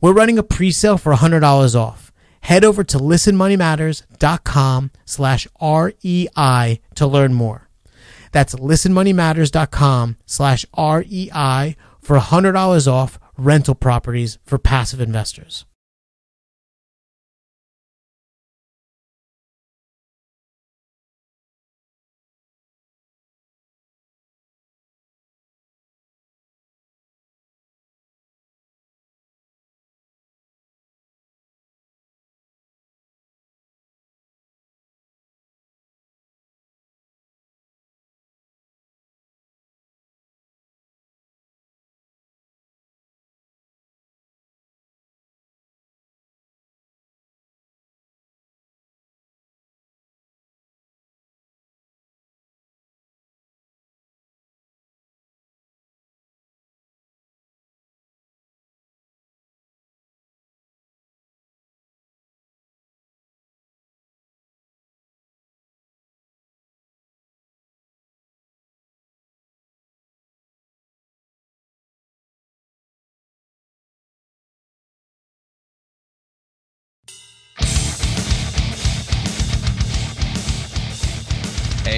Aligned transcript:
We're 0.00 0.12
running 0.12 0.38
a 0.38 0.42
pre-sale 0.42 0.98
for 0.98 1.14
$100 1.14 1.74
off. 1.74 2.12
Head 2.40 2.64
over 2.64 2.84
to 2.84 2.98
listenmoneymatters.com 2.98 4.90
slash 5.04 5.46
REI 5.62 6.80
to 6.94 7.06
learn 7.06 7.34
more. 7.34 7.68
That's 8.32 8.54
listenmoneymatters.com 8.54 10.16
slash 10.26 10.66
REI 10.76 11.76
for 12.02 12.18
$100 12.18 12.86
off 12.86 13.18
rental 13.36 13.74
properties 13.74 14.38
for 14.44 14.58
passive 14.58 15.00
investors. 15.00 15.64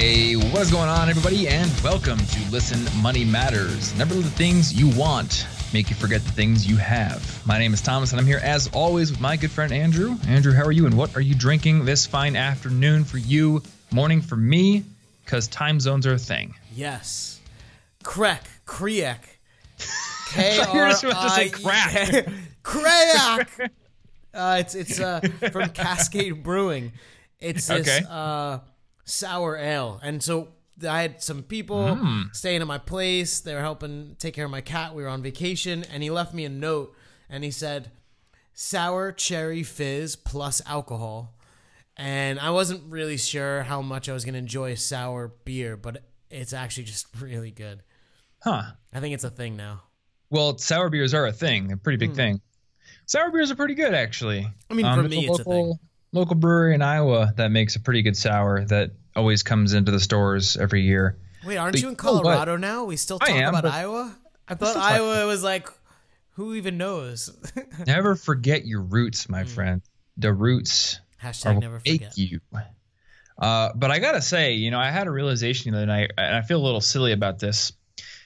Hey, 0.07 0.37
what 0.37 0.63
is 0.63 0.71
going 0.71 0.89
on, 0.89 1.09
everybody? 1.09 1.49
And 1.49 1.69
welcome 1.83 2.17
to 2.17 2.51
Listen 2.53 2.79
Money 3.03 3.25
Matters. 3.25 3.93
Never 3.99 4.15
let 4.15 4.23
the 4.23 4.31
things 4.31 4.73
you 4.73 4.89
want 4.97 5.49
make 5.75 5.91
you 5.91 5.97
forget 5.97 6.23
the 6.23 6.31
things 6.31 6.65
you 6.65 6.77
have. 6.77 7.45
My 7.45 7.59
name 7.59 7.75
is 7.75 7.83
Thomas, 7.83 8.13
and 8.13 8.21
I'm 8.21 8.27
here 8.27 8.39
as 8.41 8.69
always 8.69 9.11
with 9.11 9.21
my 9.21 9.37
good 9.37 9.51
friend 9.51 9.73
Andrew. 9.73 10.15
Andrew, 10.29 10.53
how 10.53 10.63
are 10.63 10.71
you? 10.71 10.87
And 10.87 10.97
what 10.97 11.17
are 11.17 11.21
you 11.21 11.35
drinking 11.35 11.87
this 11.87 12.07
fine 12.07 12.37
afternoon 12.37 13.03
for 13.03 13.19
you, 13.19 13.65
morning 13.91 14.21
for 14.23 14.37
me? 14.37 14.85
Because 15.25 15.49
time 15.49 15.81
zones 15.81 16.07
are 16.07 16.15
a 16.15 16.19
thing. 16.19 16.55
Yes. 16.73 17.41
Krek, 18.05 18.43
Kriek. 18.65 19.19
I 20.37 20.57
thought 20.57 20.73
you 20.73 20.81
were 20.83 20.89
just 20.89 21.03
about 21.03 21.23
to 21.25 21.31
say 21.31 21.49
crack. 21.49 22.29
Crack. 22.63 23.73
Uh, 24.33 24.59
it's 24.61 24.77
it's 24.77 25.01
uh, 25.01 25.19
from 25.51 25.71
Cascade 25.71 26.45
Brewing. 26.45 26.93
It's 27.41 27.67
this 27.67 27.89
Okay. 27.89 28.07
uh, 28.09 28.59
sour 29.07 29.57
ale, 29.57 29.99
and 30.03 30.23
so 30.23 30.49
I 30.87 31.01
had 31.01 31.23
some 31.23 31.43
people 31.43 31.95
Hmm. 31.95 32.23
staying 32.35 32.61
at 32.61 32.67
my 32.67 32.77
place. 32.79 33.41
They 33.41 33.55
were 33.55 33.61
helping 33.63 34.15
take 34.19 34.35
care 34.35 34.45
of 34.45 34.51
my 34.51 34.61
cat. 34.61 34.95
We 34.95 35.03
were 35.03 35.09
on 35.09 35.23
vacation, 35.23 35.85
and 35.85 36.03
he 36.03 36.11
left 36.11 36.35
me 36.35 36.45
a 36.45 36.51
note, 36.51 36.95
and 37.31 37.43
he 37.43 37.51
said, 37.51 37.91
"Sour 38.53 39.13
cherry 39.13 39.63
fizz 39.63 40.17
plus 40.17 40.61
alcohol." 40.67 41.33
And 41.97 42.39
I 42.39 42.51
wasn't 42.51 42.83
really 42.91 43.17
sure 43.17 43.63
how 43.63 43.81
much 43.81 44.07
I 44.09 44.13
was 44.13 44.25
gonna 44.27 44.37
enjoy 44.37 44.75
sour 44.75 45.29
beer, 45.47 45.79
but 45.79 46.03
it's 46.31 46.53
actually 46.53 46.85
just 46.85 47.07
really 47.21 47.51
good. 47.51 47.83
Huh. 48.43 48.73
I 48.93 49.01
think 49.01 49.15
it's 49.15 49.25
a 49.25 49.31
thing 49.31 49.57
now. 49.57 49.85
Well, 50.29 50.59
sour 50.59 50.91
beers 50.91 51.15
are 51.15 51.27
a 51.27 51.33
thing, 51.33 51.73
a 51.73 51.77
pretty 51.77 51.97
big 51.97 52.15
thing. 52.15 52.41
Sour 53.07 53.31
beers 53.31 53.51
are 53.51 53.55
pretty 53.55 53.75
good, 53.75 53.95
actually. 53.95 54.47
I 54.69 54.75
mean, 54.75 54.85
Um, 54.85 55.01
for 55.03 55.09
me, 55.09 55.27
a 55.27 55.31
it's 55.31 55.41
a 55.41 55.49
local, 55.49 55.81
Local 56.17 56.35
brewery 56.35 56.75
in 56.75 56.81
Iowa 56.81 57.33
that 57.37 57.51
makes 57.51 57.77
a 57.77 57.81
pretty 57.81 58.01
good 58.01 58.17
sour 58.17 58.65
that 58.67 58.93
always 59.15 59.43
comes 59.43 59.75
into 59.75 59.93
the 59.93 60.01
stores 60.01 60.57
every 60.57 60.81
year. 60.81 61.19
Wait, 61.45 61.59
aren't 61.59 61.75
But 61.75 61.83
you 61.83 61.89
in 61.89 61.93
you 61.93 61.97
know? 61.97 62.23
Colorado 62.23 62.57
now? 62.57 62.85
We 62.85 62.97
still 62.97 63.19
talk 63.19 63.29
am, 63.31 63.51
about 63.55 63.67
Iowa? 63.67 64.17
I 64.49 64.55
thought 64.55 64.77
Iowa 64.77 65.27
was 65.27 65.43
like, 65.45 65.69
who 66.31 66.55
even 66.55 66.79
knows? 66.79 67.31
Never 67.87 68.17
forget 68.17 68.65
your 68.67 68.81
roots, 68.81 69.29
my 69.29 69.43
Hmm. 69.43 69.49
friend. 69.49 69.83
The 70.17 70.33
roots 70.33 71.01
Hashtag 71.23 71.61
never 71.61 71.81
forget. 71.81 72.17
you. 72.17 72.41
Uh, 73.39 73.71
but 73.75 73.91
I 73.91 73.99
gotta 73.99 74.23
say, 74.23 74.55
you 74.55 74.71
know, 74.71 74.79
I 74.79 74.91
had 74.91 75.07
a 75.07 75.11
realization 75.11 75.73
the 75.73 75.79
other 75.79 75.87
night, 75.87 76.13
and 76.17 76.35
I 76.35 76.41
feel 76.41 76.59
a 76.59 76.65
little 76.65 76.81
silly 76.81 77.13
about 77.13 77.39
this. 77.39 77.73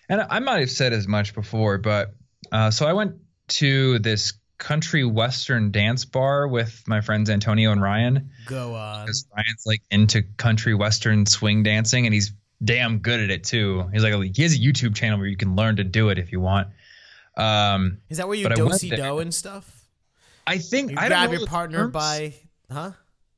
And 0.08 0.20
I 0.20 0.38
might 0.38 0.60
have 0.60 0.70
said 0.70 0.92
as 0.92 1.08
much 1.08 1.34
before, 1.34 1.78
but 1.78 2.14
uh, 2.52 2.70
so 2.70 2.86
I 2.86 2.92
went 2.92 3.16
to 3.48 3.98
this 3.98 4.34
country 4.60 5.04
western 5.04 5.72
dance 5.72 6.04
bar 6.04 6.46
with 6.46 6.84
my 6.86 7.00
friends 7.00 7.30
Antonio 7.30 7.72
and 7.72 7.82
Ryan. 7.82 8.30
Go 8.46 8.74
on. 8.76 9.06
because 9.06 9.26
Ryan's 9.34 9.64
like 9.66 9.82
into 9.90 10.22
country 10.36 10.74
western 10.74 11.26
swing 11.26 11.64
dancing 11.64 12.06
and 12.06 12.14
he's 12.14 12.32
damn 12.62 12.98
good 12.98 13.18
at 13.20 13.30
it 13.30 13.42
too. 13.42 13.88
He's 13.92 14.04
like 14.04 14.12
he 14.36 14.42
has 14.42 14.54
a 14.54 14.58
YouTube 14.58 14.94
channel 14.94 15.18
where 15.18 15.26
you 15.26 15.36
can 15.36 15.56
learn 15.56 15.76
to 15.76 15.84
do 15.84 16.10
it 16.10 16.18
if 16.18 16.30
you 16.30 16.40
want. 16.40 16.68
Um, 17.36 17.98
Is 18.10 18.18
that 18.18 18.28
where 18.28 18.36
you 18.36 18.44
but 18.44 18.52
I 18.52 18.56
do-si-do 18.56 19.18
and 19.18 19.34
stuff? 19.34 19.68
I 20.46 20.58
think 20.58 20.90
You 20.90 20.96
I 20.98 21.08
don't 21.08 21.18
grab 21.18 21.30
know 21.32 21.38
your 21.38 21.46
partner 21.46 21.78
terms. 21.78 21.92
by, 21.92 22.34
huh? 22.70 22.92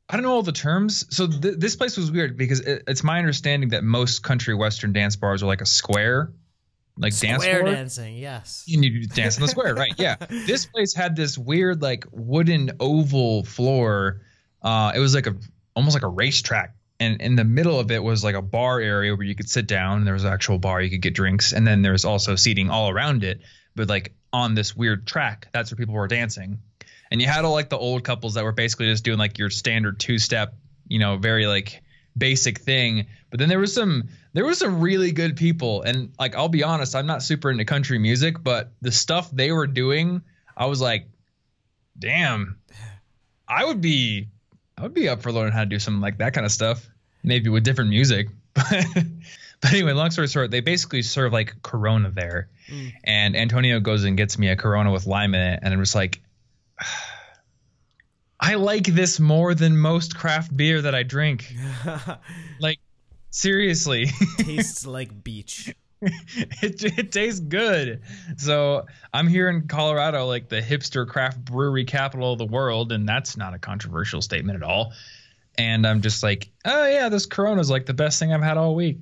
I 0.08 0.16
don't 0.16 0.24
know 0.24 0.32
all 0.32 0.42
the 0.42 0.50
terms. 0.52 1.06
So 1.14 1.26
th- 1.26 1.54
this 1.58 1.76
place 1.76 1.96
was 1.96 2.10
weird 2.10 2.36
because 2.36 2.60
it, 2.60 2.82
it's 2.88 3.04
my 3.04 3.18
understanding 3.18 3.70
that 3.70 3.84
most 3.84 4.22
country 4.22 4.54
western 4.54 4.92
dance 4.92 5.16
bars 5.16 5.42
are 5.42 5.46
like 5.46 5.60
a 5.60 5.66
square, 5.66 6.32
like 6.96 7.18
dance 7.18 7.42
Square 7.42 7.60
floor. 7.60 7.74
dancing, 7.74 8.16
yes. 8.16 8.64
And 8.72 8.84
you 8.84 9.06
dance 9.06 9.36
in 9.36 9.42
the 9.42 9.48
square, 9.48 9.74
right? 9.74 9.92
Yeah. 9.96 10.16
This 10.46 10.66
place 10.66 10.94
had 10.94 11.16
this 11.16 11.38
weird 11.38 11.80
like 11.82 12.04
wooden 12.10 12.72
oval 12.80 13.44
floor. 13.44 14.20
Uh, 14.60 14.92
it 14.94 14.98
was 14.98 15.14
like 15.14 15.26
a 15.26 15.36
almost 15.74 15.94
like 15.94 16.02
a 16.02 16.08
racetrack, 16.08 16.74
and 17.00 17.20
in 17.20 17.34
the 17.36 17.44
middle 17.44 17.80
of 17.80 17.90
it 17.90 18.02
was 18.02 18.22
like 18.22 18.34
a 18.34 18.42
bar 18.42 18.80
area 18.80 19.14
where 19.14 19.26
you 19.26 19.34
could 19.34 19.48
sit 19.48 19.66
down. 19.66 19.98
And 19.98 20.06
there 20.06 20.14
was 20.14 20.24
an 20.24 20.32
actual 20.32 20.58
bar 20.58 20.82
you 20.82 20.90
could 20.90 21.02
get 21.02 21.14
drinks, 21.14 21.52
and 21.52 21.66
then 21.66 21.82
there 21.82 21.92
was 21.92 22.04
also 22.04 22.36
seating 22.36 22.70
all 22.70 22.90
around 22.90 23.24
it. 23.24 23.40
But 23.74 23.88
like 23.88 24.14
on 24.32 24.54
this 24.54 24.76
weird 24.76 25.06
track, 25.06 25.48
that's 25.52 25.70
where 25.70 25.76
people 25.76 25.94
were 25.94 26.08
dancing. 26.08 26.58
And 27.10 27.20
you 27.20 27.26
had 27.26 27.44
all 27.44 27.52
like 27.52 27.68
the 27.68 27.78
old 27.78 28.04
couples 28.04 28.34
that 28.34 28.44
were 28.44 28.52
basically 28.52 28.86
just 28.86 29.04
doing 29.04 29.18
like 29.18 29.38
your 29.38 29.50
standard 29.50 30.00
two 30.00 30.18
step, 30.18 30.54
you 30.88 30.98
know, 30.98 31.16
very 31.18 31.46
like 31.46 31.82
basic 32.16 32.58
thing. 32.58 33.06
But 33.30 33.40
then 33.40 33.48
there 33.48 33.58
was 33.58 33.74
some 33.74 34.08
there 34.32 34.44
was 34.44 34.58
some 34.58 34.80
really 34.80 35.12
good 35.12 35.36
people. 35.36 35.82
And 35.82 36.12
like 36.18 36.34
I'll 36.34 36.48
be 36.48 36.62
honest, 36.62 36.94
I'm 36.94 37.06
not 37.06 37.22
super 37.22 37.50
into 37.50 37.64
country 37.64 37.98
music, 37.98 38.42
but 38.42 38.72
the 38.80 38.92
stuff 38.92 39.30
they 39.30 39.52
were 39.52 39.66
doing, 39.66 40.22
I 40.56 40.66
was 40.66 40.80
like, 40.80 41.06
damn, 41.98 42.58
I 43.48 43.64
would 43.64 43.80
be 43.80 44.28
I 44.76 44.82
would 44.82 44.94
be 44.94 45.08
up 45.08 45.22
for 45.22 45.32
learning 45.32 45.52
how 45.52 45.60
to 45.60 45.66
do 45.66 45.78
something 45.78 46.00
like 46.00 46.18
that 46.18 46.34
kind 46.34 46.46
of 46.46 46.52
stuff. 46.52 46.88
Maybe 47.22 47.50
with 47.50 47.64
different 47.64 47.90
music. 47.90 48.28
but 48.54 49.72
anyway, 49.72 49.92
long 49.92 50.10
story 50.10 50.26
short, 50.26 50.50
they 50.50 50.60
basically 50.60 51.02
serve 51.02 51.32
like 51.32 51.62
Corona 51.62 52.10
there. 52.10 52.48
Mm. 52.68 52.92
And 53.04 53.36
Antonio 53.36 53.80
goes 53.80 54.04
and 54.04 54.16
gets 54.16 54.38
me 54.38 54.48
a 54.48 54.56
Corona 54.56 54.90
with 54.90 55.06
lime 55.06 55.34
in 55.34 55.40
it, 55.40 55.60
and 55.62 55.72
I'm 55.72 55.80
just 55.80 55.94
like 55.94 56.20
I 58.42 58.56
like 58.56 58.86
this 58.86 59.20
more 59.20 59.54
than 59.54 59.78
most 59.78 60.16
craft 60.16 60.54
beer 60.56 60.82
that 60.82 60.96
I 60.96 61.04
drink. 61.04 61.54
like 62.60 62.80
seriously. 63.30 64.06
Tastes 64.38 64.84
like 64.84 65.22
beach. 65.22 65.72
it, 66.00 66.98
it 66.98 67.12
tastes 67.12 67.38
good. 67.38 68.02
So 68.36 68.86
I'm 69.14 69.28
here 69.28 69.48
in 69.48 69.68
Colorado, 69.68 70.26
like 70.26 70.48
the 70.48 70.60
hipster 70.60 71.06
craft 71.06 71.44
brewery 71.44 71.84
capital 71.84 72.32
of 72.32 72.38
the 72.38 72.44
world, 72.44 72.90
and 72.90 73.08
that's 73.08 73.36
not 73.36 73.54
a 73.54 73.60
controversial 73.60 74.20
statement 74.20 74.56
at 74.56 74.68
all. 74.68 74.92
And 75.56 75.86
I'm 75.86 76.00
just 76.00 76.24
like, 76.24 76.50
oh 76.64 76.88
yeah, 76.88 77.08
this 77.10 77.26
Corona 77.26 77.60
is 77.60 77.70
like 77.70 77.86
the 77.86 77.94
best 77.94 78.18
thing 78.18 78.32
I've 78.32 78.42
had 78.42 78.56
all 78.56 78.74
week. 78.74 78.98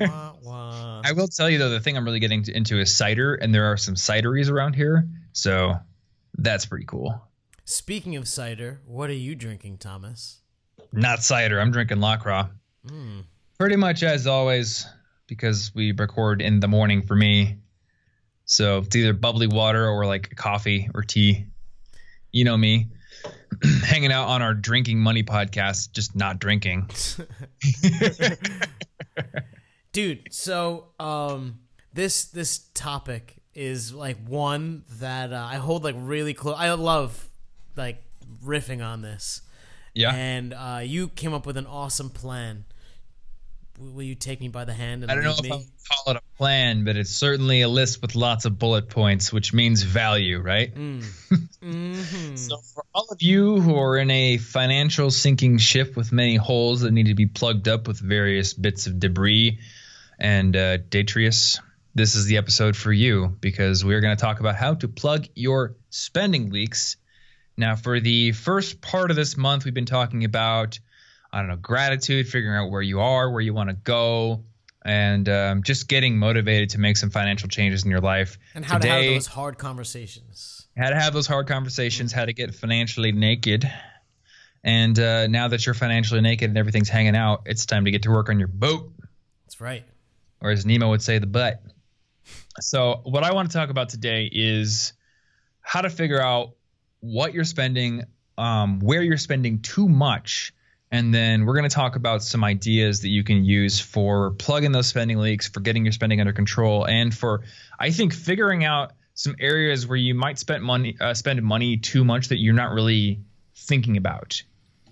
wah, 0.00 0.34
wah. 0.44 1.02
I 1.04 1.10
will 1.10 1.26
tell 1.26 1.50
you 1.50 1.58
though, 1.58 1.70
the 1.70 1.80
thing 1.80 1.96
I'm 1.96 2.04
really 2.04 2.20
getting 2.20 2.44
into 2.46 2.78
is 2.78 2.94
cider, 2.94 3.34
and 3.34 3.52
there 3.52 3.72
are 3.72 3.76
some 3.76 3.96
cideries 3.96 4.52
around 4.52 4.74
here, 4.74 5.08
so 5.32 5.74
that's 6.38 6.66
pretty 6.66 6.84
cool. 6.84 7.20
Speaking 7.66 8.16
of 8.16 8.28
cider, 8.28 8.80
what 8.86 9.08
are 9.08 9.14
you 9.14 9.34
drinking, 9.34 9.78
Thomas? 9.78 10.40
Not 10.92 11.22
cider. 11.22 11.58
I'm 11.58 11.70
drinking 11.70 11.98
LaCroix. 11.98 12.44
Mm. 12.86 13.24
Pretty 13.58 13.76
much 13.76 14.02
as 14.02 14.26
always, 14.26 14.86
because 15.26 15.72
we 15.74 15.92
record 15.92 16.42
in 16.42 16.60
the 16.60 16.68
morning 16.68 17.00
for 17.00 17.16
me. 17.16 17.56
So 18.44 18.78
it's 18.78 18.94
either 18.94 19.14
bubbly 19.14 19.46
water 19.46 19.88
or 19.88 20.04
like 20.04 20.36
coffee 20.36 20.90
or 20.94 21.02
tea. 21.02 21.46
You 22.32 22.44
know 22.44 22.56
me, 22.56 22.88
hanging 23.84 24.12
out 24.12 24.28
on 24.28 24.42
our 24.42 24.52
drinking 24.52 25.00
money 25.00 25.22
podcast, 25.22 25.92
just 25.92 26.14
not 26.14 26.38
drinking. 26.38 26.90
Dude, 29.92 30.28
so 30.30 30.88
um 30.98 31.60
this 31.94 32.26
this 32.26 32.58
topic 32.74 33.36
is 33.54 33.94
like 33.94 34.18
one 34.26 34.84
that 34.98 35.32
uh, 35.32 35.48
I 35.50 35.56
hold 35.56 35.84
like 35.84 35.94
really 35.96 36.34
close. 36.34 36.56
I 36.58 36.72
love 36.72 37.30
like 37.76 38.02
riffing 38.44 38.84
on 38.84 39.02
this. 39.02 39.42
Yeah. 39.94 40.14
And 40.14 40.52
uh, 40.52 40.80
you 40.82 41.08
came 41.08 41.32
up 41.34 41.46
with 41.46 41.56
an 41.56 41.66
awesome 41.66 42.10
plan. 42.10 42.64
Will 43.78 44.04
you 44.04 44.14
take 44.14 44.40
me 44.40 44.48
by 44.48 44.64
the 44.64 44.72
hand 44.72 45.02
and 45.02 45.10
I 45.10 45.16
don't 45.16 45.24
know 45.24 45.32
if 45.32 45.42
me? 45.42 45.50
I 45.50 45.56
would 45.56 45.66
call 45.90 46.14
it 46.14 46.16
a 46.18 46.36
plan, 46.38 46.84
but 46.84 46.96
it's 46.96 47.10
certainly 47.10 47.62
a 47.62 47.68
list 47.68 48.02
with 48.02 48.14
lots 48.14 48.44
of 48.44 48.56
bullet 48.56 48.88
points, 48.88 49.32
which 49.32 49.52
means 49.52 49.82
value, 49.82 50.40
right? 50.40 50.72
Mm. 50.74 51.04
Mhm. 51.64 52.38
So, 52.38 52.58
for 52.58 52.84
all 52.94 53.08
of 53.10 53.22
you 53.22 53.58
who 53.58 53.74
are 53.76 53.96
in 53.96 54.10
a 54.10 54.36
financial 54.36 55.10
sinking 55.10 55.56
ship 55.56 55.96
with 55.96 56.12
many 56.12 56.36
holes 56.36 56.82
that 56.82 56.90
need 56.90 57.06
to 57.06 57.14
be 57.14 57.24
plugged 57.24 57.68
up 57.68 57.88
with 57.88 57.98
various 57.98 58.52
bits 58.52 58.86
of 58.86 59.00
debris 59.00 59.60
and 60.18 60.54
uh, 60.54 60.76
detritus, 60.76 61.60
this 61.94 62.16
is 62.16 62.26
the 62.26 62.36
episode 62.36 62.76
for 62.76 62.92
you 62.92 63.34
because 63.40 63.82
we're 63.82 64.02
going 64.02 64.14
to 64.14 64.20
talk 64.20 64.40
about 64.40 64.56
how 64.56 64.74
to 64.74 64.88
plug 64.88 65.26
your 65.34 65.74
spending 65.88 66.50
leaks. 66.50 66.96
Now, 67.56 67.76
for 67.76 68.00
the 68.00 68.32
first 68.32 68.80
part 68.80 69.10
of 69.10 69.16
this 69.16 69.36
month, 69.36 69.64
we've 69.64 69.74
been 69.74 69.86
talking 69.86 70.24
about, 70.24 70.78
I 71.32 71.38
don't 71.38 71.48
know, 71.48 71.56
gratitude, 71.56 72.28
figuring 72.28 72.56
out 72.56 72.70
where 72.70 72.82
you 72.82 73.00
are, 73.00 73.30
where 73.30 73.40
you 73.40 73.54
want 73.54 73.70
to 73.70 73.76
go, 73.76 74.44
and 74.84 75.28
um, 75.28 75.62
just 75.62 75.88
getting 75.88 76.18
motivated 76.18 76.70
to 76.70 76.80
make 76.80 76.96
some 76.96 77.10
financial 77.10 77.48
changes 77.48 77.84
in 77.84 77.90
your 77.90 78.00
life. 78.00 78.38
and 78.54 78.64
how 78.64 78.78
to 78.78 78.88
have 78.88 79.04
those 79.04 79.26
hard 79.26 79.56
conversations. 79.56 80.66
how 80.76 80.90
to 80.90 80.96
have 80.96 81.12
those 81.12 81.26
hard 81.26 81.46
conversations, 81.46 82.12
how 82.12 82.24
to 82.24 82.32
get 82.32 82.54
financially 82.54 83.12
naked. 83.12 83.70
And 84.64 84.98
uh, 84.98 85.26
now 85.26 85.48
that 85.48 85.64
you're 85.64 85.74
financially 85.74 86.22
naked 86.22 86.48
and 86.48 86.58
everything's 86.58 86.88
hanging 86.88 87.14
out, 87.14 87.42
it's 87.46 87.66
time 87.66 87.84
to 87.84 87.90
get 87.90 88.02
to 88.04 88.10
work 88.10 88.28
on 88.30 88.38
your 88.38 88.48
boat, 88.48 88.92
That's 89.44 89.60
right. 89.60 89.84
or 90.40 90.50
as 90.50 90.64
Nemo 90.66 90.90
would 90.90 91.02
say, 91.02 91.18
the 91.18 91.26
butt. 91.26 91.62
So, 92.60 93.00
what 93.04 93.22
I 93.24 93.32
want 93.32 93.50
to 93.50 93.56
talk 93.56 93.68
about 93.68 93.90
today 93.90 94.28
is 94.32 94.94
how 95.60 95.82
to 95.82 95.90
figure 95.90 96.20
out 96.20 96.54
what 97.04 97.34
you're 97.34 97.44
spending, 97.44 98.04
um, 98.38 98.80
where 98.80 99.02
you're 99.02 99.18
spending 99.18 99.60
too 99.60 99.88
much, 99.88 100.54
and 100.90 101.12
then 101.12 101.44
we're 101.44 101.54
going 101.54 101.68
to 101.68 101.74
talk 101.74 101.96
about 101.96 102.22
some 102.22 102.42
ideas 102.42 103.02
that 103.02 103.08
you 103.08 103.22
can 103.22 103.44
use 103.44 103.78
for 103.78 104.30
plugging 104.30 104.72
those 104.72 104.86
spending 104.86 105.18
leaks, 105.18 105.48
for 105.48 105.60
getting 105.60 105.84
your 105.84 105.92
spending 105.92 106.20
under 106.20 106.32
control, 106.32 106.86
and 106.86 107.14
for 107.14 107.42
I 107.78 107.90
think 107.90 108.14
figuring 108.14 108.64
out 108.64 108.92
some 109.12 109.36
areas 109.38 109.86
where 109.86 109.98
you 109.98 110.14
might 110.14 110.38
spend 110.38 110.64
money, 110.64 110.96
uh, 110.98 111.12
spend 111.12 111.42
money 111.42 111.76
too 111.76 112.04
much 112.04 112.28
that 112.28 112.38
you're 112.38 112.54
not 112.54 112.72
really 112.72 113.20
thinking 113.54 113.96
about. 113.96 114.42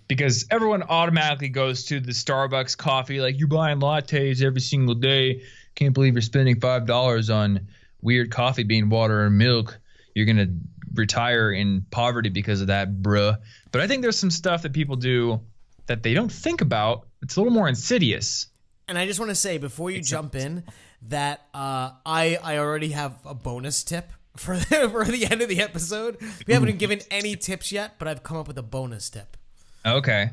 Because 0.06 0.44
everyone 0.50 0.82
automatically 0.82 1.49
goes 1.49 1.85
to 1.87 1.99
the 1.99 2.12
Starbucks 2.12 2.76
coffee, 2.76 3.23
like 3.23 3.38
you're 3.38 3.49
buying 3.49 3.81
lattes 3.81 4.43
every 4.43 4.61
single 4.61 4.94
day. 4.94 5.44
Can't 5.75 5.94
believe 5.94 6.12
you're 6.12 6.20
spending 6.20 6.61
five 6.61 6.85
dollars 6.85 7.31
on 7.31 7.69
weird 8.03 8.31
coffee 8.31 8.64
bean 8.64 8.91
water 8.91 9.25
and 9.25 9.38
milk. 9.38 9.79
You're 10.14 10.26
gonna 10.26 10.49
retire 10.94 11.52
in 11.52 11.86
poverty 11.90 12.28
because 12.28 12.60
of 12.60 12.68
that, 12.68 13.02
bruh. 13.02 13.36
But 13.70 13.80
I 13.80 13.86
think 13.86 14.02
there's 14.02 14.18
some 14.18 14.30
stuff 14.30 14.62
that 14.62 14.72
people 14.72 14.96
do 14.96 15.40
that 15.86 16.02
they 16.02 16.14
don't 16.14 16.32
think 16.32 16.60
about. 16.60 17.06
It's 17.22 17.36
a 17.36 17.40
little 17.40 17.52
more 17.52 17.68
insidious. 17.68 18.46
And 18.88 18.98
I 18.98 19.06
just 19.06 19.18
want 19.20 19.30
to 19.30 19.34
say 19.34 19.58
before 19.58 19.90
you 19.90 20.00
jump 20.00 20.34
in 20.34 20.64
that 21.08 21.40
uh, 21.54 21.92
I 22.04 22.38
I 22.42 22.58
already 22.58 22.90
have 22.90 23.18
a 23.24 23.34
bonus 23.34 23.82
tip 23.84 24.10
for 24.36 24.56
the, 24.56 24.88
for 24.90 25.04
the 25.04 25.26
end 25.26 25.42
of 25.42 25.48
the 25.48 25.60
episode. 25.60 26.18
We 26.46 26.54
haven't 26.54 26.78
given 26.78 27.00
any 27.10 27.36
tips 27.36 27.72
yet, 27.72 27.98
but 27.98 28.08
I've 28.08 28.22
come 28.22 28.36
up 28.36 28.48
with 28.48 28.58
a 28.58 28.62
bonus 28.62 29.10
tip. 29.10 29.36
Okay. 29.84 30.30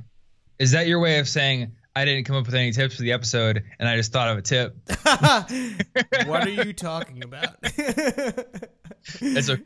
Is 0.58 0.72
that 0.72 0.88
your 0.88 1.00
way 1.00 1.20
of 1.20 1.28
saying 1.28 1.74
I 1.96 2.06
didn't 2.06 2.26
come 2.26 2.36
up 2.36 2.46
with 2.46 2.56
any 2.56 2.72
tips 2.72 2.96
for 2.96 3.02
the 3.02 3.14
episode 3.14 3.64
and 3.80 3.90
I 3.90 3.96
just 3.96 4.12
thought 4.12 4.30
of 4.30 4.38
a 4.38 4.42
tip? 4.42 4.76
what 6.28 6.46
are 6.46 6.50
you 6.50 6.74
talking 6.74 7.24
about? 7.24 7.56
It's 9.22 9.48
a, 9.48 9.60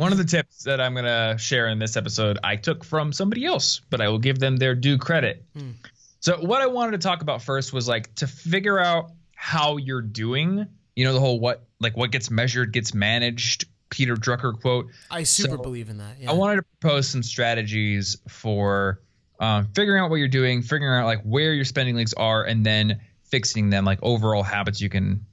one 0.00 0.12
of 0.12 0.18
the 0.18 0.24
tips 0.24 0.64
that 0.64 0.80
I'm 0.80 0.94
going 0.94 1.04
to 1.04 1.36
share 1.38 1.68
in 1.68 1.78
this 1.78 1.96
episode 1.96 2.38
I 2.42 2.56
took 2.56 2.84
from 2.84 3.12
somebody 3.12 3.44
else, 3.44 3.82
but 3.90 4.00
I 4.00 4.08
will 4.08 4.18
give 4.18 4.38
them 4.38 4.56
their 4.56 4.74
due 4.74 4.96
credit. 4.96 5.44
So 6.20 6.38
what 6.38 6.62
I 6.62 6.68
wanted 6.68 6.92
to 6.92 7.06
talk 7.06 7.20
about 7.20 7.42
first 7.42 7.72
was 7.72 7.86
like 7.86 8.14
to 8.16 8.26
figure 8.26 8.78
out 8.78 9.12
how 9.34 9.76
you're 9.76 10.02
doing, 10.02 10.66
you 10.96 11.04
know 11.04 11.12
the 11.12 11.20
whole 11.20 11.38
what 11.38 11.66
like 11.80 11.96
what 11.96 12.10
gets 12.12 12.30
measured 12.30 12.72
gets 12.72 12.94
managed 12.94 13.66
Peter 13.90 14.14
Drucker 14.16 14.58
quote. 14.58 14.88
I 15.10 15.24
super 15.24 15.56
So, 15.56 15.62
believe 15.62 15.90
in 15.90 15.98
that. 15.98 16.16
Yeah. 16.18 16.30
I 16.30 16.32
wanted 16.34 16.56
to 16.56 16.62
propose 16.80 17.08
some 17.08 17.22
strategies 17.22 18.16
for 18.28 19.00
um, 19.38 19.68
figuring 19.74 20.02
out 20.02 20.10
what 20.10 20.16
you're 20.16 20.28
doing, 20.28 20.62
figuring 20.62 20.98
out 20.98 21.06
like 21.06 21.22
where 21.22 21.52
your 21.52 21.64
spending 21.64 21.96
leaks 21.96 22.14
are, 22.14 22.42
and 22.44 22.64
then 22.64 23.00
fixing 23.24 23.70
them, 23.70 23.84
like 23.84 23.98
overall 24.02 24.42
habits 24.42 24.80
you 24.80 24.88
can 24.88 25.26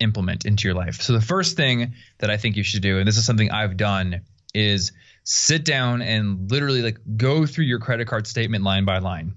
implement 0.00 0.44
into 0.46 0.68
your 0.68 0.74
life. 0.74 1.00
So 1.00 1.12
the 1.12 1.20
first 1.20 1.56
thing 1.56 1.94
that 2.18 2.30
I 2.30 2.36
think 2.36 2.56
you 2.56 2.62
should 2.62 2.82
do, 2.82 2.98
and 2.98 3.06
this 3.06 3.16
is 3.16 3.26
something 3.26 3.50
I've 3.50 3.76
done, 3.76 4.22
is 4.54 4.92
sit 5.24 5.64
down 5.64 6.02
and 6.02 6.50
literally 6.50 6.82
like 6.82 6.98
go 7.16 7.46
through 7.46 7.64
your 7.64 7.78
credit 7.78 8.08
card 8.08 8.26
statement 8.26 8.64
line 8.64 8.84
by 8.84 8.98
line. 8.98 9.34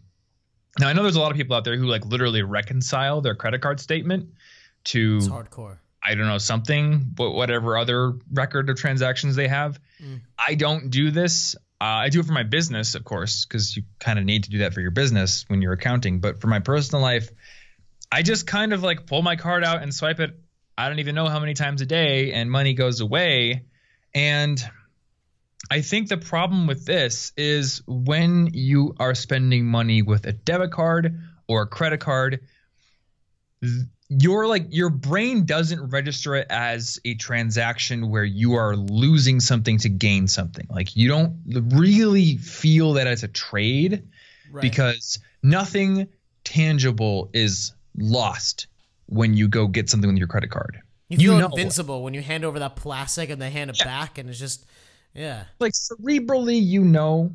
Now 0.80 0.88
I 0.88 0.94
know 0.94 1.04
there's 1.04 1.18
a 1.18 1.22
lot 1.22 1.32
of 1.32 1.38
people 1.38 1.56
out 1.56 1.66
there 1.66 1.78
who 1.78 1.86
like 1.86 2.06
literally 2.06 2.44
reconcile 2.44 3.22
their 3.22 3.36
credit 3.36 3.62
card 3.62 3.80
statement 3.80 4.30
to 4.86 5.18
it's 5.18 5.28
hardcore. 5.28 5.78
I 6.04 6.16
don't 6.16 6.28
know 6.28 6.40
something, 6.40 7.06
but 7.14 7.32
whatever 7.32 7.78
other 7.78 8.14
record 8.32 8.70
of 8.70 8.78
transactions 8.78 9.36
they 9.36 9.48
have. 9.48 9.80
Mm. 10.02 10.22
I 10.38 10.56
don't 10.56 10.90
do 10.90 11.12
this. 11.12 11.56
Uh, 11.80 11.84
I 12.06 12.10
do 12.10 12.20
it 12.20 12.26
for 12.26 12.34
my 12.34 12.44
business, 12.44 12.96
of 12.96 13.04
course, 13.04 13.46
because 13.46 13.76
you 13.76 13.84
kind 14.00 14.18
of 14.18 14.26
need 14.26 14.46
to 14.46 14.50
do 14.50 14.60
that 14.60 14.74
for 14.74 14.82
your 14.82 14.92
business 14.92 15.46
when 15.48 15.62
you're 15.62 15.74
accounting. 15.74 16.20
But 16.20 16.42
for 16.42 16.48
my 16.48 16.60
personal 16.60 17.02
life, 17.02 17.30
I 18.12 18.24
just 18.24 18.48
kind 18.48 18.74
of 18.74 18.84
like 18.84 19.06
pull 19.06 19.22
my 19.22 19.36
card 19.36 19.64
out 19.64 19.84
and 19.84 19.94
swipe 19.94 20.20
it. 20.20 20.40
I 20.78 20.90
don't 20.90 21.00
even 21.00 21.16
know 21.16 21.28
how 21.28 21.40
many 21.40 21.54
times 21.54 21.82
a 21.82 21.86
day, 21.86 22.34
and 22.34 22.50
money 22.50 22.74
goes 22.74 23.02
away. 23.02 23.66
And 24.14 24.64
I 25.70 25.82
think 25.82 26.10
the 26.10 26.18
problem 26.18 26.68
with 26.68 26.86
this 26.86 27.34
is 27.38 27.82
when 27.88 28.50
you 28.54 28.96
are 29.00 29.16
spending 29.16 29.66
money 29.66 30.02
with 30.02 30.26
a 30.26 30.34
debit 30.34 30.72
card 30.72 31.20
or 31.48 31.64
a 31.64 31.68
credit 31.68 32.00
card, 32.00 32.42
your 34.10 34.48
like 34.48 34.68
your 34.72 34.90
brain 34.90 35.46
doesn't 35.46 35.90
register 35.92 36.36
it 36.36 36.48
as 36.50 37.00
a 37.06 37.16
transaction 37.16 38.10
where 38.10 38.24
you 38.24 38.56
are 38.56 38.76
losing 38.76 39.40
something 39.40 39.78
to 39.80 39.90
gain 39.90 40.28
something. 40.28 40.68
Like 40.70 40.96
you 40.96 41.08
don't 41.08 41.42
really 41.46 42.38
feel 42.38 42.94
that 42.94 43.08
as 43.08 43.24
a 43.24 43.28
trade 43.28 44.08
Right. 44.52 44.62
because 44.62 45.20
nothing 45.42 46.10
tangible 46.44 47.30
is 47.34 47.74
lost 47.96 48.68
when 49.12 49.34
you 49.34 49.48
go 49.48 49.68
get 49.68 49.90
something 49.90 50.10
with 50.10 50.18
your 50.18 50.28
credit 50.28 50.50
card. 50.50 50.80
you 51.10 51.18
you 51.18 51.30
feel 51.30 51.40
know. 51.40 51.46
invincible 51.48 52.04
when 52.04 52.14
you 52.14 52.22
hand 52.22 52.46
over 52.46 52.60
that 52.60 52.76
plastic 52.76 53.30
and 53.30 53.42
they 53.42 53.50
hand 53.50 53.70
it 53.70 53.78
back, 53.80 54.18
and 54.18 54.30
it's 54.30 54.40
just 54.40 54.66
yeah. 55.14 55.44
like 55.60 55.74
cerebrally 55.74 56.62
you 56.62 56.84
know 56.84 57.32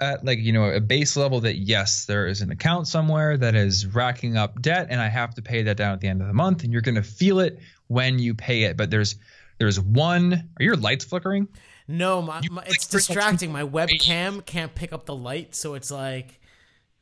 at 0.00 0.24
like 0.24 0.38
you 0.40 0.52
know 0.52 0.64
a 0.64 0.80
base 0.80 1.16
level 1.16 1.40
that 1.40 1.56
yes 1.56 2.04
there 2.04 2.26
is 2.26 2.42
an 2.42 2.50
account 2.50 2.86
somewhere 2.86 3.36
that 3.36 3.54
is 3.54 3.86
racking 3.86 4.36
up 4.36 4.60
debt 4.60 4.88
and 4.90 5.00
i 5.00 5.08
have 5.08 5.34
to 5.34 5.40
pay 5.40 5.62
that 5.62 5.78
down 5.78 5.94
at 5.94 6.00
the 6.00 6.06
end 6.06 6.20
of 6.20 6.26
the 6.26 6.34
month 6.34 6.64
and 6.64 6.72
you're 6.72 6.82
going 6.82 6.96
to 6.96 7.02
feel 7.02 7.40
it 7.40 7.58
when 7.86 8.18
you 8.18 8.34
pay 8.34 8.64
it 8.64 8.76
but 8.76 8.90
there's 8.90 9.16
there's 9.56 9.80
one 9.80 10.34
are 10.34 10.62
your 10.62 10.76
lights 10.76 11.04
flickering 11.04 11.48
No, 11.88 12.20
my, 12.20 12.42
my, 12.50 12.64
it's 12.66 12.88
distracting. 12.88 13.52
My 13.52 13.62
webcam 13.62 14.44
can't 14.44 14.74
pick 14.74 14.92
up 14.92 15.06
the 15.06 15.14
light, 15.14 15.54
so 15.54 15.74
it's 15.74 15.90
like 15.90 16.40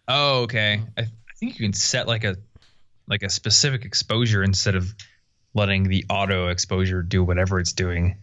oh 0.08 0.42
okay 0.42 0.82
I, 0.98 1.02
I 1.02 1.06
think 1.36 1.58
you 1.58 1.64
can 1.64 1.72
set 1.72 2.06
like 2.06 2.24
a 2.24 2.36
like 3.06 3.22
a 3.22 3.30
specific 3.30 3.84
exposure 3.84 4.42
instead 4.42 4.74
of 4.74 4.94
letting 5.54 5.84
the 5.84 6.04
auto 6.08 6.48
exposure 6.48 7.02
do 7.02 7.22
whatever 7.22 7.60
it's 7.60 7.72
doing 7.72 8.16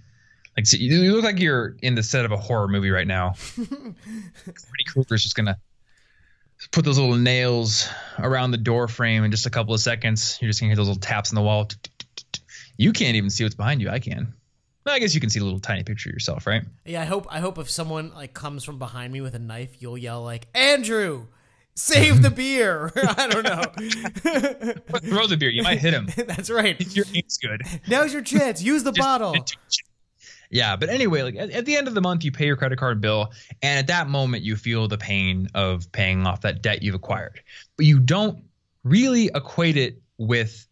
Like 0.57 0.65
so 0.65 0.77
you 0.77 1.13
look 1.13 1.23
like 1.23 1.39
you're 1.39 1.77
in 1.81 1.95
the 1.95 2.03
set 2.03 2.25
of 2.25 2.31
a 2.31 2.38
horror 2.38 2.67
movie 2.67 2.89
right 2.89 3.07
now. 3.07 3.33
Freddy 3.33 3.95
Krueger's 4.88 5.23
just 5.23 5.35
gonna 5.35 5.57
put 6.71 6.85
those 6.85 7.00
little 7.00 7.15
nails 7.15 7.88
around 8.19 8.51
the 8.51 8.57
door 8.57 8.88
frame 8.88 9.23
in 9.23 9.31
just 9.31 9.45
a 9.45 9.50
couple 9.50 9.73
of 9.73 9.79
seconds. 9.79 10.38
You're 10.41 10.50
just 10.50 10.59
gonna 10.59 10.69
hear 10.69 10.75
those 10.75 10.88
little 10.88 11.00
taps 11.01 11.31
on 11.31 11.35
the 11.35 11.41
wall. 11.41 11.69
You 12.77 12.91
can't 12.93 13.15
even 13.15 13.29
see 13.29 13.43
what's 13.43 13.55
behind 13.55 13.81
you. 13.81 13.89
I 13.89 14.00
can. 14.00 14.33
Well, 14.85 14.95
I 14.95 15.00
guess 15.00 15.13
you 15.13 15.21
can 15.21 15.29
see 15.29 15.39
a 15.39 15.43
little 15.43 15.59
tiny 15.59 15.83
picture 15.83 16.09
of 16.09 16.13
yourself, 16.13 16.47
right? 16.47 16.63
Yeah, 16.85 17.01
I 17.01 17.05
hope 17.05 17.27
I 17.29 17.39
hope 17.39 17.57
if 17.59 17.69
someone 17.69 18.11
like 18.13 18.33
comes 18.33 18.63
from 18.63 18.79
behind 18.79 19.13
me 19.13 19.21
with 19.21 19.35
a 19.35 19.39
knife, 19.39 19.81
you'll 19.81 19.97
yell 19.97 20.23
like 20.23 20.47
Andrew, 20.55 21.27
save 21.75 22.22
the 22.22 22.30
beer. 22.36 22.92
I 22.96 23.28
don't 23.28 23.44
know. 23.44 25.00
Throw 25.00 25.28
the 25.28 25.38
beer. 25.38 25.50
You 25.50 25.63
might 25.63 25.80
hit 25.80 25.94
him. 25.94 26.10
That's 26.28 26.50
right. 26.50 26.80
Your 26.96 27.06
aim's 27.13 27.38
good. 27.38 27.62
Now's 27.88 28.13
your 28.13 28.22
chance. 28.22 28.62
Use 28.62 28.84
the 28.84 28.94
bottle. 28.94 29.36
Yeah, 30.50 30.75
but 30.75 30.90
anyway, 30.90 31.24
like 31.24 31.36
at, 31.38 31.50
at, 31.51 31.66
the 31.66 31.78
end 31.78 31.88
of 31.88 31.94
the 31.94 32.01
month, 32.01 32.25
you 32.25 32.32
pay 32.32 32.46
your 32.46 32.58
credit 32.58 32.78
card 32.78 33.00
bill, 33.00 33.32
and 33.62 33.80
at 33.80 33.88
that 33.88 34.10
moment, 34.10 34.44
you 34.44 34.58
feel 34.58 34.90
the 34.90 34.98
pain 34.98 35.48
of 35.56 35.90
paying 35.94 36.28
off 36.28 36.42
that 36.42 36.62
debt 36.62 36.84
you've 36.84 36.96
acquired. 36.96 37.42
But 37.78 37.86
you 37.86 38.00
don't 38.00 38.44
really 38.84 39.30
equate 39.34 39.78
it 39.78 40.01
with 40.18 40.68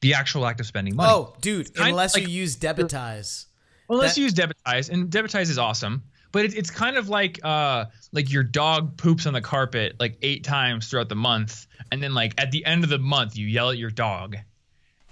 the 0.00 0.14
actual 0.14 0.44
act 0.44 0.58
of 0.58 0.66
spending 0.66 0.96
money. 0.96 1.12
Oh, 1.12 1.36
dude, 1.40 1.70
unless 1.78 2.14
like, 2.14 2.24
you 2.24 2.30
use 2.30 2.56
Debitize. 2.56 3.46
Unless 3.88 4.14
that, 4.14 4.20
you 4.20 4.24
use 4.24 4.34
Debitize, 4.34 4.90
and 4.90 5.08
Debitize 5.08 5.50
is 5.50 5.58
awesome, 5.58 6.02
but 6.32 6.46
it, 6.46 6.56
it's 6.56 6.70
kind 6.70 6.96
of 6.96 7.08
like 7.08 7.38
uh 7.44 7.84
like 8.12 8.32
your 8.32 8.42
dog 8.42 8.96
poops 8.96 9.26
on 9.26 9.32
the 9.32 9.40
carpet 9.40 9.96
like 10.00 10.16
eight 10.22 10.44
times 10.44 10.88
throughout 10.88 11.08
the 11.08 11.14
month, 11.14 11.66
and 11.90 12.02
then 12.02 12.14
like 12.14 12.34
at 12.40 12.50
the 12.50 12.64
end 12.64 12.84
of 12.84 12.90
the 12.90 12.98
month, 12.98 13.36
you 13.36 13.46
yell 13.46 13.70
at 13.70 13.78
your 13.78 13.90
dog. 13.90 14.36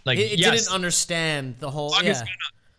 Like 0.05 0.19
it, 0.19 0.33
it 0.33 0.39
yes, 0.39 0.65
didn't 0.65 0.75
understand 0.75 1.57
the 1.61 1.71
whole. 1.71 1.95
Yeah. 2.03 2.23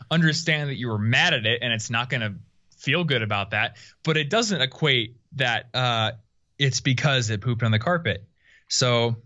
understand 0.09 0.69
that 0.69 0.75
you 0.75 0.89
were 0.89 0.97
mad 0.97 1.33
at 1.33 1.45
it, 1.45 1.59
and 1.61 1.71
it's 1.71 1.89
not 1.89 2.09
gonna 2.09 2.35
feel 2.77 3.03
good 3.03 3.21
about 3.21 3.51
that, 3.51 3.77
but 4.03 4.17
it 4.17 4.29
doesn't 4.29 4.59
equate 4.59 5.15
that 5.33 5.69
uh 5.73 6.11
it's 6.57 6.81
because 6.81 7.29
it 7.29 7.41
pooped 7.41 7.63
on 7.63 7.71
the 7.71 7.79
carpet. 7.79 8.23
So 8.67 9.17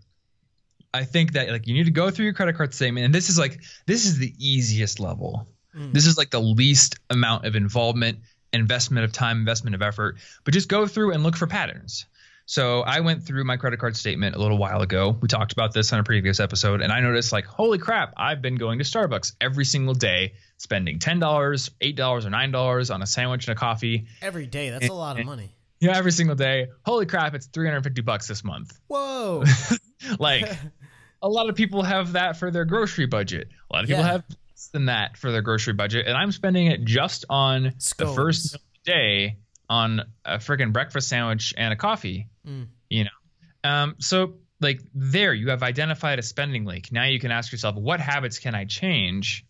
I 0.92 1.04
think 1.04 1.32
that 1.32 1.50
like 1.50 1.66
you 1.66 1.74
need 1.74 1.84
to 1.84 1.90
go 1.90 2.10
through 2.10 2.24
your 2.24 2.34
credit 2.34 2.56
card 2.56 2.74
statement, 2.74 3.04
and 3.04 3.14
this 3.14 3.28
is 3.28 3.38
like 3.38 3.60
this 3.86 4.04
is 4.06 4.18
the 4.18 4.32
easiest 4.38 5.00
level. 5.00 5.46
Mm. 5.76 5.92
This 5.92 6.06
is 6.06 6.16
like 6.16 6.30
the 6.30 6.40
least 6.40 6.98
amount 7.10 7.44
of 7.44 7.54
involvement, 7.54 8.18
investment 8.56 9.04
of 9.04 9.12
time, 9.12 9.38
investment 9.38 9.74
of 9.74 9.82
effort. 9.82 10.16
But 10.44 10.54
just 10.54 10.68
go 10.68 10.86
through 10.86 11.12
and 11.12 11.22
look 11.22 11.36
for 11.36 11.46
patterns. 11.46 12.06
So 12.48 12.82
I 12.82 13.00
went 13.00 13.24
through 13.24 13.42
my 13.42 13.56
credit 13.56 13.80
card 13.80 13.96
statement 13.96 14.36
a 14.36 14.38
little 14.38 14.56
while 14.56 14.80
ago. 14.80 15.16
We 15.20 15.26
talked 15.26 15.52
about 15.52 15.74
this 15.74 15.92
on 15.92 15.98
a 15.98 16.04
previous 16.04 16.38
episode, 16.38 16.80
and 16.80 16.92
I 16.92 17.00
noticed 17.00 17.32
like, 17.32 17.44
holy 17.44 17.78
crap, 17.78 18.14
I've 18.16 18.40
been 18.40 18.54
going 18.54 18.78
to 18.78 18.84
Starbucks 18.84 19.32
every 19.40 19.64
single 19.64 19.94
day, 19.94 20.34
spending 20.56 21.00
ten 21.00 21.18
dollars, 21.18 21.72
eight 21.80 21.96
dollars, 21.96 22.24
or 22.24 22.30
nine 22.30 22.52
dollars 22.52 22.90
on 22.90 23.02
a 23.02 23.06
sandwich 23.06 23.48
and 23.48 23.56
a 23.56 23.58
coffee. 23.58 24.06
Every 24.22 24.46
day. 24.46 24.70
That's 24.70 24.84
and, 24.84 24.90
a 24.90 24.94
lot 24.94 25.18
of 25.18 25.26
money. 25.26 25.56
Yeah, 25.80 25.96
every 25.96 26.12
single 26.12 26.36
day. 26.36 26.68
Holy 26.84 27.06
crap, 27.06 27.34
it's 27.34 27.46
350 27.46 28.00
bucks 28.02 28.28
this 28.28 28.42
month. 28.44 28.78
Whoa. 28.86 29.44
like 30.18 30.48
a 31.22 31.28
lot 31.28 31.48
of 31.48 31.56
people 31.56 31.82
have 31.82 32.12
that 32.12 32.36
for 32.36 32.50
their 32.50 32.64
grocery 32.64 33.06
budget. 33.06 33.48
A 33.70 33.74
lot 33.74 33.84
of 33.84 33.88
people 33.88 34.04
yeah. 34.04 34.12
have 34.12 34.24
less 34.66 34.72
than 34.72 34.86
that 34.86 35.16
for 35.16 35.32
their 35.32 35.42
grocery 35.42 35.74
budget, 35.74 36.06
and 36.06 36.16
I'm 36.16 36.32
spending 36.32 36.66
it 36.66 36.84
just 36.84 37.24
on 37.28 37.74
Scones. 37.78 37.96
the 37.96 38.14
first 38.14 38.58
day 38.84 39.38
on 39.68 40.02
a 40.24 40.36
freaking 40.38 40.72
breakfast 40.72 41.08
sandwich 41.08 41.54
and 41.56 41.72
a 41.72 41.76
coffee. 41.76 42.28
Mm. 42.46 42.68
You 42.88 43.04
know, 43.04 43.70
um, 43.70 43.96
so 43.98 44.34
like 44.60 44.80
there 44.94 45.34
you 45.34 45.50
have 45.50 45.62
identified 45.62 46.18
a 46.18 46.22
spending 46.22 46.64
leak. 46.64 46.92
Now 46.92 47.04
you 47.04 47.20
can 47.20 47.30
ask 47.30 47.52
yourself, 47.52 47.76
what 47.76 48.00
habits 48.00 48.38
can 48.38 48.54
I 48.54 48.64
change 48.64 49.44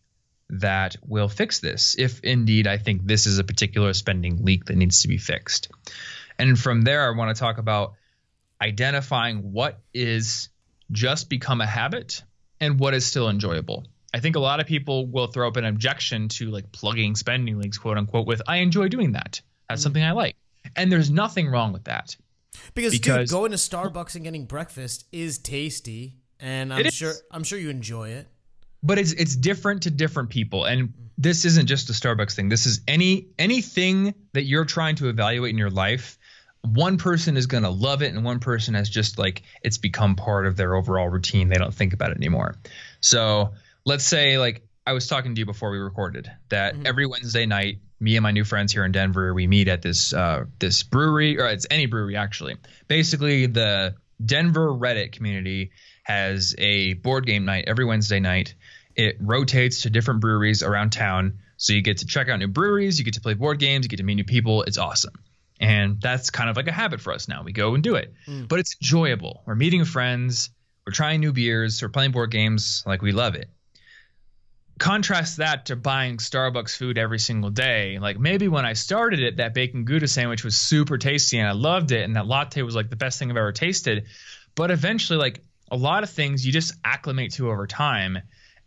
that 0.50 0.96
will 1.06 1.28
fix 1.28 1.60
this? 1.60 1.96
If 1.98 2.20
indeed 2.20 2.66
I 2.66 2.78
think 2.78 3.06
this 3.06 3.26
is 3.26 3.38
a 3.38 3.44
particular 3.44 3.92
spending 3.92 4.44
leak 4.44 4.66
that 4.66 4.76
needs 4.76 5.02
to 5.02 5.08
be 5.08 5.18
fixed. 5.18 5.70
And 6.38 6.58
from 6.58 6.82
there, 6.82 7.06
I 7.06 7.16
want 7.16 7.34
to 7.34 7.40
talk 7.40 7.58
about 7.58 7.94
identifying 8.60 9.52
what 9.52 9.80
is 9.92 10.48
just 10.90 11.28
become 11.28 11.60
a 11.60 11.66
habit 11.66 12.22
and 12.60 12.78
what 12.80 12.94
is 12.94 13.04
still 13.04 13.28
enjoyable. 13.28 13.86
I 14.16 14.20
think 14.20 14.34
a 14.34 14.40
lot 14.40 14.60
of 14.60 14.66
people 14.66 15.06
will 15.06 15.26
throw 15.26 15.46
up 15.46 15.58
an 15.58 15.66
objection 15.66 16.28
to 16.28 16.50
like 16.50 16.72
plugging 16.72 17.16
spending 17.16 17.58
leaks, 17.58 17.76
quote 17.76 17.98
unquote, 17.98 18.26
with 18.26 18.40
I 18.48 18.56
enjoy 18.58 18.88
doing 18.88 19.12
that. 19.12 19.42
That's 19.68 19.80
mm-hmm. 19.80 19.82
something 19.82 20.02
I 20.02 20.12
like. 20.12 20.36
And 20.74 20.90
there's 20.90 21.10
nothing 21.10 21.48
wrong 21.48 21.74
with 21.74 21.84
that. 21.84 22.16
Because, 22.72 22.92
because 22.92 23.28
dude, 23.28 23.36
going 23.36 23.50
to 23.50 23.58
Starbucks 23.58 24.14
and 24.14 24.24
getting 24.24 24.46
breakfast 24.46 25.04
is 25.12 25.36
tasty 25.36 26.14
and 26.40 26.72
I'm 26.72 26.88
sure 26.88 27.12
I'm 27.30 27.44
sure 27.44 27.58
you 27.58 27.68
enjoy 27.68 28.08
it. 28.08 28.26
But 28.82 28.98
it's 28.98 29.12
it's 29.12 29.36
different 29.36 29.82
to 29.82 29.90
different 29.90 30.30
people. 30.30 30.64
And 30.64 30.94
this 31.18 31.44
isn't 31.44 31.66
just 31.66 31.90
a 31.90 31.92
Starbucks 31.92 32.34
thing. 32.34 32.48
This 32.48 32.64
is 32.64 32.80
any 32.88 33.28
anything 33.38 34.14
that 34.32 34.44
you're 34.44 34.64
trying 34.64 34.96
to 34.96 35.10
evaluate 35.10 35.50
in 35.50 35.58
your 35.58 35.70
life 35.70 36.18
one 36.62 36.98
person 36.98 37.36
is 37.36 37.46
going 37.46 37.62
to 37.62 37.70
love 37.70 38.02
it 38.02 38.12
and 38.12 38.24
one 38.24 38.40
person 38.40 38.74
has 38.74 38.88
just 38.88 39.20
like 39.20 39.42
it's 39.62 39.78
become 39.78 40.16
part 40.16 40.46
of 40.46 40.56
their 40.56 40.74
overall 40.74 41.08
routine 41.08 41.48
they 41.48 41.58
don't 41.58 41.72
think 41.72 41.92
about 41.92 42.10
it 42.10 42.16
anymore 42.16 42.56
so 43.00 43.52
let's 43.86 44.04
say 44.04 44.38
like 44.38 44.62
i 44.86 44.92
was 44.92 45.06
talking 45.06 45.34
to 45.34 45.38
you 45.38 45.46
before 45.46 45.70
we 45.70 45.78
recorded 45.78 46.30
that 46.50 46.74
mm-hmm. 46.74 46.86
every 46.86 47.06
wednesday 47.06 47.46
night 47.46 47.78
me 47.98 48.16
and 48.16 48.22
my 48.22 48.30
new 48.30 48.44
friends 48.44 48.72
here 48.72 48.84
in 48.84 48.92
denver 48.92 49.32
we 49.32 49.46
meet 49.46 49.68
at 49.68 49.80
this 49.80 50.12
uh, 50.12 50.44
this 50.58 50.82
brewery 50.82 51.38
or 51.38 51.46
it's 51.46 51.66
any 51.70 51.86
brewery 51.86 52.16
actually 52.16 52.56
basically 52.88 53.46
the 53.46 53.94
denver 54.24 54.68
reddit 54.68 55.12
community 55.12 55.70
has 56.02 56.54
a 56.58 56.92
board 56.94 57.24
game 57.24 57.46
night 57.46 57.64
every 57.66 57.84
wednesday 57.84 58.20
night 58.20 58.54
it 58.94 59.16
rotates 59.20 59.82
to 59.82 59.90
different 59.90 60.20
breweries 60.20 60.62
around 60.62 60.90
town 60.90 61.38
so 61.56 61.72
you 61.72 61.80
get 61.80 61.98
to 61.98 62.06
check 62.06 62.28
out 62.28 62.38
new 62.38 62.48
breweries 62.48 62.98
you 62.98 63.04
get 63.04 63.14
to 63.14 63.20
play 63.20 63.34
board 63.34 63.58
games 63.58 63.84
you 63.84 63.88
get 63.88 63.96
to 63.96 64.02
meet 64.02 64.16
new 64.16 64.24
people 64.24 64.62
it's 64.64 64.76
awesome 64.76 65.14
and 65.60 66.00
that's 66.00 66.30
kind 66.30 66.50
of 66.50 66.56
like 66.56 66.68
a 66.68 66.72
habit 66.72 67.00
for 67.00 67.12
us 67.12 67.28
now. 67.28 67.42
We 67.42 67.52
go 67.52 67.74
and 67.74 67.82
do 67.82 67.94
it. 67.94 68.12
Mm. 68.26 68.48
But 68.48 68.58
it's 68.58 68.76
enjoyable. 68.80 69.42
We're 69.46 69.54
meeting 69.54 69.84
friends, 69.84 70.50
we're 70.86 70.92
trying 70.92 71.20
new 71.20 71.32
beers, 71.32 71.80
we're 71.82 71.88
playing 71.88 72.12
board 72.12 72.30
games, 72.30 72.82
like 72.86 73.02
we 73.02 73.12
love 73.12 73.34
it. 73.34 73.48
Contrast 74.78 75.38
that 75.38 75.66
to 75.66 75.76
buying 75.76 76.18
Starbucks 76.18 76.76
food 76.76 76.98
every 76.98 77.18
single 77.18 77.50
day. 77.50 77.98
Like 77.98 78.18
maybe 78.18 78.48
when 78.48 78.66
I 78.66 78.74
started 78.74 79.20
it, 79.20 79.38
that 79.38 79.54
bacon 79.54 79.84
Gouda 79.84 80.08
sandwich 80.08 80.44
was 80.44 80.56
super 80.56 80.98
tasty 80.98 81.38
and 81.38 81.48
I 81.48 81.52
loved 81.52 81.92
it, 81.92 82.02
and 82.02 82.16
that 82.16 82.26
latte 82.26 82.62
was 82.62 82.74
like 82.74 82.90
the 82.90 82.96
best 82.96 83.18
thing 83.18 83.30
I've 83.30 83.36
ever 83.36 83.52
tasted. 83.52 84.06
But 84.54 84.70
eventually, 84.70 85.18
like 85.18 85.42
a 85.70 85.76
lot 85.76 86.02
of 86.02 86.10
things 86.10 86.46
you 86.46 86.52
just 86.52 86.74
acclimate 86.84 87.32
to 87.32 87.50
over 87.50 87.66
time 87.66 88.18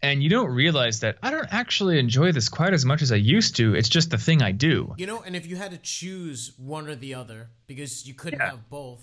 and 0.02 0.24
you 0.24 0.30
don't 0.30 0.52
realize 0.52 1.02
that 1.02 1.18
I 1.22 1.32
don't 1.32 1.52
actually 1.52 2.00
enjoy 2.00 2.32
this 2.32 2.50
quite 2.50 2.74
as 2.74 2.86
much 2.86 3.02
as 3.02 3.12
I 3.12 3.16
used 3.16 3.58
to. 3.58 3.76
It's 3.76 3.90
just 3.90 4.10
the 4.10 4.18
thing 4.18 4.42
I 4.42 4.52
do. 4.52 4.94
You 4.98 5.08
know, 5.08 5.22
and 5.22 5.36
if 5.36 5.46
you 5.46 5.56
had 5.58 5.72
to 5.72 5.78
choose 5.78 6.54
one 6.58 6.88
or 6.88 6.96
the 6.96 7.16
other 7.16 7.50
because 7.68 8.08
you 8.08 8.14
couldn't 8.14 8.40
yeah. 8.40 8.52
have 8.52 8.70
both, 8.70 9.02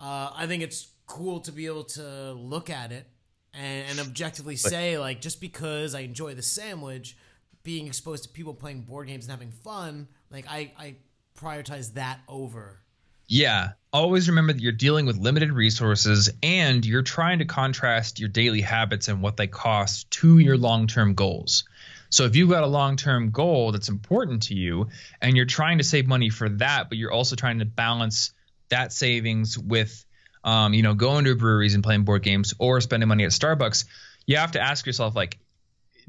uh, 0.00 0.30
I 0.34 0.46
think 0.46 0.62
it's 0.62 0.88
cool 1.06 1.40
to 1.40 1.52
be 1.52 1.66
able 1.66 1.84
to 1.84 2.32
look 2.32 2.68
at 2.68 2.92
it 2.92 3.06
and, 3.54 3.90
and 3.90 4.00
objectively 4.00 4.56
say, 4.56 4.98
like, 4.98 5.20
just 5.20 5.40
because 5.40 5.94
I 5.94 6.00
enjoy 6.00 6.34
the 6.34 6.42
sandwich, 6.42 7.16
being 7.62 7.86
exposed 7.86 8.24
to 8.24 8.28
people 8.28 8.54
playing 8.54 8.82
board 8.82 9.08
games 9.08 9.24
and 9.26 9.30
having 9.30 9.50
fun, 9.50 10.08
like, 10.30 10.46
I, 10.48 10.72
I 10.78 10.96
prioritize 11.36 11.94
that 11.94 12.20
over 12.28 12.80
yeah. 13.28 13.72
Always 13.92 14.28
remember 14.28 14.54
that 14.54 14.62
you're 14.62 14.72
dealing 14.72 15.06
with 15.06 15.18
limited 15.18 15.52
resources 15.52 16.30
and 16.42 16.84
you're 16.84 17.02
trying 17.02 17.38
to 17.38 17.44
contrast 17.44 18.18
your 18.18 18.30
daily 18.30 18.62
habits 18.62 19.08
and 19.08 19.22
what 19.22 19.36
they 19.36 19.46
cost 19.46 20.10
to 20.12 20.38
your 20.38 20.56
long 20.56 20.86
term 20.86 21.14
goals. 21.14 21.64
So 22.10 22.24
if 22.24 22.36
you've 22.36 22.48
got 22.48 22.62
a 22.62 22.66
long 22.68 22.96
term 22.96 23.30
goal 23.30 23.72
that's 23.72 23.90
important 23.90 24.44
to 24.44 24.54
you 24.54 24.88
and 25.20 25.36
you're 25.36 25.46
trying 25.46 25.78
to 25.78 25.84
save 25.84 26.06
money 26.06 26.30
for 26.30 26.48
that, 26.48 26.88
but 26.88 26.96
you're 26.96 27.12
also 27.12 27.36
trying 27.36 27.58
to 27.58 27.66
balance 27.66 28.32
that 28.70 28.92
savings 28.92 29.58
with, 29.58 30.04
um, 30.48 30.72
you 30.72 30.82
know, 30.82 30.94
going 30.94 31.26
to 31.26 31.34
breweries 31.36 31.74
and 31.74 31.84
playing 31.84 32.04
board 32.04 32.22
games 32.22 32.54
or 32.58 32.80
spending 32.80 33.06
money 33.06 33.24
at 33.24 33.32
Starbucks, 33.32 33.84
you 34.24 34.38
have 34.38 34.52
to 34.52 34.60
ask 34.60 34.86
yourself, 34.86 35.14
like, 35.14 35.38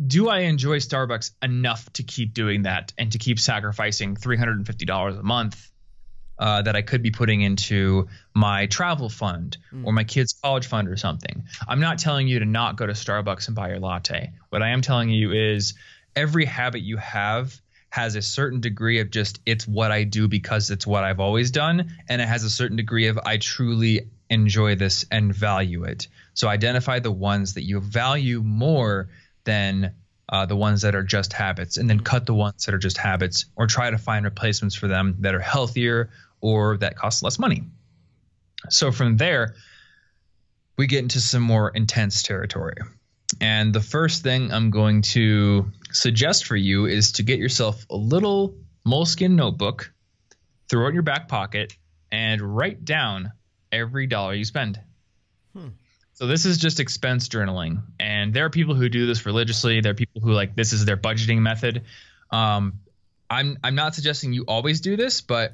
do 0.05 0.29
I 0.29 0.39
enjoy 0.39 0.77
Starbucks 0.77 1.31
enough 1.41 1.91
to 1.93 2.03
keep 2.03 2.34
doing 2.34 2.62
that 2.62 2.93
and 2.98 3.12
to 3.12 3.17
keep 3.17 3.38
sacrificing 3.38 4.15
$350 4.15 5.19
a 5.19 5.24
month 5.24 5.69
uh, 6.38 6.62
that 6.62 6.74
I 6.74 6.84
could 6.84 7.03
be 7.03 7.12
putting 7.12 7.41
into 7.41 8.08
my 8.34 8.67
travel 8.67 9.10
fund 9.10 9.58
mm. 9.74 9.86
or 9.86 9.91
my 9.91 10.05
kids' 10.05 10.31
college 10.31 10.67
fund 10.67 10.88
or 10.88 10.96
something. 10.96 11.43
I'm 11.67 11.81
not 11.81 12.00
telling 12.00 12.29
you 12.29 12.39
to 12.39 12.46
not 12.46 12.77
go 12.77 12.88
to 12.88 12.93
Starbucks 12.93 13.48
and 13.48 13.58
buy 13.58 13.67
your 13.67 13.79
latte. 13.79 14.31
What 14.51 14.63
I 14.63 14.69
am 14.69 14.79
telling 14.79 15.10
you 15.10 15.34
is 15.34 15.74
every 16.15 16.46
habit 16.46 16.79
you 16.79 16.96
have 16.96 17.60
has 17.89 18.15
a 18.15 18.22
certain 18.22 18.62
degree 18.62 19.01
of 19.01 19.12
just 19.12 19.41
it's 19.46 19.67
what 19.67 19.91
I 19.91 20.05
do 20.05 20.29
because 20.29 20.69
it's 20.69 20.88
what 20.88 21.03
I've 21.03 21.19
always 21.19 21.51
done, 21.51 21.93
and 22.08 22.22
it 22.22 22.27
has 22.27 22.46
a 22.46 22.50
certain 22.50 22.77
degree 22.77 23.08
of 23.08 23.19
I 23.25 23.36
truly 23.36 24.08
enjoy 24.30 24.76
this 24.76 25.06
and 25.12 25.34
value 25.34 25.84
it. 25.84 26.08
So 26.34 26.48
identify 26.48 27.00
the 27.00 27.12
ones 27.12 27.56
that 27.56 27.64
you 27.64 27.80
value 27.80 28.42
more 28.42 29.10
than 29.44 29.94
uh, 30.30 30.46
the 30.46 30.56
ones 30.56 30.84
that 30.84 30.96
are 30.96 31.04
just 31.04 31.34
habits, 31.34 31.78
and 31.78 31.90
then 31.90 32.00
hmm. 32.00 32.04
cut 32.04 32.26
the 32.26 32.34
ones 32.34 32.66
that 32.66 32.76
are 32.76 32.80
just 32.80 32.98
habits, 32.98 33.46
or 33.56 33.68
try 33.68 33.90
to 33.90 33.98
find 33.98 34.26
replacements 34.26 34.76
for 34.76 34.88
them 34.88 35.16
that 35.20 35.34
are 35.34 35.40
healthier 35.40 36.12
or 36.42 36.78
that 36.78 36.96
costs 36.96 37.24
less 37.24 37.40
money. 37.40 37.64
So 38.70 38.92
from 38.92 39.18
there, 39.18 39.56
we 40.78 40.88
get 40.88 41.00
into 41.00 41.20
some 41.20 41.42
more 41.42 41.70
intense 41.70 42.24
territory. 42.24 42.76
And 43.42 43.74
the 43.74 43.82
first 43.82 44.24
thing 44.24 44.52
I'm 44.52 44.70
going 44.70 45.02
to 45.14 45.72
suggest 45.92 46.46
for 46.46 46.56
you 46.56 46.86
is 46.86 47.14
to 47.14 47.24
get 47.24 47.40
yourself 47.40 47.86
a 47.90 47.96
little 47.96 48.56
Moleskine 48.86 49.36
notebook, 49.36 49.92
throw 50.70 50.86
it 50.86 50.90
in 50.90 50.94
your 50.94 51.04
back 51.04 51.28
pocket, 51.28 51.74
and 52.12 52.42
write 52.42 52.86
down 52.86 53.32
every 53.72 54.08
dollar 54.08 54.34
you 54.34 54.46
spend. 54.46 54.80
Hmm. 55.56 55.70
So 56.14 56.28
this 56.28 56.46
is 56.46 56.58
just 56.58 56.80
expense 56.80 57.30
journaling, 57.30 57.82
and 58.00 58.34
there 58.34 58.46
are 58.46 58.50
people 58.50 58.76
who 58.76 58.90
do 58.90 59.08
this 59.08 59.26
religiously. 59.26 59.80
There 59.80 59.92
are 59.92 59.96
people 59.96 60.22
who 60.22 60.32
like 60.32 60.56
this 60.56 60.74
is 60.74 60.84
their 60.86 60.98
budgeting 60.98 61.40
method. 61.40 61.84
Um, 62.30 62.80
I'm 63.30 63.58
I'm 63.64 63.76
not 63.76 63.96
suggesting 63.96 64.34
you 64.34 64.44
always 64.48 64.82
do 64.82 64.98
this, 64.98 65.22
but 65.22 65.54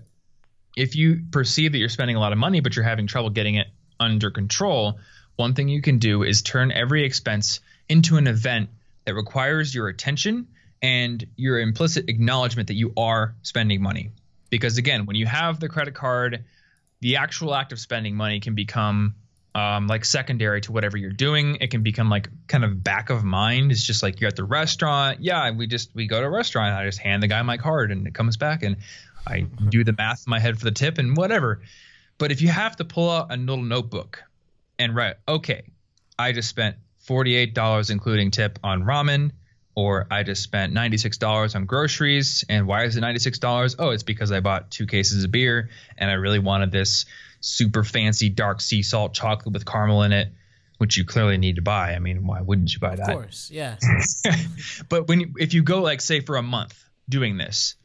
if 0.75 0.95
you 0.95 1.21
perceive 1.31 1.73
that 1.73 1.77
you're 1.77 1.89
spending 1.89 2.15
a 2.15 2.19
lot 2.19 2.31
of 2.31 2.37
money 2.37 2.59
but 2.59 2.75
you're 2.75 2.83
having 2.83 3.07
trouble 3.07 3.29
getting 3.29 3.55
it 3.55 3.67
under 3.99 4.31
control, 4.31 4.99
one 5.35 5.53
thing 5.53 5.69
you 5.69 5.81
can 5.81 5.99
do 5.99 6.23
is 6.23 6.41
turn 6.41 6.71
every 6.71 7.05
expense 7.05 7.59
into 7.87 8.17
an 8.17 8.27
event 8.27 8.69
that 9.05 9.13
requires 9.13 9.73
your 9.73 9.87
attention 9.87 10.47
and 10.81 11.25
your 11.35 11.59
implicit 11.59 12.09
acknowledgement 12.09 12.67
that 12.67 12.75
you 12.75 12.93
are 12.97 13.35
spending 13.43 13.81
money. 13.81 14.11
Because 14.49 14.77
again, 14.77 15.05
when 15.05 15.15
you 15.15 15.25
have 15.25 15.59
the 15.59 15.69
credit 15.69 15.93
card, 15.93 16.45
the 17.05 17.17
actual 17.17 17.53
act 17.53 17.71
of 17.71 17.79
spending 17.79 18.15
money 18.15 18.39
can 18.39 18.55
become 18.55 19.13
um, 19.53 19.85
like 19.85 20.03
secondary 20.03 20.59
to 20.61 20.71
whatever 20.71 20.97
you're 20.97 21.11
doing. 21.11 21.55
It 21.61 21.69
can 21.69 21.83
become 21.83 22.09
like 22.09 22.29
kind 22.47 22.65
of 22.65 22.83
back 22.83 23.11
of 23.11 23.23
mind. 23.23 23.71
It's 23.71 23.83
just 23.83 24.01
like 24.01 24.19
you're 24.19 24.27
at 24.27 24.35
the 24.35 24.43
restaurant. 24.43 25.19
Yeah, 25.21 25.51
we 25.51 25.67
just 25.67 25.93
we 25.93 26.07
go 26.07 26.19
to 26.19 26.25
a 26.25 26.29
restaurant. 26.31 26.73
I 26.73 26.83
just 26.83 26.97
hand 26.97 27.21
the 27.21 27.27
guy 27.27 27.39
my 27.43 27.57
card 27.57 27.91
and 27.91 28.07
it 28.07 28.15
comes 28.15 28.37
back 28.37 28.63
and 28.63 28.77
I 29.27 29.41
do 29.41 29.83
the 29.83 29.93
math 29.93 30.23
in 30.25 30.31
my 30.31 30.39
head 30.39 30.57
for 30.57 30.65
the 30.65 30.71
tip 30.71 30.97
and 30.97 31.15
whatever. 31.15 31.61
But 32.17 32.31
if 32.31 32.41
you 32.41 32.47
have 32.47 32.75
to 32.77 32.85
pull 32.85 33.11
out 33.11 33.31
a 33.31 33.37
little 33.37 33.63
notebook 33.63 34.23
and 34.79 34.95
write, 34.95 35.17
okay, 35.27 35.61
I 36.17 36.31
just 36.31 36.49
spent 36.49 36.75
$48 37.07 37.91
including 37.91 38.31
tip 38.31 38.57
on 38.63 38.81
ramen, 38.81 39.29
or 39.75 40.07
I 40.09 40.23
just 40.23 40.41
spent 40.41 40.73
$96 40.73 41.55
on 41.55 41.65
groceries. 41.65 42.45
And 42.47 42.65
why 42.65 42.85
is 42.85 42.95
it 42.95 43.01
$96? 43.01 43.75
Oh, 43.77 43.89
it's 43.89 44.03
because 44.03 44.31
I 44.31 44.39
bought 44.39 44.71
two 44.71 44.87
cases 44.87 45.23
of 45.25 45.31
beer 45.31 45.69
and 45.97 46.09
I 46.09 46.13
really 46.13 46.39
wanted 46.39 46.71
this 46.71 47.05
super 47.41 47.83
fancy 47.83 48.29
dark 48.29 48.61
sea 48.61 48.81
salt 48.81 49.13
chocolate 49.13 49.53
with 49.53 49.65
caramel 49.65 50.03
in 50.03 50.13
it, 50.13 50.29
which 50.77 50.97
you 50.97 51.05
clearly 51.05 51.37
need 51.37 51.57
to 51.57 51.61
buy. 51.61 51.93
I 51.93 51.99
mean, 51.99 52.25
why 52.25 52.41
wouldn't 52.41 52.73
you 52.73 52.79
buy 52.79 52.95
that? 52.95 53.09
Of 53.09 53.15
course, 53.15 53.49
yeah. 53.51 53.75
but 54.89 55.07
when 55.07 55.19
you, 55.19 55.33
if 55.37 55.53
you 55.53 55.61
go 55.61 55.81
like 55.81 56.01
say 56.01 56.21
for 56.21 56.37
a 56.37 56.41
month 56.41 56.81
doing 57.09 57.37
this, 57.37 57.75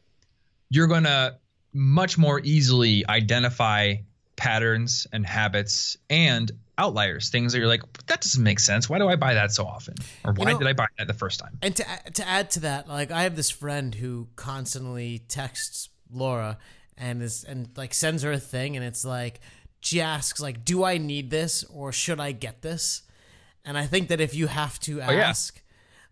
you're 0.69 0.87
going 0.87 1.03
to 1.03 1.37
much 1.73 2.17
more 2.17 2.39
easily 2.43 3.05
identify 3.07 3.95
patterns 4.35 5.07
and 5.11 5.25
habits 5.25 5.97
and 6.09 6.51
outliers, 6.81 7.29
things 7.29 7.53
that 7.53 7.59
you're 7.59 7.67
like, 7.67 7.81
that 8.07 8.21
doesn't 8.21 8.43
make 8.43 8.59
sense. 8.59 8.89
Why 8.89 8.97
do 8.97 9.07
I 9.07 9.15
buy 9.15 9.33
that 9.35 9.51
so 9.51 9.65
often? 9.65 9.95
Or 10.25 10.33
why 10.33 10.47
you 10.47 10.53
know, 10.53 10.59
did 10.59 10.67
I 10.67 10.73
buy 10.73 10.87
that 10.97 11.07
the 11.07 11.13
first 11.13 11.39
time? 11.39 11.57
And 11.61 11.75
to 11.75 11.85
to 12.13 12.27
add 12.27 12.51
to 12.51 12.59
that, 12.61 12.87
like 12.87 13.11
I 13.11 13.23
have 13.23 13.35
this 13.35 13.49
friend 13.49 13.93
who 13.93 14.27
constantly 14.35 15.19
texts 15.27 15.89
Laura 16.11 16.57
and 16.97 17.21
is 17.21 17.43
and 17.43 17.69
like 17.77 17.93
sends 17.93 18.23
her 18.23 18.31
a 18.31 18.39
thing 18.39 18.75
and 18.75 18.85
it's 18.85 19.05
like 19.05 19.39
she 19.81 20.01
asks 20.01 20.39
like, 20.39 20.65
"Do 20.65 20.83
I 20.83 20.97
need 20.97 21.29
this 21.29 21.63
or 21.65 21.91
should 21.91 22.19
I 22.19 22.31
get 22.31 22.61
this?" 22.61 23.03
And 23.65 23.77
I 23.77 23.85
think 23.85 24.09
that 24.09 24.19
if 24.19 24.33
you 24.33 24.47
have 24.47 24.79
to 24.81 25.01
ask, 25.01 25.61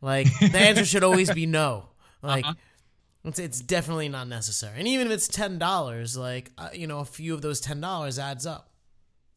oh, 0.03 0.07
yeah. 0.07 0.15
like 0.15 0.27
the 0.51 0.59
answer 0.59 0.85
should 0.85 1.03
always 1.03 1.31
be 1.31 1.45
no. 1.45 1.85
Like 2.21 2.43
uh-huh. 2.43 2.53
It's, 3.23 3.39
it's 3.39 3.61
definitely 3.61 4.09
not 4.09 4.27
necessary. 4.27 4.77
And 4.77 4.87
even 4.87 5.07
if 5.07 5.13
it's 5.13 5.27
ten 5.27 5.57
dollars, 5.57 6.17
like 6.17 6.51
uh, 6.57 6.69
you 6.73 6.87
know, 6.87 6.99
a 6.99 7.05
few 7.05 7.33
of 7.33 7.41
those 7.41 7.59
ten 7.59 7.81
dollars 7.81 8.17
adds 8.17 8.45
up. 8.45 8.69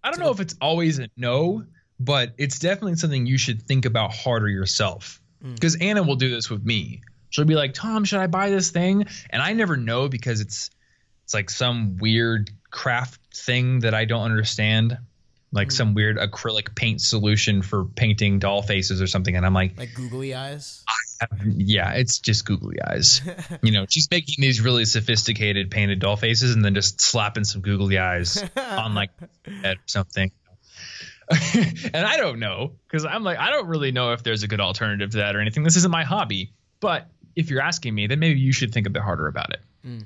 I 0.02 0.10
don't 0.10 0.20
know 0.20 0.30
if 0.30 0.40
it's 0.40 0.56
always 0.60 0.98
a 0.98 1.08
no, 1.16 1.64
but 2.00 2.34
it's 2.38 2.58
definitely 2.58 2.96
something 2.96 3.26
you 3.26 3.38
should 3.38 3.62
think 3.62 3.84
about 3.84 4.12
harder 4.12 4.48
yourself. 4.48 5.20
Because 5.42 5.76
mm. 5.76 5.82
Anna 5.82 6.02
will 6.02 6.16
do 6.16 6.30
this 6.30 6.50
with 6.50 6.64
me. 6.64 7.02
She'll 7.30 7.44
be 7.44 7.54
like, 7.54 7.74
"Tom, 7.74 8.04
should 8.04 8.20
I 8.20 8.26
buy 8.26 8.50
this 8.50 8.70
thing?" 8.70 9.06
And 9.30 9.42
I 9.42 9.52
never 9.52 9.76
know 9.76 10.08
because 10.08 10.40
it's 10.40 10.70
it's 11.24 11.34
like 11.34 11.50
some 11.50 11.96
weird 11.96 12.50
craft 12.70 13.20
thing 13.34 13.80
that 13.80 13.94
I 13.94 14.04
don't 14.04 14.24
understand 14.24 14.98
like 15.52 15.68
mm. 15.68 15.72
some 15.72 15.94
weird 15.94 16.16
acrylic 16.16 16.74
paint 16.74 17.00
solution 17.00 17.62
for 17.62 17.84
painting 17.84 18.38
doll 18.38 18.62
faces 18.62 19.02
or 19.02 19.06
something. 19.06 19.36
And 19.36 19.44
I'm 19.44 19.54
like, 19.54 19.78
like 19.78 19.94
googly 19.94 20.34
eyes. 20.34 20.82
yeah, 21.44 21.92
it's 21.92 22.18
just 22.18 22.44
googly 22.46 22.78
eyes. 22.82 23.20
you 23.62 23.72
know, 23.72 23.86
she's 23.88 24.08
making 24.10 24.36
these 24.38 24.60
really 24.60 24.86
sophisticated 24.86 25.70
painted 25.70 26.00
doll 26.00 26.16
faces 26.16 26.54
and 26.54 26.64
then 26.64 26.74
just 26.74 27.00
slapping 27.00 27.44
some 27.44 27.60
googly 27.60 27.98
eyes 27.98 28.42
on 28.56 28.94
like 28.94 29.10
head 29.62 29.76
or 29.76 29.86
something. 29.86 30.32
and 31.94 32.06
I 32.06 32.16
don't 32.16 32.40
know 32.40 32.72
because 32.88 33.04
I'm 33.04 33.22
like, 33.22 33.38
I 33.38 33.50
don't 33.50 33.68
really 33.68 33.92
know 33.92 34.12
if 34.12 34.22
there's 34.22 34.42
a 34.42 34.48
good 34.48 34.60
alternative 34.60 35.10
to 35.10 35.18
that 35.18 35.36
or 35.36 35.40
anything. 35.40 35.62
This 35.62 35.76
isn't 35.76 35.90
my 35.90 36.04
hobby. 36.04 36.52
But 36.80 37.08
if 37.36 37.50
you're 37.50 37.62
asking 37.62 37.94
me, 37.94 38.06
then 38.06 38.18
maybe 38.18 38.40
you 38.40 38.52
should 38.52 38.72
think 38.72 38.86
a 38.86 38.90
bit 38.90 39.02
harder 39.02 39.26
about 39.28 39.52
it. 39.52 39.60
Mm. 39.86 40.04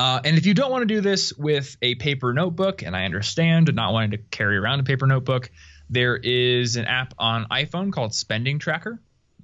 Uh, 0.00 0.18
and 0.24 0.38
if 0.38 0.46
you 0.46 0.54
don't 0.54 0.70
want 0.70 0.80
to 0.80 0.86
do 0.86 1.02
this 1.02 1.34
with 1.34 1.76
a 1.82 1.94
paper 1.96 2.32
notebook, 2.32 2.80
and 2.80 2.96
I 2.96 3.04
understand 3.04 3.70
not 3.74 3.92
wanting 3.92 4.12
to 4.12 4.16
carry 4.16 4.56
around 4.56 4.80
a 4.80 4.82
paper 4.82 5.06
notebook, 5.06 5.50
there 5.90 6.16
is 6.16 6.76
an 6.76 6.86
app 6.86 7.12
on 7.18 7.44
iPhone 7.50 7.92
called 7.92 8.14
Spending 8.14 8.58
Tracker. 8.58 8.98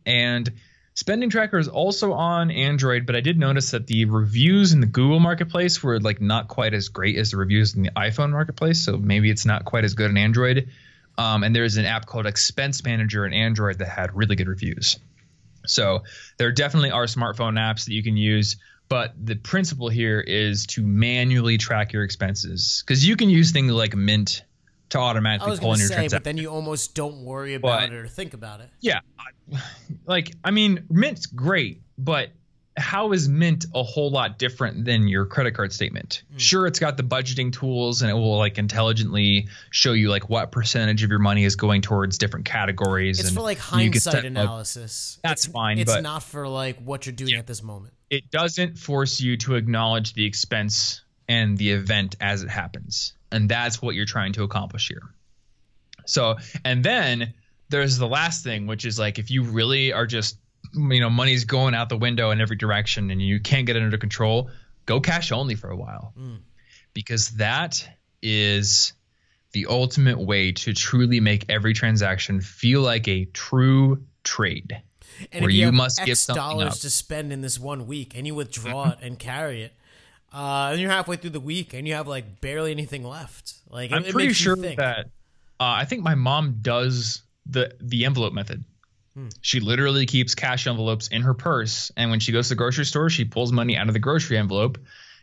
And 0.07 0.51
Spending 0.95 1.29
Tracker 1.29 1.59
is 1.59 1.69
also 1.69 2.15
on 2.15 2.51
Android, 2.51 3.05
but 3.05 3.15
I 3.15 3.21
did 3.21 3.39
notice 3.39 3.73
that 3.73 3.87
the 3.87 4.07
reviews 4.07 4.73
in 4.73 4.81
the 4.81 4.87
Google 4.87 5.21
Marketplace 5.21 5.83
were 5.83 6.01
like 6.01 6.23
not 6.23 6.49
quite 6.49 6.73
as 6.73 6.89
great 6.89 7.19
as 7.19 7.33
the 7.33 7.37
reviews 7.37 7.75
in 7.75 7.83
the 7.83 7.91
iPhone 7.91 8.31
Marketplace. 8.31 8.83
So 8.83 8.97
maybe 8.97 9.29
it's 9.29 9.45
not 9.45 9.67
quite 9.67 9.85
as 9.85 9.93
good 9.93 10.09
on 10.09 10.17
Android. 10.17 10.71
Um, 11.19 11.45
and 11.45 11.55
there's 11.55 11.77
an 11.77 11.85
app 11.85 12.07
called 12.07 12.25
Expense 12.25 12.83
Manager 12.83 13.27
in 13.27 13.35
Android 13.35 13.81
that 13.81 13.89
had 13.89 14.17
really 14.17 14.37
good 14.37 14.49
reviews. 14.49 14.99
So 15.67 16.05
there 16.39 16.51
definitely 16.51 16.93
are 16.93 17.05
smartphone 17.05 17.59
apps 17.59 17.85
that 17.85 17.93
you 17.93 18.03
can 18.03 18.17
use. 18.17 18.57
But 18.89 19.15
the 19.21 19.35
principle 19.35 19.89
here 19.89 20.21
is 20.21 20.67
to 20.67 20.83
manually 20.83 21.59
track 21.59 21.93
your 21.93 22.05
expenses 22.05 22.85
because 22.87 23.07
you 23.07 23.17
can 23.17 23.29
use 23.29 23.51
things 23.51 23.73
like 23.73 23.97
Mint 23.97 24.45
to 24.91 24.99
automatically 24.99 25.59
pull 25.59 25.73
in 25.73 25.81
your 25.81 25.89
say, 25.89 26.09
But 26.09 26.25
then 26.25 26.37
you 26.37 26.49
almost 26.49 26.95
don't 26.95 27.25
worry 27.25 27.55
about 27.55 27.81
but, 27.81 27.93
it 27.93 27.97
or 27.97 28.07
think 28.07 28.35
about 28.35 28.61
it. 28.61 28.71
Yeah, 28.81 29.01
like 30.07 30.33
I 30.45 30.53
mean, 30.53 30.85
Mint's 30.89 31.27
great, 31.27 31.83
but 31.99 32.31
how 32.77 33.13
is 33.13 33.29
Mint 33.29 33.65
a 33.75 33.83
whole 33.83 34.11
lot 34.11 34.39
different 34.39 34.85
than 34.85 35.09
your 35.09 35.25
credit 35.25 35.55
card 35.55 35.73
statement? 35.73 36.23
Mm. 36.35 36.41
Sure, 36.41 36.67
it's 36.67 36.79
got 36.79 36.97
the 36.97 37.03
budgeting 37.03 37.53
tools 37.53 38.03
and 38.03 38.11
it 38.11 38.15
will 38.15 38.37
like 38.37 38.59
intelligently 38.59 39.49
show 39.71 39.93
you 39.93 40.11
like 40.11 40.29
what 40.29 40.53
percentage 40.53 41.03
of 41.03 41.11
your 41.11 41.19
money 41.19 41.45
is 41.45 41.57
going 41.57 41.83
towards 41.83 42.19
different 42.19 42.45
categories. 42.45 43.19
It's 43.19 43.31
and 43.31 43.37
for 43.37 43.43
like 43.43 43.59
hindsight 43.59 44.25
analysis. 44.25 45.19
That's 45.23 45.47
it's, 45.47 45.53
fine. 45.53 45.79
It's 45.79 45.93
but 45.93 46.03
not 46.03 46.23
for 46.23 46.47
like 46.49 46.79
what 46.79 47.07
you're 47.07 47.15
doing 47.15 47.33
yeah. 47.33 47.39
at 47.39 47.47
this 47.47 47.63
moment. 47.63 47.95
It 48.11 48.31
doesn't 48.31 48.79
force 48.79 49.21
you 49.21 49.37
to 49.39 49.57
acknowledge 49.57 50.15
the 50.15 50.25
expense 50.25 51.03
and 51.29 51.59
the 51.59 51.73
event 51.73 52.17
as 52.21 52.43
it 52.43 52.49
happens. 52.49 53.15
And 53.33 53.49
that's 53.49 53.83
what 53.83 53.95
you're 53.95 54.07
trying 54.07 54.33
to 54.35 54.45
accomplish 54.45 54.89
here. 54.89 55.03
So, 56.05 56.37
and 56.65 56.85
then 56.85 57.35
there's 57.69 57.99
the 57.99 58.07
last 58.07 58.45
thing, 58.45 58.67
which 58.67 58.85
is 58.85 58.99
like 58.99 59.19
if 59.19 59.31
you 59.31 59.43
really 59.43 59.93
are 59.93 60.07
just 60.07 60.39
you 60.75 61.01
know 61.01 61.11
money's 61.11 61.45
going 61.45 61.75
out 61.75 61.89
the 61.89 61.97
window 61.97 62.31
in 62.31 62.41
every 62.41 62.57
direction 62.57 63.11
and 63.11 63.21
you 63.21 63.41
can't 63.41 63.67
get 63.67 63.77
it 63.77 63.83
under 63.83 63.99
control 63.99 64.51
go 64.85 65.01
cash 65.01 65.33
only 65.33 65.55
for 65.55 65.71
a 65.71 65.77
while 65.77 66.13
mm. 66.19 66.39
because 66.95 67.31
that 67.33 67.89
is 68.23 68.93
the 69.53 69.67
ultimate 69.67 70.19
way 70.19 70.53
to 70.53 70.73
truly 70.73 71.21
make 71.21 71.47
every 71.49 71.73
transaction 71.73 72.41
feel 72.41 72.83
like 72.83 73.09
a 73.09 73.25
true 73.27 74.03
trade 74.25 74.83
and 75.33 75.43
where 75.43 75.51
you, 75.51 75.67
you 75.67 75.73
must 75.73 76.01
X 76.01 76.07
give 76.07 76.19
something 76.19 76.43
dollars 76.43 76.75
up. 76.75 76.81
to 76.81 76.91
spend 76.91 77.33
in 77.33 77.41
this 77.41 77.59
one 77.59 77.87
week 77.87 78.13
and 78.17 78.27
you 78.27 78.35
withdraw 78.35 78.85
mm-hmm. 78.85 79.03
it 79.03 79.07
and 79.07 79.19
carry 79.19 79.63
it 79.63 79.73
uh, 80.33 80.69
and 80.73 80.81
you're 80.81 80.91
halfway 80.91 81.17
through 81.17 81.31
the 81.31 81.41
week 81.41 81.75
and 81.75 81.87
you 81.87 81.95
have 81.95 82.09
like 82.09 82.41
barely 82.41 82.71
anything 82.71 83.05
left 83.05 83.55
like 83.71 83.93
i'm 83.93 84.05
it, 84.05 84.13
pretty 84.13 84.33
sure 84.33 84.57
that 84.57 84.79
uh, 84.79 85.05
i 85.59 85.85
think 85.85 86.03
my 86.03 86.15
mom 86.15 86.59
does 86.61 87.23
the 87.47 87.75
the 87.81 88.05
envelope 88.05 88.33
method 88.33 88.65
Hmm. 89.17 89.29
She 89.41 89.61
literally 89.61 90.05
keeps 90.05 90.35
cash 90.35 90.67
envelopes 90.67 91.09
in 91.09 91.23
her 91.23 91.33
purse, 91.33 91.91
and 91.97 92.11
when 92.11 92.21
she 92.21 92.33
goes 92.33 92.49
to 92.49 92.49
the 92.51 92.59
grocery 92.59 92.85
store, 92.85 93.09
she 93.09 93.25
pulls 93.25 93.51
money 93.51 93.77
out 93.77 93.89
of 93.89 93.95
the 93.95 93.99
grocery 93.99 94.37
envelope, 94.37 94.79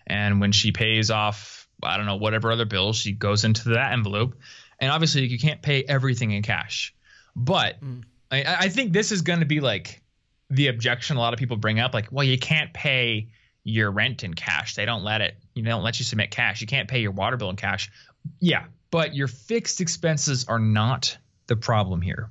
and 0.08 0.41
when 0.41 0.52
she 0.52 0.72
pays 0.72 1.12
off, 1.12 1.67
I 1.82 1.98
don't 1.98 2.08
know, 2.08 2.15
whatever 2.15 2.52
other 2.52 2.65
bills, 2.65 2.98
she 2.98 3.12
goes 3.12 3.43
into 3.43 3.69
that 3.69 3.93
envelope. 3.93 4.36
And 4.80 4.89
obviously, 4.91 5.28
you 5.28 5.38
can't 5.38 5.62
pay 5.62 5.84
everything 5.84 6.32
in 6.32 6.41
cash, 6.41 6.96
but 7.36 7.80
mm. 7.84 8.04
I, 8.34 8.58
I 8.62 8.69
think 8.69 8.93
this 8.93 9.12
is 9.12 9.22
going 9.22 9.39
to 9.39 9.46
be 9.46 9.60
like 9.60 10.02
the 10.50 10.67
objection 10.67 11.17
a 11.17 11.19
lot 11.19 11.34
of 11.34 11.39
people 11.39 11.58
bring 11.58 11.80
up, 11.80 11.93
like, 11.93 12.08
well, 12.12 12.24
you 12.24 12.38
can't 12.38 12.74
pay 12.74 13.30
your 13.63 13.91
rent 13.91 14.24
in 14.24 14.34
cash. 14.34 14.76
They 14.76 14.86
don't 14.86 15.04
let 15.04 15.22
it. 15.22 15.36
You 15.54 15.63
don't 15.63 15.84
let 15.84 16.00
you 16.00 16.06
submit 16.06 16.32
cash. 16.32 16.62
You 16.62 16.67
can't 16.67 16.89
pay 16.89 17.00
your 17.00 17.12
water 17.12 17.38
bill 17.38 17.50
in 17.50 17.56
cash. 17.56 17.91
Yeah, 18.39 18.65
but 18.91 19.15
your 19.15 19.28
fixed 19.28 19.82
expenses 19.82 20.46
are 20.48 20.60
not 20.60 21.17
the 21.48 21.56
problem 21.56 22.02
here 22.02 22.30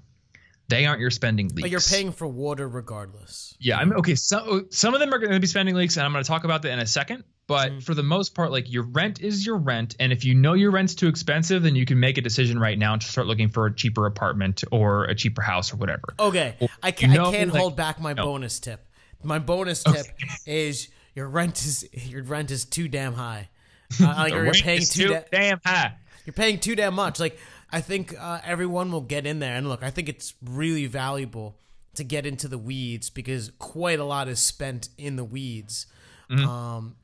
they 0.68 0.86
aren't 0.86 1.00
your 1.00 1.10
spending 1.10 1.48
leaks. 1.48 1.60
But 1.62 1.70
you're 1.70 1.80
paying 1.80 2.12
for 2.12 2.26
water 2.26 2.68
regardless. 2.68 3.54
Yeah, 3.60 3.78
I'm 3.78 3.92
okay. 3.94 4.14
So 4.14 4.64
some 4.70 4.94
of 4.94 5.00
them 5.00 5.12
are 5.12 5.18
going 5.18 5.32
to 5.32 5.40
be 5.40 5.46
spending 5.46 5.74
leaks, 5.74 5.96
and 5.96 6.06
I'm 6.06 6.12
going 6.12 6.24
to 6.24 6.28
talk 6.28 6.44
about 6.44 6.62
that 6.62 6.72
in 6.72 6.78
a 6.78 6.86
second. 6.86 7.24
But 7.46 7.72
mm. 7.72 7.82
for 7.82 7.94
the 7.94 8.02
most 8.02 8.34
part, 8.34 8.50
like 8.50 8.72
your 8.72 8.84
rent 8.84 9.20
is 9.20 9.44
your 9.44 9.58
rent, 9.58 9.96
and 10.00 10.12
if 10.12 10.24
you 10.24 10.34
know 10.34 10.54
your 10.54 10.70
rent's 10.70 10.94
too 10.94 11.08
expensive, 11.08 11.62
then 11.62 11.74
you 11.74 11.84
can 11.84 12.00
make 12.00 12.16
a 12.16 12.20
decision 12.20 12.58
right 12.58 12.78
now 12.78 12.96
to 12.96 13.06
start 13.06 13.26
looking 13.26 13.48
for 13.48 13.66
a 13.66 13.74
cheaper 13.74 14.06
apartment 14.06 14.64
or 14.70 15.04
a 15.04 15.14
cheaper 15.14 15.42
house 15.42 15.72
or 15.72 15.76
whatever. 15.76 16.14
Okay, 16.18 16.54
or, 16.60 16.68
I, 16.82 16.92
can, 16.92 17.10
you 17.10 17.18
know, 17.18 17.26
I 17.26 17.32
can't 17.32 17.52
like, 17.52 17.60
hold 17.60 17.76
back 17.76 18.00
my 18.00 18.12
no. 18.12 18.24
bonus 18.24 18.60
tip. 18.60 18.86
My 19.24 19.38
bonus 19.38 19.82
tip 19.84 19.94
okay. 19.94 20.10
is 20.46 20.88
your 21.14 21.28
rent 21.28 21.58
is 21.64 21.88
your 21.92 22.22
rent 22.22 22.50
is 22.50 22.64
too 22.64 22.88
damn 22.88 23.14
high. 23.14 23.48
Uh, 24.02 24.06
like 24.06 24.32
you're 24.32 24.50
paying 24.52 24.80
too, 24.80 25.08
too 25.08 25.08
da- 25.08 25.20
damn 25.30 25.60
high. 25.62 25.92
You're 26.24 26.32
paying 26.32 26.60
too 26.60 26.74
damn 26.74 26.94
much. 26.94 27.20
Like 27.20 27.38
I 27.72 27.80
think 27.80 28.14
uh, 28.18 28.40
everyone 28.44 28.92
will 28.92 29.00
get 29.00 29.26
in 29.26 29.38
there. 29.38 29.56
And 29.56 29.68
look, 29.68 29.82
I 29.82 29.90
think 29.90 30.08
it's 30.08 30.34
really 30.44 30.86
valuable 30.86 31.56
to 31.94 32.04
get 32.04 32.26
into 32.26 32.48
the 32.48 32.58
weeds 32.58 33.10
because 33.10 33.50
quite 33.58 33.98
a 33.98 34.04
lot 34.04 34.28
is 34.28 34.38
spent 34.38 34.90
in 34.98 35.16
the 35.16 35.24
weeds. 35.24 35.86
Mm-hmm. 36.30 36.48
Um, 36.48 36.96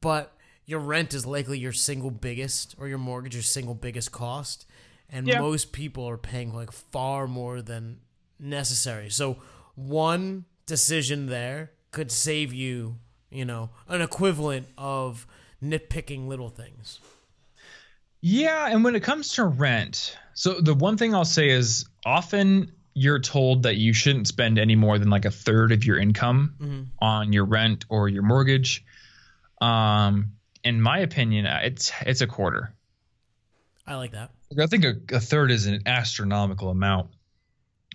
but 0.00 0.32
your 0.64 0.80
rent 0.80 1.12
is 1.14 1.26
likely 1.26 1.58
your 1.58 1.72
single 1.72 2.10
biggest, 2.10 2.74
or 2.78 2.88
your 2.88 2.98
mortgage 2.98 3.34
your 3.34 3.42
single 3.42 3.74
biggest 3.74 4.12
cost, 4.12 4.66
and 5.10 5.26
yeah. 5.26 5.40
most 5.40 5.72
people 5.72 6.08
are 6.08 6.16
paying 6.16 6.54
like 6.54 6.72
far 6.72 7.26
more 7.26 7.60
than 7.60 8.00
necessary. 8.38 9.10
So 9.10 9.38
one 9.74 10.44
decision 10.66 11.26
there 11.26 11.72
could 11.90 12.10
save 12.10 12.52
you, 12.52 12.96
you 13.30 13.44
know, 13.44 13.70
an 13.88 14.00
equivalent 14.00 14.68
of 14.78 15.26
nitpicking 15.62 16.26
little 16.26 16.48
things. 16.48 17.00
Yeah, 18.22 18.68
and 18.68 18.84
when 18.84 18.94
it 18.94 19.02
comes 19.02 19.34
to 19.34 19.44
rent, 19.44 20.16
so 20.34 20.60
the 20.60 20.74
one 20.74 20.96
thing 20.96 21.12
I'll 21.14 21.24
say 21.24 21.50
is 21.50 21.86
often 22.06 22.72
you're 22.94 23.18
told 23.18 23.64
that 23.64 23.76
you 23.76 23.92
shouldn't 23.92 24.28
spend 24.28 24.58
any 24.58 24.76
more 24.76 24.98
than 24.98 25.10
like 25.10 25.24
a 25.24 25.30
third 25.30 25.72
of 25.72 25.84
your 25.84 25.98
income 25.98 26.54
mm-hmm. 26.60 26.82
on 27.00 27.32
your 27.32 27.44
rent 27.44 27.84
or 27.88 28.08
your 28.08 28.22
mortgage. 28.22 28.84
Um, 29.60 30.32
in 30.62 30.80
my 30.80 30.98
opinion, 30.98 31.46
uh, 31.46 31.60
it's 31.64 31.92
it's 32.02 32.20
a 32.20 32.26
quarter. 32.28 32.72
I 33.86 33.96
like 33.96 34.12
that. 34.12 34.30
I 34.56 34.66
think 34.66 34.84
a, 34.84 35.16
a 35.16 35.20
third 35.20 35.50
is 35.50 35.66
an 35.66 35.82
astronomical 35.86 36.68
amount, 36.68 37.10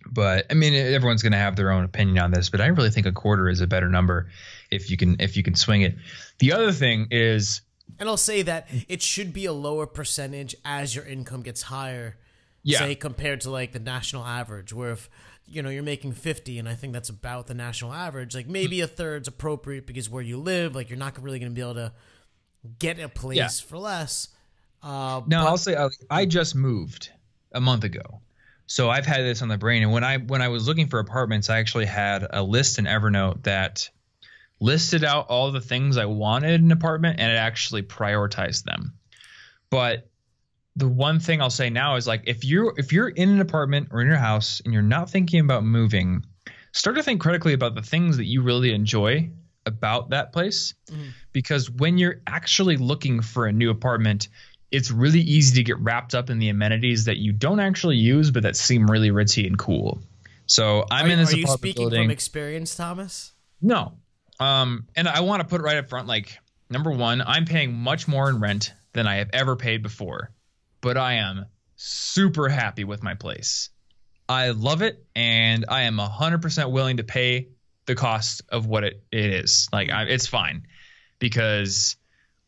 but 0.05 0.47
I 0.49 0.55
mean 0.55 0.73
everyone's 0.73 1.21
going 1.21 1.31
to 1.31 1.37
have 1.37 1.55
their 1.55 1.71
own 1.71 1.85
opinion 1.85 2.17
on 2.19 2.31
this. 2.31 2.49
But 2.49 2.59
I 2.59 2.67
really 2.67 2.89
think 2.89 3.05
a 3.05 3.13
quarter 3.13 3.47
is 3.47 3.61
a 3.61 3.67
better 3.67 3.87
number 3.87 4.29
if 4.71 4.91
you 4.91 4.97
can 4.97 5.17
if 5.19 5.37
you 5.37 5.43
can 5.43 5.55
swing 5.55 5.83
it. 5.83 5.95
The 6.39 6.51
other 6.51 6.73
thing 6.73 7.07
is 7.11 7.61
and 7.99 8.09
I'll 8.09 8.17
say 8.17 8.41
that 8.43 8.67
it 8.87 9.01
should 9.01 9.33
be 9.33 9.45
a 9.45 9.53
lower 9.53 9.85
percentage 9.85 10.55
as 10.63 10.95
your 10.95 11.05
income 11.05 11.41
gets 11.41 11.63
higher. 11.63 12.17
Yeah. 12.63 12.79
Say 12.79 12.95
compared 12.95 13.41
to 13.41 13.49
like 13.49 13.71
the 13.71 13.79
national 13.79 14.25
average, 14.25 14.73
where 14.73 14.91
if 14.91 15.09
you 15.47 15.61
know 15.61 15.69
you're 15.69 15.83
making 15.83 16.11
50 16.11 16.59
and 16.59 16.67
i 16.67 16.75
think 16.75 16.93
that's 16.93 17.09
about 17.09 17.47
the 17.47 17.53
national 17.53 17.93
average 17.93 18.35
like 18.35 18.47
maybe 18.47 18.81
a 18.81 18.87
third's 18.87 19.27
appropriate 19.27 19.87
because 19.87 20.09
where 20.09 20.23
you 20.23 20.37
live 20.37 20.75
like 20.75 20.89
you're 20.89 20.99
not 20.99 21.21
really 21.21 21.39
going 21.39 21.51
to 21.51 21.55
be 21.55 21.61
able 21.61 21.75
to 21.75 21.91
get 22.79 22.99
a 22.99 23.09
place 23.09 23.37
yeah. 23.37 23.47
for 23.47 23.77
less 23.77 24.29
uh, 24.83 25.21
now 25.25 25.43
but- 25.43 25.49
i'll 25.49 25.57
say 25.57 25.75
i 26.09 26.25
just 26.25 26.55
moved 26.55 27.09
a 27.53 27.61
month 27.61 27.83
ago 27.83 28.21
so 28.65 28.89
i've 28.89 29.05
had 29.05 29.21
this 29.21 29.41
on 29.41 29.47
the 29.47 29.57
brain 29.57 29.83
and 29.83 29.91
when 29.91 30.03
i 30.03 30.17
when 30.17 30.41
i 30.41 30.47
was 30.47 30.67
looking 30.67 30.87
for 30.87 30.99
apartments 30.99 31.49
i 31.49 31.57
actually 31.57 31.85
had 31.85 32.27
a 32.29 32.43
list 32.43 32.77
in 32.77 32.85
evernote 32.85 33.41
that 33.43 33.89
listed 34.59 35.03
out 35.03 35.27
all 35.29 35.51
the 35.51 35.61
things 35.61 35.97
I 35.97 36.05
wanted 36.05 36.53
in 36.53 36.65
an 36.65 36.71
apartment 36.71 37.19
and 37.19 37.31
it 37.31 37.35
actually 37.35 37.83
prioritized 37.83 38.63
them. 38.63 38.93
But 39.69 40.09
the 40.75 40.87
one 40.87 41.19
thing 41.19 41.41
I'll 41.41 41.49
say 41.49 41.69
now 41.69 41.95
is 41.95 42.07
like 42.07 42.23
if 42.25 42.45
you're 42.45 42.73
if 42.77 42.93
you're 42.93 43.09
in 43.09 43.29
an 43.29 43.41
apartment 43.41 43.89
or 43.91 44.01
in 44.01 44.07
your 44.07 44.17
house 44.17 44.61
and 44.63 44.73
you're 44.73 44.83
not 44.83 45.09
thinking 45.09 45.39
about 45.39 45.63
moving, 45.63 46.23
start 46.71 46.95
to 46.95 47.03
think 47.03 47.19
critically 47.19 47.53
about 47.53 47.75
the 47.75 47.81
things 47.81 48.17
that 48.17 48.25
you 48.25 48.41
really 48.41 48.71
enjoy 48.73 49.29
about 49.65 50.11
that 50.11 50.31
place. 50.31 50.75
Mm. 50.89 51.09
Because 51.33 51.69
when 51.69 51.97
you're 51.97 52.21
actually 52.25 52.77
looking 52.77 53.21
for 53.21 53.47
a 53.47 53.51
new 53.51 53.69
apartment, 53.69 54.29
it's 54.71 54.91
really 54.91 55.19
easy 55.19 55.55
to 55.55 55.63
get 55.63 55.79
wrapped 55.79 56.13
up 56.15 56.29
in 56.29 56.39
the 56.39 56.49
amenities 56.49 57.05
that 57.05 57.17
you 57.17 57.31
don't 57.31 57.59
actually 57.59 57.97
use 57.97 58.31
but 58.31 58.43
that 58.43 58.55
seem 58.55 58.89
really 58.89 59.09
ritzy 59.09 59.45
and 59.45 59.57
cool. 59.57 59.99
So 60.45 60.85
I'm 60.89 61.07
are, 61.07 61.09
in 61.09 61.19
this 61.19 61.29
apartment. 61.29 61.33
are 61.33 61.51
you 61.51 61.57
speaking 61.57 61.83
building. 61.83 62.03
from 62.05 62.11
experience, 62.11 62.75
Thomas? 62.75 63.33
No, 63.61 63.93
um, 64.39 64.87
and 64.95 65.07
I 65.07 65.21
want 65.21 65.41
to 65.41 65.47
put 65.47 65.61
right 65.61 65.77
up 65.77 65.89
front, 65.89 66.07
like 66.07 66.37
number 66.69 66.91
one, 66.91 67.21
I'm 67.21 67.45
paying 67.45 67.73
much 67.73 68.07
more 68.07 68.29
in 68.29 68.39
rent 68.39 68.73
than 68.93 69.07
I 69.07 69.15
have 69.15 69.29
ever 69.33 69.55
paid 69.55 69.83
before, 69.83 70.31
but 70.81 70.97
I 70.97 71.13
am 71.13 71.45
super 71.75 72.49
happy 72.49 72.83
with 72.83 73.03
my 73.03 73.13
place. 73.15 73.69
I 74.29 74.49
love 74.49 74.81
it, 74.81 75.05
and 75.15 75.65
I 75.69 75.83
am 75.83 75.97
hundred 75.97 76.41
percent 76.41 76.71
willing 76.71 76.97
to 76.97 77.03
pay 77.03 77.49
the 77.85 77.95
cost 77.95 78.41
of 78.49 78.65
what 78.65 78.83
it, 78.83 79.03
it 79.11 79.33
is. 79.33 79.69
Like 79.71 79.89
I, 79.89 80.03
it's 80.03 80.27
fine 80.27 80.67
because 81.19 81.95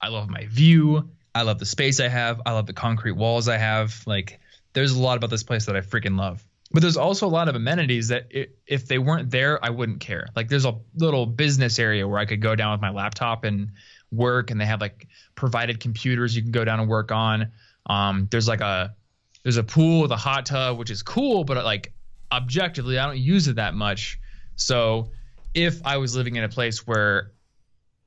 I 0.02 0.10
love 0.10 0.30
my 0.30 0.46
view. 0.48 1.10
I 1.34 1.44
love 1.44 1.60
the 1.60 1.66
space 1.66 2.00
I 2.00 2.08
have. 2.10 2.42
I 2.46 2.52
love 2.52 2.66
the 2.66 2.74
concrete 2.74 3.14
walls 3.14 3.48
I 3.48 3.58
have. 3.58 4.04
Like 4.06 4.40
there's 4.74 4.92
a 4.92 5.00
lot 5.00 5.18
about 5.18 5.30
this 5.30 5.44
place 5.44 5.66
that 5.66 5.76
I 5.76 5.82
freaking 5.82 6.18
love. 6.18 6.46
But 6.72 6.82
there's 6.82 6.98
also 6.98 7.26
a 7.26 7.30
lot 7.30 7.50
of 7.50 7.56
amenities 7.56 8.10
that 8.10 8.28
it, 8.30 8.58
if 8.68 8.88
they 8.88 9.00
weren't 9.00 9.32
there, 9.32 9.64
I 9.64 9.72
wouldn't 9.72 10.02
care. 10.02 10.28
Like 10.36 10.50
there's 10.50 10.66
a 10.66 10.78
little 10.96 11.26
business 11.26 11.80
area 11.80 12.08
where 12.08 12.20
I 12.20 12.26
could 12.26 12.42
go 12.42 12.56
down 12.56 12.74
with 12.74 12.82
my 12.82 12.92
laptop 12.92 13.44
and 13.44 13.72
work, 14.12 14.52
and 14.52 14.62
they 14.62 14.66
have 14.66 14.80
like 14.80 15.08
provided 15.36 15.80
computers 15.80 16.36
you 16.36 16.44
can 16.44 16.52
go 16.52 16.64
down 16.64 16.80
and 16.80 16.88
work 16.88 17.12
on. 17.12 17.52
Um, 17.88 18.28
there's 18.30 18.48
like 18.48 18.62
a 18.62 18.96
there's 19.44 19.58
a 19.58 19.64
pool 19.64 20.02
with 20.02 20.12
a 20.12 20.18
hot 20.18 20.46
tub, 20.46 20.78
which 20.78 20.92
is 20.92 21.02
cool, 21.02 21.44
but 21.44 21.64
like 21.64 21.94
objectively, 22.32 23.00
I 23.00 23.08
don't 23.08 23.18
use 23.18 23.48
it 23.48 23.56
that 23.56 23.74
much. 23.74 24.20
So 24.56 25.12
if 25.54 25.82
I 25.86 25.98
was 25.98 26.16
living 26.16 26.36
in 26.36 26.44
a 26.44 26.50
place 26.50 26.86
where 26.86 27.32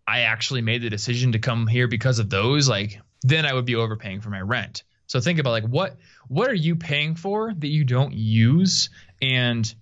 I 0.07 0.21
actually 0.21 0.63
made 0.63 0.83
the 0.83 0.91
decision 0.91 1.33
to 1.33 1.39
come 1.39 1.67
here 1.67 1.89
because 1.89 2.19
of 2.19 2.31
those, 2.31 2.69
like 2.69 3.01
then 3.23 3.47
I 3.47 3.55
would 3.55 3.65
be 3.65 3.77
overpaying 3.77 4.21
for 4.21 4.31
my 4.31 4.41
rent. 4.41 4.83
So 5.07 5.21
think 5.21 5.39
about 5.39 5.51
like 5.51 5.65
what 5.65 5.97
what 6.29 6.51
are 6.51 6.55
you 6.55 6.77
paying 6.77 7.15
for 7.15 7.53
that 7.53 7.67
you 7.67 7.85
don't 7.85 8.15
use 8.15 8.91
and 9.21 9.73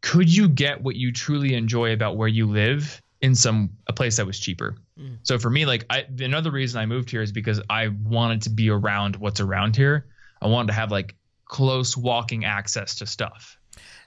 could 0.00 0.34
you 0.34 0.48
get 0.48 0.82
what 0.82 0.96
you 0.96 1.12
truly 1.12 1.54
enjoy 1.54 1.92
about 1.92 2.16
where 2.16 2.28
you 2.28 2.46
live 2.46 3.00
in 3.20 3.34
some 3.34 3.70
a 3.86 3.92
place 3.92 4.16
that 4.16 4.26
was 4.26 4.38
cheaper. 4.38 4.76
Mm. 4.98 5.18
So 5.22 5.38
for 5.38 5.50
me 5.50 5.66
like 5.66 5.86
I 5.90 6.06
another 6.20 6.50
reason 6.50 6.80
I 6.80 6.86
moved 6.86 7.10
here 7.10 7.22
is 7.22 7.32
because 7.32 7.60
I 7.70 7.88
wanted 7.88 8.42
to 8.42 8.50
be 8.50 8.70
around 8.70 9.16
what's 9.16 9.40
around 9.40 9.76
here. 9.76 10.06
I 10.40 10.48
wanted 10.48 10.68
to 10.68 10.74
have 10.74 10.90
like 10.90 11.14
close 11.44 11.96
walking 11.96 12.44
access 12.44 12.96
to 12.96 13.06
stuff. 13.06 13.58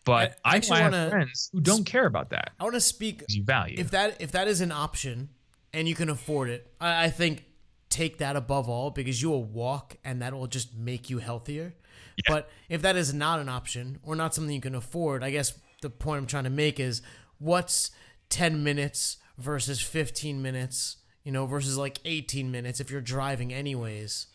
But 0.04 0.38
I, 0.46 0.54
I 0.54 0.56
actually 0.58 0.82
want 0.82 1.12
friends 1.12 1.50
who 1.52 1.62
don't 1.62 1.86
care 1.86 2.06
about 2.06 2.30
that. 2.30 2.52
I 2.60 2.64
want 2.64 2.76
to 2.76 2.82
speak 2.82 3.24
you 3.30 3.44
value. 3.44 3.76
If 3.80 3.92
that 3.92 4.18
if 4.20 4.32
that 4.34 4.48
is 4.48 4.62
an 4.62 4.72
option 4.72 5.30
and 5.74 5.88
you 5.88 5.96
can 5.96 6.10
afford 6.10 6.50
it, 6.50 6.72
I, 6.80 7.06
I 7.06 7.10
think 7.10 7.46
take 7.96 8.18
that 8.18 8.36
above 8.36 8.68
all 8.68 8.92
because 8.92 9.22
you 9.22 9.30
will 9.30 9.46
walk 9.46 9.96
and 10.04 10.22
that 10.22 10.34
will 10.34 10.48
just 10.48 10.76
make 10.76 11.10
you 11.10 11.20
healthier. 11.20 11.74
Yeah. 12.18 12.34
But 12.34 12.50
if 12.68 12.82
that 12.82 12.98
is 12.98 13.14
not 13.14 13.40
an 13.40 13.48
option 13.48 14.00
or 14.04 14.18
not 14.18 14.36
something 14.36 14.54
you 14.54 14.60
can 14.60 14.76
afford, 14.76 15.24
I 15.24 15.32
guess 15.32 15.58
the 15.82 15.90
point 15.90 16.20
I'm 16.20 16.28
trying 16.28 16.44
to 16.44 16.50
make 16.50 16.78
is 16.78 17.02
what's 17.40 17.92
10 18.30 18.66
minutes 18.66 19.18
versus 19.38 19.80
15 19.80 20.42
minutes, 20.42 20.98
you 21.24 21.32
know, 21.32 21.46
versus 21.46 21.78
like 21.78 22.00
18 22.04 22.52
minutes 22.52 22.82
if 22.82 22.92
you're 22.92 23.00
driving 23.00 23.54
anyways. 23.54 24.28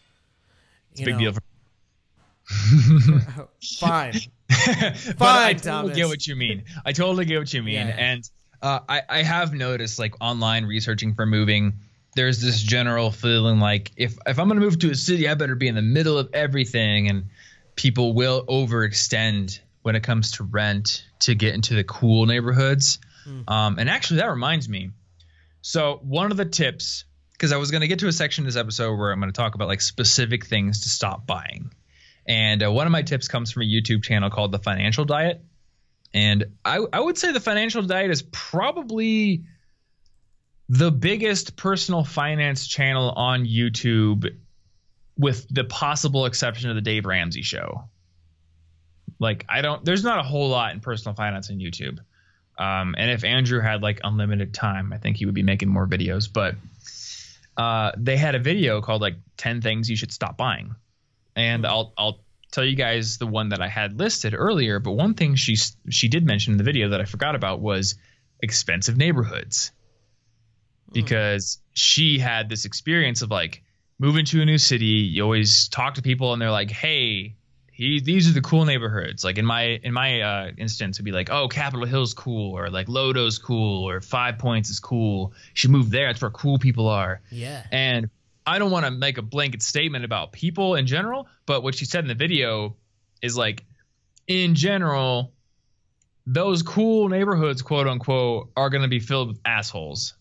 It's 0.92 1.02
a 1.02 1.04
big 1.04 1.14
know. 1.16 1.32
deal. 1.32 1.34
Fine. 3.78 4.14
Fine, 4.50 5.20
I 5.20 5.52
totally 5.52 5.58
Thomas. 5.58 5.96
get 5.96 6.08
what 6.08 6.26
you 6.26 6.34
mean. 6.34 6.64
I 6.86 6.92
totally 6.92 7.26
get 7.26 7.38
what 7.38 7.52
you 7.52 7.62
mean. 7.62 7.88
Yeah. 7.88 7.96
And 7.98 8.30
uh, 8.62 8.80
I, 8.88 9.02
I 9.06 9.22
have 9.22 9.52
noticed 9.52 9.98
like 9.98 10.14
online 10.18 10.64
researching 10.64 11.12
for 11.14 11.26
moving– 11.26 11.74
there's 12.20 12.42
this 12.42 12.60
general 12.60 13.10
feeling 13.10 13.60
like 13.60 13.92
if 13.96 14.18
if 14.26 14.38
I'm 14.38 14.46
gonna 14.48 14.60
move 14.60 14.78
to 14.80 14.90
a 14.90 14.94
city, 14.94 15.26
I 15.26 15.32
better 15.32 15.54
be 15.54 15.68
in 15.68 15.74
the 15.74 15.80
middle 15.80 16.18
of 16.18 16.28
everything, 16.34 17.08
and 17.08 17.30
people 17.76 18.12
will 18.12 18.44
overextend 18.44 19.58
when 19.80 19.96
it 19.96 20.02
comes 20.02 20.32
to 20.32 20.44
rent 20.44 21.06
to 21.20 21.34
get 21.34 21.54
into 21.54 21.72
the 21.72 21.82
cool 21.82 22.26
neighborhoods. 22.26 22.98
Mm. 23.26 23.50
Um, 23.50 23.78
and 23.78 23.88
actually, 23.88 24.18
that 24.18 24.28
reminds 24.28 24.68
me. 24.68 24.90
So 25.62 25.98
one 26.02 26.30
of 26.30 26.36
the 26.36 26.44
tips, 26.44 27.04
because 27.32 27.52
I 27.52 27.56
was 27.56 27.70
gonna 27.70 27.86
get 27.86 28.00
to 28.00 28.08
a 28.08 28.12
section 28.12 28.44
in 28.44 28.46
this 28.46 28.56
episode 28.56 28.98
where 28.98 29.12
I'm 29.12 29.20
gonna 29.20 29.32
talk 29.32 29.54
about 29.54 29.68
like 29.68 29.80
specific 29.80 30.44
things 30.44 30.82
to 30.82 30.90
stop 30.90 31.26
buying, 31.26 31.72
and 32.26 32.62
uh, 32.62 32.70
one 32.70 32.86
of 32.86 32.92
my 32.92 33.00
tips 33.00 33.28
comes 33.28 33.50
from 33.50 33.62
a 33.62 33.66
YouTube 33.66 34.02
channel 34.02 34.28
called 34.28 34.52
The 34.52 34.58
Financial 34.58 35.06
Diet, 35.06 35.42
and 36.12 36.44
I 36.66 36.84
I 36.92 37.00
would 37.00 37.16
say 37.16 37.32
the 37.32 37.40
Financial 37.40 37.80
Diet 37.80 38.10
is 38.10 38.20
probably 38.30 39.44
the 40.70 40.92
biggest 40.92 41.56
personal 41.56 42.04
finance 42.04 42.64
channel 42.64 43.10
on 43.10 43.44
YouTube, 43.44 44.36
with 45.18 45.44
the 45.52 45.64
possible 45.64 46.26
exception 46.26 46.70
of 46.70 46.76
the 46.76 46.80
Dave 46.80 47.06
Ramsey 47.06 47.42
show. 47.42 47.88
Like, 49.18 49.44
I 49.48 49.62
don't, 49.62 49.84
there's 49.84 50.04
not 50.04 50.20
a 50.20 50.22
whole 50.22 50.48
lot 50.48 50.72
in 50.72 50.78
personal 50.78 51.16
finance 51.16 51.50
on 51.50 51.58
YouTube. 51.58 51.98
Um, 52.56 52.94
and 52.96 53.10
if 53.10 53.24
Andrew 53.24 53.60
had 53.60 53.82
like 53.82 54.00
unlimited 54.04 54.54
time, 54.54 54.92
I 54.92 54.98
think 54.98 55.16
he 55.16 55.26
would 55.26 55.34
be 55.34 55.42
making 55.42 55.68
more 55.68 55.88
videos. 55.88 56.32
But 56.32 56.54
uh, 57.56 57.90
they 57.96 58.16
had 58.16 58.36
a 58.36 58.38
video 58.38 58.80
called 58.80 59.02
like 59.02 59.16
10 59.38 59.62
things 59.62 59.90
you 59.90 59.96
should 59.96 60.12
stop 60.12 60.36
buying. 60.36 60.76
And 61.34 61.66
I'll, 61.66 61.92
I'll 61.98 62.20
tell 62.52 62.64
you 62.64 62.76
guys 62.76 63.18
the 63.18 63.26
one 63.26 63.48
that 63.48 63.60
I 63.60 63.66
had 63.66 63.98
listed 63.98 64.34
earlier, 64.36 64.78
but 64.78 64.92
one 64.92 65.14
thing 65.14 65.34
she 65.34 65.56
she 65.88 66.06
did 66.06 66.24
mention 66.24 66.52
in 66.52 66.58
the 66.58 66.64
video 66.64 66.90
that 66.90 67.00
I 67.00 67.06
forgot 67.06 67.34
about 67.34 67.60
was 67.60 67.96
expensive 68.40 68.96
neighborhoods. 68.96 69.72
Because 70.92 71.58
she 71.72 72.18
had 72.18 72.48
this 72.48 72.64
experience 72.64 73.22
of 73.22 73.30
like 73.30 73.62
moving 73.98 74.24
to 74.26 74.42
a 74.42 74.44
new 74.44 74.58
city, 74.58 74.84
you 74.84 75.22
always 75.22 75.68
talk 75.68 75.94
to 75.94 76.02
people 76.02 76.32
and 76.32 76.42
they're 76.42 76.50
like, 76.50 76.70
"Hey, 76.70 77.36
he, 77.72 78.00
these 78.00 78.28
are 78.28 78.32
the 78.32 78.40
cool 78.40 78.64
neighborhoods." 78.64 79.22
Like 79.24 79.38
in 79.38 79.46
my 79.46 79.80
in 79.82 79.92
my 79.92 80.20
uh, 80.20 80.50
instance, 80.58 80.96
it'd 80.96 81.04
be 81.04 81.12
like, 81.12 81.30
"Oh, 81.30 81.48
Capitol 81.48 81.86
Hill's 81.86 82.14
cool," 82.14 82.56
or 82.56 82.70
like 82.70 82.88
LoDo's 82.88 83.38
cool, 83.38 83.88
or 83.88 84.00
Five 84.00 84.38
Points 84.38 84.70
is 84.70 84.80
cool. 84.80 85.32
You 85.34 85.54
should 85.54 85.70
move 85.70 85.90
there. 85.90 86.06
That's 86.08 86.20
where 86.20 86.30
cool 86.30 86.58
people 86.58 86.88
are. 86.88 87.20
Yeah. 87.30 87.62
And 87.70 88.10
I 88.46 88.58
don't 88.58 88.70
want 88.70 88.86
to 88.86 88.90
make 88.90 89.18
a 89.18 89.22
blanket 89.22 89.62
statement 89.62 90.04
about 90.04 90.32
people 90.32 90.74
in 90.74 90.86
general, 90.86 91.28
but 91.46 91.62
what 91.62 91.74
she 91.74 91.84
said 91.84 92.04
in 92.04 92.08
the 92.08 92.14
video 92.14 92.74
is 93.22 93.36
like, 93.36 93.64
in 94.26 94.54
general, 94.54 95.32
those 96.26 96.62
cool 96.62 97.08
neighborhoods, 97.08 97.62
quote 97.62 97.86
unquote, 97.86 98.50
are 98.56 98.70
going 98.70 98.82
to 98.82 98.88
be 98.88 98.98
filled 98.98 99.28
with 99.28 99.40
assholes. 99.44 100.14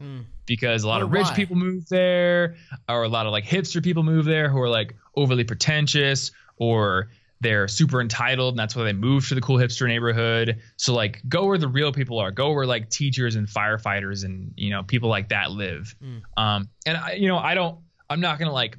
Mm. 0.00 0.24
Because 0.46 0.82
a 0.84 0.88
lot 0.88 1.00
Or 1.00 1.04
of 1.04 1.12
rich 1.12 1.26
why? 1.28 1.34
people 1.34 1.56
move 1.56 1.88
there, 1.88 2.56
or 2.88 3.04
a 3.04 3.08
lot 3.08 3.26
of 3.26 3.32
like 3.32 3.44
hipster 3.44 3.82
people 3.82 4.02
move 4.02 4.24
there 4.24 4.48
who 4.48 4.60
are 4.60 4.68
like 4.68 4.94
overly 5.16 5.44
pretentious, 5.44 6.32
or 6.56 7.10
they're 7.40 7.68
super 7.68 8.00
entitled, 8.00 8.54
and 8.54 8.58
that's 8.58 8.74
why 8.74 8.84
they 8.84 8.92
move 8.92 9.28
to 9.28 9.34
the 9.34 9.40
cool 9.40 9.58
hipster 9.58 9.86
neighborhood. 9.86 10.60
So 10.76 10.94
like, 10.94 11.22
go 11.28 11.46
where 11.46 11.58
the 11.58 11.68
real 11.68 11.92
people 11.92 12.18
are. 12.18 12.30
Go 12.30 12.52
where 12.52 12.66
like 12.66 12.88
teachers 12.90 13.36
and 13.36 13.46
firefighters 13.46 14.24
and 14.24 14.52
you 14.56 14.70
know 14.70 14.82
people 14.82 15.08
like 15.08 15.28
that 15.28 15.50
live. 15.50 15.94
Mm. 16.02 16.22
Um, 16.36 16.68
and 16.86 16.96
I, 16.96 17.12
you 17.12 17.28
know, 17.28 17.38
I 17.38 17.54
don't, 17.54 17.78
I'm 18.08 18.20
not 18.20 18.38
gonna 18.38 18.52
like 18.52 18.76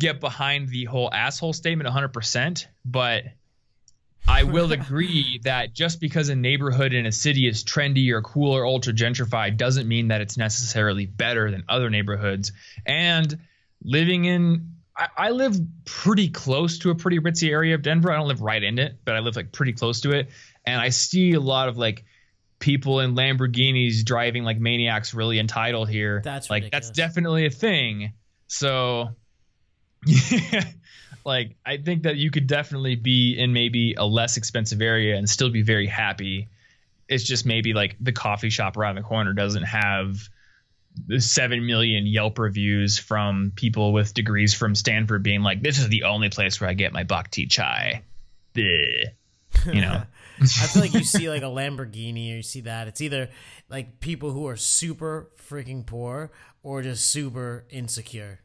get 0.00 0.20
behind 0.20 0.68
the 0.68 0.84
whole 0.84 1.12
asshole 1.12 1.52
statement 1.52 1.88
100%, 1.88 2.66
but 2.84 3.24
I 4.26 4.44
will 4.44 4.72
agree 4.72 5.40
that 5.44 5.74
just 5.74 6.00
because 6.00 6.28
a 6.28 6.36
neighborhood 6.36 6.92
in 6.92 7.06
a 7.06 7.12
city 7.12 7.48
is 7.48 7.64
trendy 7.64 8.10
or 8.10 8.22
cool 8.22 8.52
or 8.52 8.64
ultra 8.64 8.92
gentrified 8.92 9.56
doesn't 9.56 9.88
mean 9.88 10.08
that 10.08 10.20
it's 10.20 10.36
necessarily 10.36 11.06
better 11.06 11.50
than 11.50 11.64
other 11.68 11.90
neighborhoods. 11.90 12.52
And 12.86 13.38
living 13.82 14.24
in, 14.24 14.74
I, 14.96 15.08
I 15.16 15.30
live 15.30 15.56
pretty 15.84 16.28
close 16.28 16.78
to 16.80 16.90
a 16.90 16.94
pretty 16.94 17.18
ritzy 17.18 17.50
area 17.50 17.74
of 17.74 17.82
Denver. 17.82 18.12
I 18.12 18.16
don't 18.16 18.28
live 18.28 18.42
right 18.42 18.62
in 18.62 18.78
it, 18.78 18.98
but 19.04 19.16
I 19.16 19.20
live 19.20 19.36
like 19.36 19.52
pretty 19.52 19.72
close 19.72 20.02
to 20.02 20.12
it. 20.12 20.30
And 20.64 20.80
I 20.80 20.90
see 20.90 21.32
a 21.32 21.40
lot 21.40 21.68
of 21.68 21.76
like 21.76 22.04
people 22.58 23.00
in 23.00 23.16
Lamborghinis 23.16 24.04
driving 24.04 24.44
like 24.44 24.58
maniacs 24.58 25.14
really 25.14 25.40
entitled 25.40 25.88
here. 25.88 26.22
That's 26.24 26.48
like 26.48 26.70
that's 26.70 26.90
definitely 26.90 27.46
a 27.46 27.50
thing. 27.50 28.12
So 28.46 29.10
yeah, 30.06 30.64
like 31.24 31.56
I 31.64 31.76
think 31.76 32.04
that 32.04 32.16
you 32.16 32.30
could 32.30 32.46
definitely 32.46 32.96
be 32.96 33.36
in 33.38 33.52
maybe 33.52 33.94
a 33.94 34.04
less 34.04 34.36
expensive 34.36 34.80
area 34.80 35.16
and 35.16 35.28
still 35.28 35.50
be 35.50 35.62
very 35.62 35.86
happy. 35.86 36.48
It's 37.08 37.24
just 37.24 37.46
maybe 37.46 37.74
like 37.74 37.96
the 38.00 38.12
coffee 38.12 38.50
shop 38.50 38.76
around 38.76 38.96
the 38.96 39.02
corner 39.02 39.32
doesn't 39.32 39.64
have 39.64 40.28
the 41.06 41.20
7 41.20 41.64
million 41.66 42.06
Yelp 42.06 42.38
reviews 42.38 42.98
from 42.98 43.52
people 43.54 43.92
with 43.92 44.14
degrees 44.14 44.54
from 44.54 44.74
Stanford 44.74 45.22
being 45.22 45.42
like 45.42 45.62
this 45.62 45.78
is 45.78 45.88
the 45.88 46.04
only 46.04 46.28
place 46.28 46.60
where 46.60 46.68
I 46.68 46.74
get 46.74 46.92
my 46.92 47.04
Bhakti 47.04 47.46
chai. 47.46 48.02
Bleh. 48.54 49.06
You 49.66 49.80
know. 49.80 50.02
I 50.40 50.46
feel 50.46 50.82
like 50.82 50.94
you 50.94 51.04
see 51.04 51.28
like 51.28 51.42
a 51.42 51.46
Lamborghini 51.46 52.32
or 52.32 52.36
you 52.36 52.42
see 52.42 52.62
that. 52.62 52.88
It's 52.88 53.00
either 53.00 53.30
like 53.68 54.00
people 54.00 54.32
who 54.32 54.48
are 54.48 54.56
super 54.56 55.30
freaking 55.48 55.86
poor 55.86 56.32
or 56.62 56.82
just 56.82 57.06
super 57.06 57.64
insecure. 57.70 58.40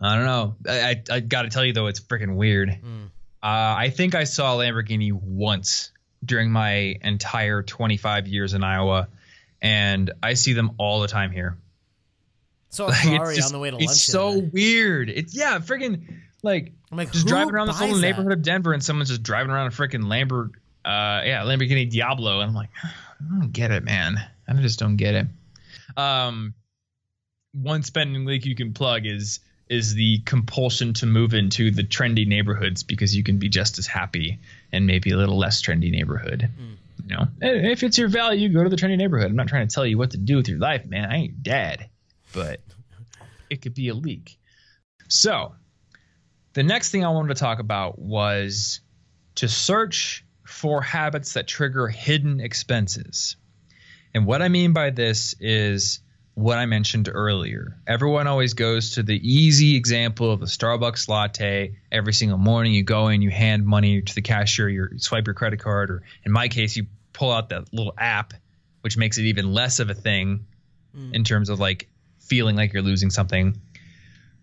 I 0.00 0.16
don't 0.16 0.24
know. 0.24 0.54
I 0.66 0.80
I, 0.90 1.16
I 1.16 1.20
got 1.20 1.42
to 1.42 1.48
tell 1.48 1.64
you 1.64 1.72
though, 1.72 1.86
it's 1.86 2.00
freaking 2.00 2.36
weird. 2.36 2.68
Mm. 2.70 3.06
Uh, 3.42 3.74
I 3.78 3.90
think 3.90 4.14
I 4.14 4.24
saw 4.24 4.54
a 4.54 4.58
Lamborghini 4.58 5.12
once 5.12 5.92
during 6.24 6.50
my 6.50 6.96
entire 7.02 7.62
25 7.62 8.28
years 8.28 8.52
in 8.54 8.62
Iowa, 8.62 9.08
and 9.62 10.10
I 10.22 10.34
see 10.34 10.52
them 10.52 10.72
all 10.78 11.00
the 11.00 11.08
time 11.08 11.30
here. 11.30 11.56
So 12.70 12.86
Like, 12.88 12.98
Ferrari 12.98 13.36
just- 13.36 13.48
on 13.48 13.52
the 13.52 13.58
way 13.58 13.70
to 13.70 13.76
lunch. 13.76 13.90
It's 13.90 14.02
so 14.02 14.38
weird. 14.38 15.10
It's 15.10 15.34
yeah, 15.34 15.58
freaking 15.58 16.02
like 16.42 16.72
I'm 16.90 16.98
like, 16.98 17.12
just 17.12 17.26
driving 17.26 17.54
around 17.54 17.68
this 17.68 17.80
little 17.80 17.96
that? 17.96 18.02
neighborhood 18.02 18.32
of 18.32 18.42
Denver, 18.42 18.72
and 18.72 18.82
someone's 18.82 19.08
just 19.08 19.22
driving 19.22 19.50
around 19.50 19.68
a 19.68 19.70
freaking 19.70 20.04
Lamborghini, 20.04 20.54
uh, 20.84 21.22
yeah, 21.24 21.42
Lamborghini 21.44 21.90
Diablo, 21.90 22.40
and 22.40 22.50
I'm 22.50 22.54
like, 22.54 22.70
I 22.82 23.38
don't 23.38 23.52
get 23.52 23.70
it, 23.70 23.84
man. 23.84 24.16
I 24.48 24.54
just 24.54 24.78
don't 24.78 24.96
get 24.96 25.14
it. 25.14 25.26
Um, 25.96 26.54
one 27.52 27.82
spending 27.82 28.24
leak 28.24 28.46
you 28.46 28.54
can 28.54 28.72
plug 28.72 29.06
is 29.06 29.40
is 29.70 29.94
the 29.94 30.18
compulsion 30.26 30.92
to 30.92 31.06
move 31.06 31.32
into 31.32 31.70
the 31.70 31.84
trendy 31.84 32.26
neighborhoods 32.26 32.82
because 32.82 33.14
you 33.14 33.22
can 33.22 33.38
be 33.38 33.48
just 33.48 33.78
as 33.78 33.86
happy 33.86 34.40
in 34.72 34.84
maybe 34.84 35.12
a 35.12 35.16
little 35.16 35.38
less 35.38 35.62
trendy 35.62 35.92
neighborhood. 35.92 36.50
Hmm. 36.58 36.74
You 37.06 37.16
know, 37.16 37.28
if 37.40 37.82
it's 37.82 37.96
your 37.96 38.08
value, 38.08 38.48
go 38.48 38.64
to 38.64 38.68
the 38.68 38.76
trendy 38.76 38.98
neighborhood. 38.98 39.30
I'm 39.30 39.36
not 39.36 39.46
trying 39.46 39.66
to 39.66 39.74
tell 39.74 39.86
you 39.86 39.96
what 39.96 40.10
to 40.10 40.18
do 40.18 40.36
with 40.36 40.48
your 40.48 40.58
life, 40.58 40.84
man. 40.86 41.10
I 41.10 41.16
ain't 41.16 41.42
dad, 41.42 41.88
but 42.32 42.60
it 43.48 43.62
could 43.62 43.74
be 43.74 43.88
a 43.88 43.94
leak. 43.94 44.38
So, 45.08 45.54
the 46.52 46.62
next 46.62 46.90
thing 46.90 47.04
I 47.04 47.10
wanted 47.10 47.34
to 47.34 47.40
talk 47.40 47.60
about 47.60 47.98
was 47.98 48.80
to 49.36 49.48
search 49.48 50.24
for 50.44 50.82
habits 50.82 51.34
that 51.34 51.46
trigger 51.46 51.88
hidden 51.88 52.40
expenses. 52.40 53.36
And 54.14 54.26
what 54.26 54.42
I 54.42 54.48
mean 54.48 54.72
by 54.72 54.90
this 54.90 55.34
is 55.38 56.00
what 56.40 56.58
I 56.58 56.66
mentioned 56.66 57.08
earlier. 57.12 57.76
Everyone 57.86 58.26
always 58.26 58.54
goes 58.54 58.92
to 58.92 59.02
the 59.02 59.14
easy 59.16 59.76
example 59.76 60.30
of 60.32 60.40
the 60.40 60.46
Starbucks 60.46 61.08
latte. 61.08 61.76
Every 61.92 62.12
single 62.12 62.38
morning 62.38 62.72
you 62.72 62.82
go 62.82 63.08
in, 63.08 63.22
you 63.22 63.30
hand 63.30 63.66
money 63.66 64.02
to 64.02 64.14
the 64.14 64.22
cashier, 64.22 64.68
you 64.68 64.88
swipe 64.98 65.26
your 65.26 65.34
credit 65.34 65.60
card, 65.60 65.90
or 65.90 66.02
in 66.24 66.32
my 66.32 66.48
case, 66.48 66.76
you 66.76 66.86
pull 67.12 67.30
out 67.30 67.50
that 67.50 67.72
little 67.72 67.94
app, 67.98 68.32
which 68.80 68.96
makes 68.96 69.18
it 69.18 69.22
even 69.24 69.52
less 69.52 69.78
of 69.80 69.90
a 69.90 69.94
thing 69.94 70.46
in 71.12 71.22
terms 71.24 71.48
of 71.50 71.60
like 71.60 71.88
feeling 72.18 72.56
like 72.56 72.72
you're 72.72 72.82
losing 72.82 73.10
something. 73.10 73.60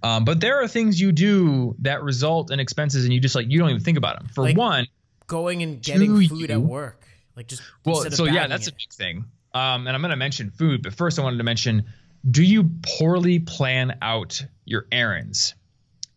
Um, 0.04 0.24
but 0.24 0.40
there 0.40 0.62
are 0.62 0.68
things 0.68 1.00
you 1.02 1.12
do 1.12 1.76
that 1.80 2.04
result 2.04 2.52
in 2.52 2.60
expenses, 2.60 3.04
and 3.04 3.14
you 3.14 3.20
just 3.20 3.36
like 3.36 3.48
you 3.50 3.60
don't 3.60 3.70
even 3.72 3.82
think 3.84 3.98
about 3.98 4.20
them. 4.20 4.30
For 4.34 4.44
Like- 4.44 4.58
one, 4.58 4.88
Going 5.26 5.62
and 5.62 5.82
getting 5.82 6.16
food 6.16 6.32
you? 6.32 6.56
at 6.56 6.62
work. 6.62 7.06
Like 7.36 7.48
just 7.48 7.62
well, 7.84 8.10
so 8.12 8.24
yeah, 8.26 8.48
that's 8.48 8.68
it. 8.68 8.74
a 8.74 8.76
big 8.76 8.94
thing. 8.94 9.26
Um, 9.58 9.88
and 9.88 9.96
I'm 9.96 10.02
going 10.02 10.12
to 10.12 10.18
mention 10.18 10.52
food, 10.52 10.84
but 10.84 10.94
first 10.94 11.18
I 11.18 11.24
wanted 11.24 11.38
to 11.38 11.44
mention: 11.44 11.86
Do 12.30 12.44
you 12.44 12.70
poorly 12.84 13.40
plan 13.40 13.98
out 14.04 14.46
your 14.66 14.86
errands? 14.92 15.56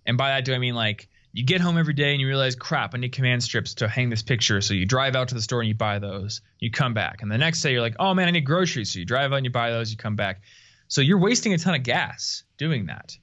And 0.04 0.18
by 0.18 0.30
that, 0.30 0.44
do 0.44 0.52
I 0.52 0.58
mean 0.58 0.74
like 0.74 1.08
you 1.32 1.44
get 1.44 1.62
home 1.62 1.78
every 1.78 1.94
day 1.94 2.12
and 2.12 2.20
you 2.20 2.26
realize, 2.26 2.54
crap, 2.54 2.94
I 2.94 2.98
need 2.98 3.12
command 3.12 3.42
strips 3.42 3.74
to 3.74 3.88
hang 3.88 4.10
this 4.10 4.22
picture. 4.22 4.60
So 4.60 4.74
you 4.74 4.84
drive 4.84 5.16
out 5.16 5.28
to 5.28 5.34
the 5.34 5.40
store 5.40 5.60
and 5.60 5.68
you 5.68 5.74
buy 5.74 5.98
those. 5.98 6.42
You 6.58 6.70
come 6.70 6.92
back, 6.92 7.22
and 7.22 7.32
the 7.32 7.38
next 7.38 7.62
day 7.62 7.72
you're 7.72 7.80
like, 7.80 7.96
oh 7.98 8.12
man, 8.12 8.28
I 8.28 8.30
need 8.30 8.44
groceries. 8.44 8.92
So 8.92 8.98
you 8.98 9.06
drive 9.06 9.32
out 9.32 9.36
and 9.36 9.46
you 9.46 9.50
buy 9.50 9.70
those. 9.70 9.90
You 9.90 9.96
come 9.96 10.16
back. 10.16 10.42
So 10.88 11.00
you're 11.00 11.18
wasting 11.18 11.54
a 11.54 11.58
ton 11.58 11.74
of 11.74 11.82
gas 11.82 12.42
doing 12.58 12.86
that. 12.86 13.16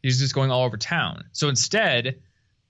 You're 0.00 0.12
just 0.12 0.34
going 0.34 0.52
all 0.52 0.64
over 0.64 0.76
town. 0.76 1.24
So 1.32 1.48
instead, 1.48 2.22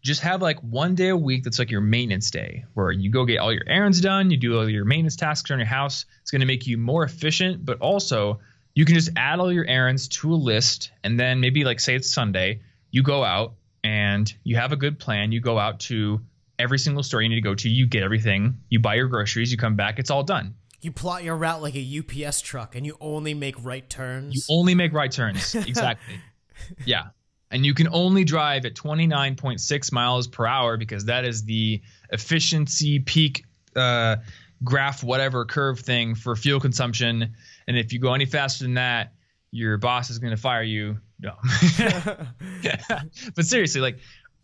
just 0.07 0.21
have 0.23 0.41
like 0.41 0.61
one 0.61 0.95
day 0.95 1.09
a 1.09 1.17
week 1.17 1.43
that's 1.43 1.59
like 1.59 1.71
your 1.71 1.81
maintenance 1.81 2.31
day 2.31 2.65
where 2.75 2.93
you 2.93 3.11
go 3.11 3.25
get 3.25 3.39
all 3.39 3.53
your 3.53 3.65
errands 3.67 4.01
done, 4.01 4.31
you 4.31 4.37
do 4.37 4.57
all 4.57 4.69
your 4.69 4.85
maintenance 4.85 5.17
tasks 5.17 5.51
on 5.51 5.59
your 5.59 5.67
house. 5.67 6.07
It's 6.23 6.31
going 6.31 6.41
to 6.41 6.47
make 6.47 6.67
you 6.67 6.79
more 6.79 7.03
efficient, 7.03 7.65
but 7.65 7.81
also 7.81 8.39
you 8.75 8.85
can 8.85 8.95
just 8.95 9.11
add 9.17 9.41
all 9.41 9.53
your 9.53 9.65
errands 9.65 10.07
to 10.09 10.33
a 10.33 10.37
list 10.37 10.93
and 11.03 11.19
then 11.19 11.41
maybe 11.41 11.65
like 11.65 11.81
say 11.81 11.97
it's 11.97 12.09
Sunday, 12.09 12.61
you 12.91 13.03
go 13.03 13.25
out 13.25 13.55
and 13.83 14.33
you 14.45 14.57
have 14.57 14.73
a 14.73 14.77
good 14.77 14.99
plan. 14.99 15.33
You 15.33 15.41
go 15.41 15.59
out 15.59 15.81
to 15.81 16.21
every 16.57 16.79
single 16.79 17.03
store 17.03 17.21
you 17.21 17.29
need 17.29 17.35
to 17.35 17.41
go 17.41 17.57
to, 17.57 17.69
you 17.69 17.87
get 17.87 18.05
everything, 18.05 18.59
you 18.69 18.79
buy 18.79 18.95
your 18.95 19.09
groceries, 19.09 19.51
you 19.51 19.59
come 19.59 19.75
back, 19.75 19.99
it's 19.99 20.11
all 20.11 20.23
done. 20.23 20.55
You 20.83 20.93
plot 20.93 21.25
your 21.25 21.37
route 21.37 21.63
like 21.63 21.75
a 21.75 21.99
UPS 21.99 22.43
truck 22.43 22.77
and 22.77 22.87
you 22.87 22.97
only 23.01 23.35
make 23.35 23.57
right 23.65 23.89
turns. 23.91 24.37
You 24.37 24.43
only 24.55 24.77
make 24.77 24.93
right 24.93 25.11
turns. 25.11 25.55
Exactly. 25.55 26.21
yeah. 26.85 27.09
And 27.51 27.65
you 27.65 27.75
can 27.75 27.89
only 27.93 28.25
drive 28.25 28.65
at 28.65 28.75
29.6 28.75 29.93
miles 29.93 30.27
per 30.27 30.47
hour 30.47 30.77
because 30.77 31.05
that 31.05 31.25
is 31.25 31.45
the 31.45 31.81
efficiency 32.11 32.99
peak 32.99 33.45
uh, 33.77 34.17
graph, 34.65 35.05
whatever 35.05 35.45
curve 35.45 35.81
thing 35.81 36.15
for 36.15 36.35
fuel 36.35 36.59
consumption. 36.59 37.35
And 37.69 37.79
if 37.79 37.93
you 37.93 38.01
go 38.01 38.15
any 38.15 38.27
faster 38.27 38.65
than 38.65 38.75
that, 38.75 39.13
your 39.53 39.79
boss 39.79 40.11
is 40.11 40.19
going 40.19 40.33
to 40.33 40.41
fire 40.41 40.63
you. 40.63 40.99
No. 41.21 41.35
but 43.35 43.45
seriously, 43.45 43.81
like 43.81 43.99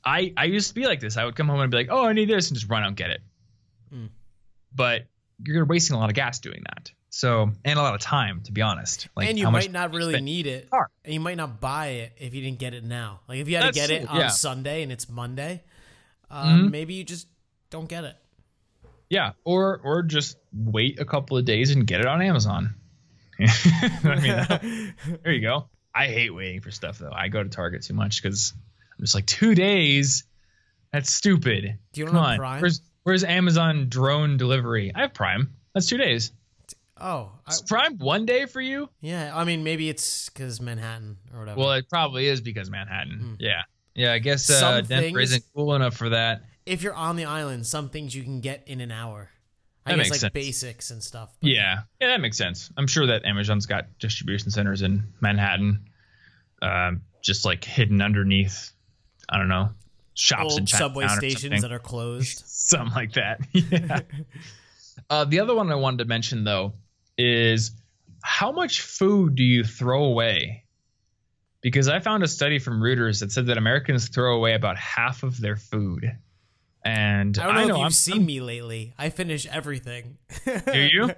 I, 0.04 0.32
I 0.36 0.44
used 0.44 0.68
to 0.68 0.74
be 0.74 0.86
like 0.86 1.00
this. 1.00 1.16
I 1.16 1.24
would 1.24 1.36
come 1.36 1.48
home 1.48 1.60
and 1.60 1.70
be 1.70 1.76
like, 1.76 1.88
oh, 1.90 2.06
I 2.06 2.12
need 2.12 2.28
this 2.28 2.48
and 2.48 2.56
just 2.56 2.70
run 2.70 2.82
out 2.82 2.88
and 2.88 2.96
get 2.96 3.10
it. 3.10 3.20
Mm. 3.94 4.08
But 4.74 5.02
you're 5.44 5.64
wasting 5.64 5.96
a 5.96 5.98
lot 5.98 6.08
of 6.08 6.14
gas 6.14 6.38
doing 6.38 6.62
that. 6.68 6.92
So, 7.14 7.50
and 7.62 7.78
a 7.78 7.82
lot 7.82 7.94
of 7.94 8.00
time, 8.00 8.40
to 8.44 8.52
be 8.52 8.62
honest. 8.62 9.06
Like 9.14 9.28
and 9.28 9.38
you 9.38 9.50
might 9.50 9.70
not 9.70 9.92
really 9.92 10.14
spend- 10.14 10.24
need 10.24 10.46
it. 10.46 10.70
car. 10.70 10.88
And 11.04 11.12
you 11.12 11.20
might 11.20 11.36
not 11.36 11.60
buy 11.60 11.88
it 11.88 12.12
if 12.16 12.34
you 12.34 12.40
didn't 12.40 12.58
get 12.58 12.72
it 12.72 12.84
now. 12.84 13.20
Like 13.28 13.38
if 13.38 13.50
you 13.50 13.56
had 13.56 13.66
That's 13.66 13.76
to 13.76 13.88
get 13.88 14.02
it 14.02 14.08
on 14.08 14.18
yeah. 14.18 14.28
Sunday 14.28 14.82
and 14.82 14.90
it's 14.90 15.10
Monday, 15.10 15.62
um, 16.30 16.70
maybe 16.70 16.94
you 16.94 17.04
just 17.04 17.26
don't 17.68 17.86
get 17.86 18.04
it. 18.04 18.16
Yeah, 19.10 19.32
or 19.44 19.78
or 19.84 20.02
just 20.02 20.38
wait 20.54 21.00
a 21.00 21.04
couple 21.04 21.36
of 21.36 21.44
days 21.44 21.70
and 21.70 21.86
get 21.86 22.00
it 22.00 22.06
on 22.06 22.22
Amazon. 22.22 22.76
I 23.38 24.48
mean, 24.62 24.94
there 25.22 25.32
you 25.34 25.42
go. 25.42 25.68
I 25.94 26.06
hate 26.06 26.34
waiting 26.34 26.62
for 26.62 26.70
stuff 26.70 26.98
though. 26.98 27.12
I 27.12 27.28
go 27.28 27.42
to 27.42 27.50
Target 27.50 27.82
too 27.82 27.92
much 27.92 28.22
because 28.22 28.54
I'm 28.96 29.04
just 29.04 29.14
like 29.14 29.26
two 29.26 29.54
days. 29.54 30.24
That's 30.94 31.12
stupid. 31.12 31.78
Do 31.92 32.00
you 32.00 32.06
Come 32.06 32.16
on. 32.16 32.38
Prime? 32.38 32.62
Where's 32.62 32.80
Where's 33.02 33.22
Amazon 33.22 33.90
drone 33.90 34.38
delivery? 34.38 34.92
I 34.94 35.02
have 35.02 35.12
Prime. 35.12 35.52
That's 35.74 35.88
two 35.88 35.98
days. 35.98 36.32
Oh, 37.00 37.32
I, 37.46 37.54
Prime 37.66 37.98
one 37.98 38.26
day 38.26 38.46
for 38.46 38.60
you? 38.60 38.88
yeah. 39.00 39.32
I 39.36 39.44
mean, 39.44 39.64
maybe 39.64 39.88
it's 39.88 40.28
because 40.28 40.60
Manhattan 40.60 41.16
or 41.32 41.40
whatever. 41.40 41.60
Well, 41.60 41.72
it 41.72 41.88
probably 41.88 42.26
is 42.26 42.40
because 42.40 42.70
Manhattan. 42.70 43.18
Hmm. 43.18 43.34
Yeah. 43.38 43.62
Yeah, 43.94 44.12
I 44.12 44.18
guess 44.20 44.48
uh, 44.48 44.54
Some 44.54 44.84
Denver 44.86 45.18
things- 45.18 45.30
isn't 45.32 45.44
cool 45.54 45.74
enough 45.74 45.94
for 45.96 46.08
that. 46.10 46.42
if 46.64 46.82
you're 46.82 46.94
on 46.94 47.16
the 47.16 47.24
island, 47.26 47.66
some 47.66 47.88
things 47.90 48.14
you 48.14 48.22
can 48.22 48.40
get 48.40 48.66
in 48.66 48.80
an 48.80 48.90
hour. 48.90 49.28
I 49.84 49.90
That 49.92 49.98
guess 49.98 50.10
like 50.10 50.20
sense. 50.20 50.32
basics 50.32 50.90
and 50.92 51.02
stuff. 51.02 51.34
but- 51.40 51.50
Yeah. 51.50 51.80
Yeah, 52.00 52.08
that 52.08 52.20
makes 52.20 52.38
sense. 52.38 52.70
I'm 52.76 52.86
sure 52.86 53.06
that 53.08 53.24
Amazon's 53.24 53.66
got 53.66 53.86
distribution 53.98 54.50
centers 54.50 54.80
in 54.82 55.02
Manhattan, 55.20 55.84
um, 56.62 57.02
just 57.22 57.44
like 57.44 57.64
hidden 57.64 58.00
underneath, 58.00 58.72
I 59.28 59.38
don't 59.38 59.48
know, 59.48 59.70
shops 60.14 60.54
Old 60.54 60.68
subway 60.68 61.08
stations 61.08 61.62
that 61.62 61.72
are 61.72 61.78
closed. 61.80 62.42
something 62.46 62.94
like 62.94 63.12
that. 63.14 63.40
Yeah. 63.52 64.00
uh, 65.10 65.24
the 65.24 65.40
other 65.40 65.54
one 65.54 65.70
I 65.70 65.74
wanted 65.74 65.98
to 65.98 66.04
mention 66.04 66.44
though 66.44 66.74
is 67.22 67.72
how 68.22 68.52
much 68.52 68.82
food 68.82 69.34
do 69.34 69.42
you 69.42 69.64
throw 69.64 70.04
away? 70.04 70.64
Because 71.60 71.88
I 71.88 72.00
found 72.00 72.22
a 72.24 72.28
study 72.28 72.58
from 72.58 72.80
Reuters 72.80 73.20
that 73.20 73.30
said 73.30 73.46
that 73.46 73.58
Americans 73.58 74.08
throw 74.08 74.36
away 74.36 74.54
about 74.54 74.76
half 74.76 75.22
of 75.22 75.40
their 75.40 75.56
food. 75.56 76.16
And 76.84 77.38
I 77.38 77.46
don't 77.46 77.54
know 77.54 77.60
if 77.62 77.68
you've 77.68 77.78
I'm- 77.78 77.90
seen 77.92 78.26
me 78.26 78.40
lately. 78.40 78.92
I 78.98 79.10
finish 79.10 79.46
everything. 79.46 80.18
Do 80.44 80.80
you? 80.80 81.06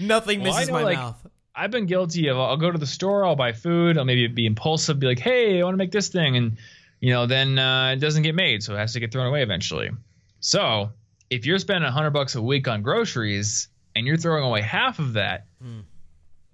Nothing 0.00 0.40
Well, 0.40 0.52
I 0.52 0.54
misses 0.54 0.68
know, 0.68 0.72
my 0.72 0.82
like, 0.82 0.96
mouth. 0.96 1.26
I've 1.54 1.70
been 1.70 1.84
guilty 1.84 2.28
of 2.28 2.38
I'll 2.38 2.56
go 2.56 2.70
to 2.70 2.78
the 2.78 2.86
store, 2.86 3.26
I'll 3.26 3.36
buy 3.36 3.52
food, 3.52 3.98
I'll 3.98 4.06
maybe 4.06 4.26
be 4.28 4.46
impulsive, 4.46 4.98
be 4.98 5.06
like, 5.06 5.18
hey, 5.18 5.60
I 5.60 5.64
want 5.64 5.74
to 5.74 5.78
make 5.78 5.92
this 5.92 6.08
thing, 6.08 6.38
and 6.38 6.56
you 7.00 7.12
know, 7.12 7.26
then 7.26 7.58
uh, 7.58 7.90
it 7.90 7.96
doesn't 7.96 8.22
get 8.22 8.34
made, 8.34 8.62
so 8.62 8.74
it 8.74 8.78
has 8.78 8.94
to 8.94 9.00
get 9.00 9.12
thrown 9.12 9.26
away 9.26 9.42
eventually. 9.42 9.90
So 10.40 10.92
if 11.32 11.46
you're 11.46 11.58
spending 11.58 11.90
hundred 11.90 12.10
bucks 12.10 12.34
a 12.34 12.42
week 12.42 12.68
on 12.68 12.82
groceries 12.82 13.68
and 13.96 14.06
you're 14.06 14.16
throwing 14.16 14.44
away 14.44 14.60
half 14.62 14.98
of 14.98 15.14
that, 15.14 15.46
Hmm. 15.62 15.80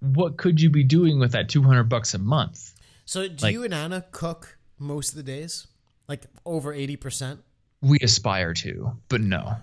what 0.00 0.36
could 0.36 0.60
you 0.60 0.70
be 0.70 0.84
doing 0.84 1.18
with 1.18 1.32
that 1.32 1.48
two 1.48 1.62
hundred 1.62 1.84
bucks 1.84 2.14
a 2.14 2.18
month? 2.18 2.74
So, 3.04 3.26
do 3.28 3.34
like- 3.44 3.52
you 3.52 3.64
and 3.64 3.74
Anna 3.74 4.04
cook 4.12 4.58
most 4.78 5.10
of 5.10 5.16
the 5.16 5.22
days? 5.22 5.66
Like 6.08 6.24
over 6.46 6.72
eighty 6.72 6.96
percent? 6.96 7.40
We 7.80 7.98
aspire 8.02 8.54
to, 8.54 8.96
but 9.08 9.20
no. 9.20 9.54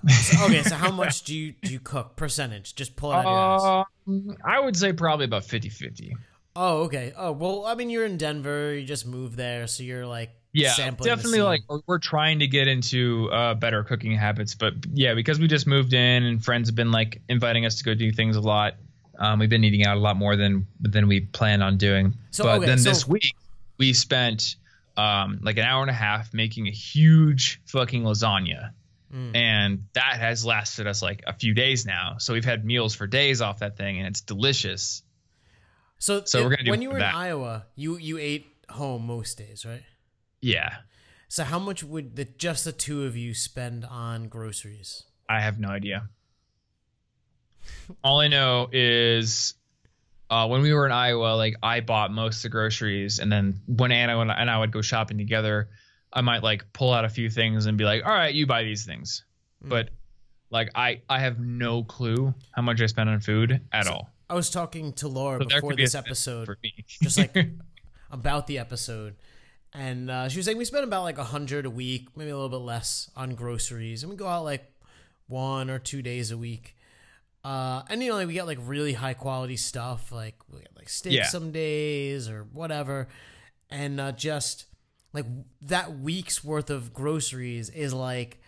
Okay, 0.43 0.63
so 0.63 0.75
how 0.75 0.91
much 1.03 1.23
do 1.23 1.35
you 1.35 1.53
do 1.63 1.71
you 1.73 1.79
cook 1.79 2.15
percentage? 2.15 2.75
Just 2.75 2.95
pull 2.95 3.11
it 3.11 3.15
out 3.15 3.25
of 3.25 3.31
your 3.31 3.81
ass. 3.81 3.85
Um, 4.07 4.37
I 4.45 4.59
would 4.59 4.77
say 4.77 4.93
probably 4.93 5.25
about 5.25 5.43
50-50. 5.43 6.13
Oh, 6.55 6.83
okay. 6.83 7.11
Oh, 7.17 7.33
well, 7.33 7.65
I 7.65 7.75
mean, 7.75 7.89
you're 7.89 8.05
in 8.05 8.15
Denver. 8.17 8.73
You 8.73 8.85
just 8.85 9.05
moved 9.05 9.35
there, 9.35 9.67
so 9.67 9.83
you're 9.83 10.05
like 10.05 10.29
yeah 10.55 10.89
definitely 11.01 11.41
like 11.41 11.61
we're- 11.87 11.99
trying 11.99 12.39
to 12.39 12.47
get 12.47 12.67
into 12.67 13.29
uh, 13.31 13.53
better 13.55 13.83
cooking 13.83 14.15
habits 14.15 14.55
but 14.55 14.73
yeah 14.93 15.13
because 15.13 15.39
we 15.39 15.47
just 15.47 15.67
moved 15.67 15.93
in 15.93 16.23
and 16.23 16.43
friends 16.43 16.69
have 16.69 16.75
been 16.75 16.91
like 16.91 17.21
inviting 17.29 17.65
us 17.65 17.75
to 17.79 17.83
go 17.83 17.93
do 17.93 18.11
things 18.11 18.35
a 18.35 18.41
lot 18.41 18.75
um, 19.19 19.39
we've 19.39 19.49
been 19.49 19.63
eating 19.63 19.85
out 19.85 19.97
a 19.97 19.99
lot 19.99 20.15
more 20.17 20.35
than 20.35 20.67
than 20.79 21.07
we 21.07 21.21
planned 21.21 21.61
on 21.63 21.77
doing 21.77 22.13
So, 22.31 22.43
but 22.45 22.57
okay, 22.57 22.65
then 22.67 22.77
so- 22.79 22.89
this 22.89 23.07
week 23.07 23.35
we 23.77 23.93
spent 23.93 24.55
um, 24.97 25.39
like 25.43 25.57
an 25.57 25.65
hour 25.65 25.81
and 25.81 25.89
a 25.91 25.93
half 25.93 26.33
making 26.33 26.67
a 26.67 26.71
huge 26.71 27.61
fucking 27.65 28.03
lasagna 28.03 28.71
Mm. 29.13 29.35
and 29.35 29.83
that 29.93 30.17
has 30.19 30.43
lasted 30.43 30.87
us 30.87 31.01
like 31.01 31.23
a 31.27 31.31
few 31.33 31.53
days 31.53 31.85
now 31.85 32.15
so 32.17 32.33
we've 32.33 32.43
had 32.43 32.65
meals 32.65 32.95
for 32.95 33.05
days 33.07 33.39
off 33.39 33.59
that 33.59 33.77
thing 33.77 33.99
and 33.99 34.07
it's 34.07 34.21
delicious 34.21 35.03
So, 35.99 36.23
So 36.25 36.39
if- 36.39 36.43
we're 36.43 36.49
gonna 36.49 36.63
do 36.63 36.71
when 36.71 36.81
you 36.81 36.89
were 36.89 36.97
in. 36.97 37.03
Iowa, 37.03 37.65
you 37.75 37.97
you 37.97 38.17
ate 38.17 38.47
home 38.69 39.05
most 39.05 39.37
days, 39.37 39.63
right? 39.65 39.83
Yeah 40.45 40.71
So 41.27 41.43
how 41.43 41.59
much 41.59 41.83
would 41.83 42.15
the 42.15 42.25
just 42.25 42.65
the 42.65 42.71
two 42.71 43.03
of 43.05 43.17
you 43.17 43.33
spend 43.33 43.83
on 43.85 44.27
groceries? 44.29 45.03
I 45.27 45.41
have 45.41 45.59
no 45.59 45.69
idea. 45.69 46.07
All 48.03 48.19
I 48.19 48.27
know 48.27 48.69
is 48.71 49.55
uh, 50.29 50.47
when 50.47 50.61
we 50.61 50.73
were 50.73 50.85
in 50.85 50.91
Iowa, 50.91 51.35
like 51.35 51.55
I 51.63 51.79
bought 51.81 52.11
most 52.11 52.37
of 52.37 52.43
the 52.43 52.49
groceries, 52.49 53.19
and 53.19 53.31
then 53.31 53.59
when 53.65 53.91
Anna 53.91 54.19
and 54.19 54.31
I, 54.31 54.35
and 54.35 54.49
I 54.49 54.59
would 54.59 54.71
go 54.71 54.81
shopping 54.81 55.17
together, 55.17 55.69
I 56.13 56.21
might 56.21 56.43
like 56.43 56.71
pull 56.73 56.93
out 56.93 57.05
a 57.05 57.09
few 57.09 57.29
things 57.29 57.65
and 57.65 57.77
be 57.77 57.83
like, 57.83 58.05
"All 58.05 58.13
right, 58.13 58.33
you 58.33 58.45
buy 58.45 58.63
these 58.63 58.85
things," 58.85 59.23
Mm. 59.63 59.69
but 59.69 59.89
like 60.51 60.69
I 60.75 61.01
I 61.09 61.19
have 61.19 61.39
no 61.39 61.83
clue 61.83 62.33
how 62.51 62.61
much 62.61 62.81
I 62.81 62.85
spend 62.87 63.09
on 63.09 63.19
food 63.19 63.61
at 63.71 63.87
all. 63.87 64.09
I 64.29 64.33
was 64.35 64.49
talking 64.49 64.93
to 64.93 65.07
Laura 65.07 65.39
So 65.41 65.47
before 65.49 65.69
could 65.71 65.77
be 65.77 65.83
a 65.83 65.85
this 65.85 65.95
episode, 65.95 66.49
just 67.01 67.17
like 67.17 67.35
about 68.11 68.47
the 68.47 68.57
episode, 68.59 69.15
and 69.77 70.09
uh, 70.09 70.29
she 70.29 70.37
was 70.37 70.45
saying 70.45 70.57
we 70.57 70.65
spend 70.65 70.83
about 70.85 71.03
like 71.03 71.17
a 71.17 71.23
hundred 71.23 71.65
a 71.65 71.69
week, 71.69 72.07
maybe 72.15 72.29
a 72.31 72.35
little 72.35 72.49
bit 72.49 72.63
less 72.65 73.09
on 73.15 73.35
groceries, 73.35 74.03
and 74.03 74.09
we 74.09 74.15
go 74.15 74.27
out 74.27 74.43
like 74.43 74.71
one 75.27 75.69
or 75.69 75.79
two 75.79 76.01
days 76.01 76.31
a 76.31 76.37
week. 76.37 76.75
Uh, 77.43 77.83
and 77.89 78.01
you 78.01 78.09
know, 78.09 78.15
like 78.15 78.27
we 78.27 78.33
get 78.33 78.47
like 78.47 78.57
really 78.61 78.93
high 78.93 79.13
quality 79.13 79.57
stuff, 79.57 80.11
like 80.11 80.35
we 80.51 80.59
get 80.61 80.71
like 80.75 80.89
steak 80.89 81.13
Yeah. 81.13 81.25
some 81.27 81.51
days 81.51 82.27
or 82.29 82.43
whatever, 82.53 83.07
and 83.69 83.99
uh, 83.99 84.11
just 84.13 84.65
like 85.13 85.25
that 85.61 85.99
week's 85.99 86.43
worth 86.43 86.69
of 86.69 86.93
groceries 86.93 87.69
is 87.69 87.93
like, 87.93 88.41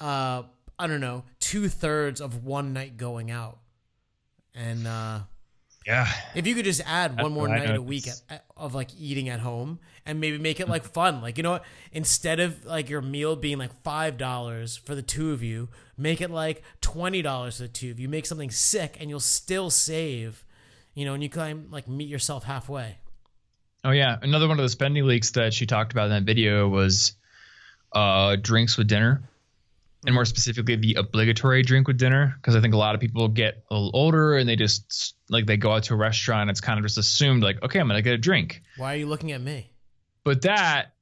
uh, 0.00 0.42
I 0.78 0.86
don't 0.86 1.00
know, 1.00 1.24
two 1.40 1.68
thirds 1.68 2.20
of 2.20 2.44
one 2.44 2.72
night 2.72 2.96
going 2.96 3.30
out, 3.30 3.58
and 4.54 4.86
uh, 4.86 5.20
yeah, 5.88 6.06
if 6.34 6.46
you 6.46 6.54
could 6.54 6.66
just 6.66 6.82
add 6.84 7.18
one 7.18 7.32
more 7.32 7.48
night 7.48 7.74
a 7.74 7.80
week 7.80 8.06
at, 8.06 8.44
of 8.58 8.74
like 8.74 8.90
eating 9.00 9.30
at 9.30 9.40
home 9.40 9.78
and 10.04 10.20
maybe 10.20 10.36
make 10.36 10.60
it 10.60 10.68
like 10.68 10.84
fun, 10.92 11.22
like 11.22 11.38
you 11.38 11.42
know 11.42 11.52
what? 11.52 11.64
Instead 11.92 12.40
of 12.40 12.66
like 12.66 12.90
your 12.90 13.00
meal 13.00 13.36
being 13.36 13.56
like 13.56 13.72
five 13.82 14.18
dollars 14.18 14.76
for 14.76 14.94
the 14.94 15.00
two 15.00 15.32
of 15.32 15.42
you, 15.42 15.70
make 15.96 16.20
it 16.20 16.30
like 16.30 16.62
twenty 16.82 17.22
dollars 17.22 17.56
for 17.56 17.62
the 17.62 17.68
two 17.68 17.90
of 17.90 17.98
you. 17.98 18.06
Make 18.06 18.26
something 18.26 18.50
sick, 18.50 18.98
and 19.00 19.08
you'll 19.08 19.18
still 19.18 19.70
save. 19.70 20.44
You 20.94 21.06
know, 21.06 21.14
and 21.14 21.22
you 21.22 21.30
kind 21.30 21.64
of 21.64 21.72
like 21.72 21.88
meet 21.88 22.08
yourself 22.08 22.44
halfway. 22.44 22.98
Oh 23.82 23.92
yeah, 23.92 24.18
another 24.20 24.46
one 24.46 24.58
of 24.58 24.64
the 24.64 24.68
spending 24.68 25.06
leaks 25.06 25.30
that 25.30 25.54
she 25.54 25.64
talked 25.64 25.92
about 25.92 26.04
in 26.04 26.10
that 26.10 26.24
video 26.24 26.68
was 26.68 27.12
uh, 27.92 28.36
drinks 28.36 28.76
with 28.76 28.88
dinner, 28.88 29.22
and 30.08 30.14
more 30.14 30.24
specifically 30.24 30.74
the 30.76 30.94
obligatory 30.94 31.62
drink 31.62 31.86
with 31.86 31.98
dinner. 31.98 32.32
Because 32.36 32.56
I 32.56 32.60
think 32.62 32.72
a 32.72 32.78
lot 32.78 32.94
of 32.94 33.00
people 33.00 33.28
get 33.28 33.62
a 33.70 33.74
little 33.74 33.90
older 33.92 34.36
and 34.38 34.48
they 34.48 34.56
just 34.56 35.14
like 35.28 35.44
they 35.44 35.58
go 35.58 35.72
out 35.72 35.82
to 35.84 35.94
a 35.94 35.96
restaurant. 35.98 36.42
And 36.42 36.50
it's 36.50 36.62
kind 36.62 36.78
of 36.78 36.84
just 36.84 36.96
assumed 36.96 37.42
like, 37.42 37.62
okay, 37.62 37.78
I'm 37.78 37.86
gonna 37.86 38.00
get 38.02 38.14
a 38.14 38.18
drink. 38.18 38.62
Why 38.78 38.94
are 38.94 38.96
you 38.96 39.06
looking 39.06 39.32
at 39.32 39.40
me? 39.40 39.70
But 40.24 40.42
that, 40.42 40.94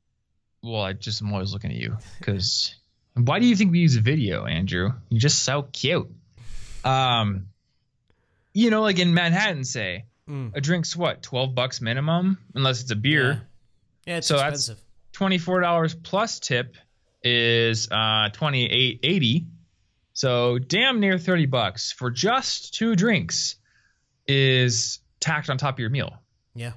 well, 0.63 0.83
I 0.83 0.93
just 0.93 1.23
am 1.23 1.33
always 1.33 1.53
looking 1.53 1.71
at 1.71 1.77
you 1.77 1.97
because 2.19 2.75
why 3.15 3.39
do 3.39 3.47
you 3.47 3.55
think 3.55 3.71
we 3.71 3.79
use 3.79 3.95
a 3.97 4.01
video, 4.01 4.45
Andrew? 4.45 4.93
You're 5.09 5.21
just 5.21 5.45
so 5.45 5.63
cute. 5.63 6.11
Um, 6.85 7.47
you 8.53 8.71
know, 8.71 8.83
like 8.83 8.99
in 8.99 9.15
Manhattan, 9.15 9.65
say 9.65 10.05
Mm. 10.29 10.51
a 10.57 10.61
drink's 10.61 10.97
what 10.97 11.23
twelve 11.23 11.55
bucks 11.55 11.81
minimum, 11.81 12.39
unless 12.57 12.83
it's 12.83 12.91
a 12.91 12.97
beer. 12.97 13.47
Yeah, 14.07 14.13
yeah 14.13 14.17
it's 14.19 14.27
So 14.27 14.37
that's- 14.39 14.73
twenty-four 15.13 15.61
dollars 15.61 15.95
plus 15.95 16.41
tip 16.41 16.75
is 17.27 17.89
uh 17.91 18.29
twenty-eight 18.33 19.01
eighty. 19.03 19.47
So 20.13 20.59
damn 20.59 21.01
near 21.01 21.19
thirty 21.19 21.47
bucks 21.47 21.93
for 21.93 22.11
just 22.11 22.75
two 22.75 22.95
drinks 22.97 23.57
is 24.27 25.01
tacked 25.21 25.51
on 25.51 25.59
top 25.59 25.75
of 25.75 25.79
your 25.81 25.91
meal. 25.91 26.13
Yeah, 26.55 26.73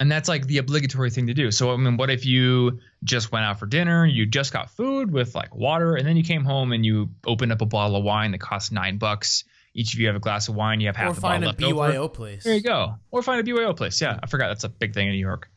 And 0.00 0.10
that's 0.10 0.28
like 0.30 0.46
the 0.46 0.58
obligatory 0.58 1.10
thing 1.10 1.26
to 1.26 1.34
do. 1.34 1.50
So 1.50 1.72
I 1.72 1.76
mean, 1.76 1.96
what 1.98 2.08
if 2.08 2.24
you 2.24 2.78
just 3.02 3.30
went 3.32 3.44
out 3.44 3.58
for 3.58 3.66
dinner, 3.66 4.06
you 4.06 4.24
just 4.24 4.50
got 4.52 4.70
food 4.70 5.12
with 5.12 5.34
like 5.34 5.54
water, 5.54 5.94
and 5.96 6.06
then 6.06 6.16
you 6.16 6.24
came 6.24 6.44
home 6.44 6.72
and 6.72 6.86
you 6.86 7.10
opened 7.26 7.52
up 7.52 7.60
a 7.60 7.66
bottle 7.66 7.96
of 7.96 8.04
wine 8.04 8.30
that 8.32 8.40
costs 8.40 8.72
nine 8.72 8.96
bucks. 8.98 9.44
Each 9.74 9.92
of 9.92 10.00
you 10.00 10.06
have 10.06 10.16
a 10.16 10.20
glass 10.20 10.48
of 10.48 10.54
wine. 10.54 10.80
You 10.80 10.86
have 10.86 10.96
half 10.96 11.10
or 11.10 11.14
the 11.16 11.20
find 11.20 11.44
bottle 11.44 11.48
a 11.50 11.68
left 11.68 11.78
over. 11.78 11.92
BYO 11.92 12.08
place. 12.08 12.44
There 12.44 12.54
you 12.54 12.62
go. 12.62 12.94
Or 13.10 13.22
find 13.22 13.40
a 13.40 13.42
BYO 13.44 13.74
place. 13.74 14.00
Yeah, 14.00 14.18
I 14.22 14.26
forgot 14.26 14.48
that's 14.48 14.64
a 14.64 14.68
big 14.68 14.94
thing 14.94 15.08
in 15.08 15.12
New 15.12 15.18
York. 15.18 15.50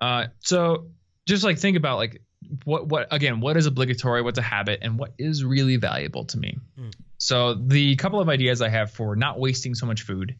Uh, 0.00 0.26
so 0.40 0.88
just 1.26 1.44
like 1.44 1.58
think 1.58 1.76
about 1.76 1.96
like 1.96 2.20
what 2.64 2.86
what 2.86 3.08
again 3.10 3.40
what 3.40 3.56
is 3.56 3.66
obligatory, 3.66 4.22
what's 4.22 4.38
a 4.38 4.42
habit, 4.42 4.80
and 4.82 4.98
what 4.98 5.12
is 5.18 5.44
really 5.44 5.76
valuable 5.76 6.24
to 6.26 6.38
me. 6.38 6.58
Mm. 6.78 6.92
So 7.18 7.54
the 7.54 7.96
couple 7.96 8.20
of 8.20 8.28
ideas 8.28 8.60
I 8.60 8.68
have 8.68 8.90
for 8.90 9.16
not 9.16 9.38
wasting 9.38 9.74
so 9.74 9.86
much 9.86 10.02
food. 10.02 10.36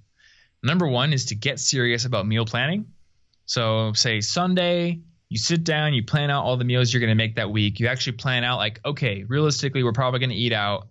Number 0.63 0.87
one 0.87 1.13
is 1.13 1.27
to 1.27 1.35
get 1.35 1.59
serious 1.59 2.05
about 2.05 2.27
meal 2.27 2.45
planning. 2.45 2.87
So 3.47 3.93
say 3.95 4.21
Sunday, 4.21 5.01
you 5.29 5.39
sit 5.39 5.65
down, 5.65 5.95
you 5.95 6.05
plan 6.05 6.31
out 6.31 6.45
all 6.45 6.57
the 6.57 6.65
meals 6.65 6.93
you're 6.93 7.01
going 7.01 7.09
to 7.09 7.15
make 7.15 7.37
that 7.37 7.51
week. 7.51 7.81
You 7.81 7.89
actually 7.89 8.19
plan 8.19 8.45
out 8.45 8.59
like, 8.59 8.81
okay, 8.85 9.25
realistically, 9.25 9.83
we're 9.83 9.93
probably 9.93 10.21
going 10.21 10.31
to 10.31 10.37
eat 10.37 10.53
out 10.53 10.89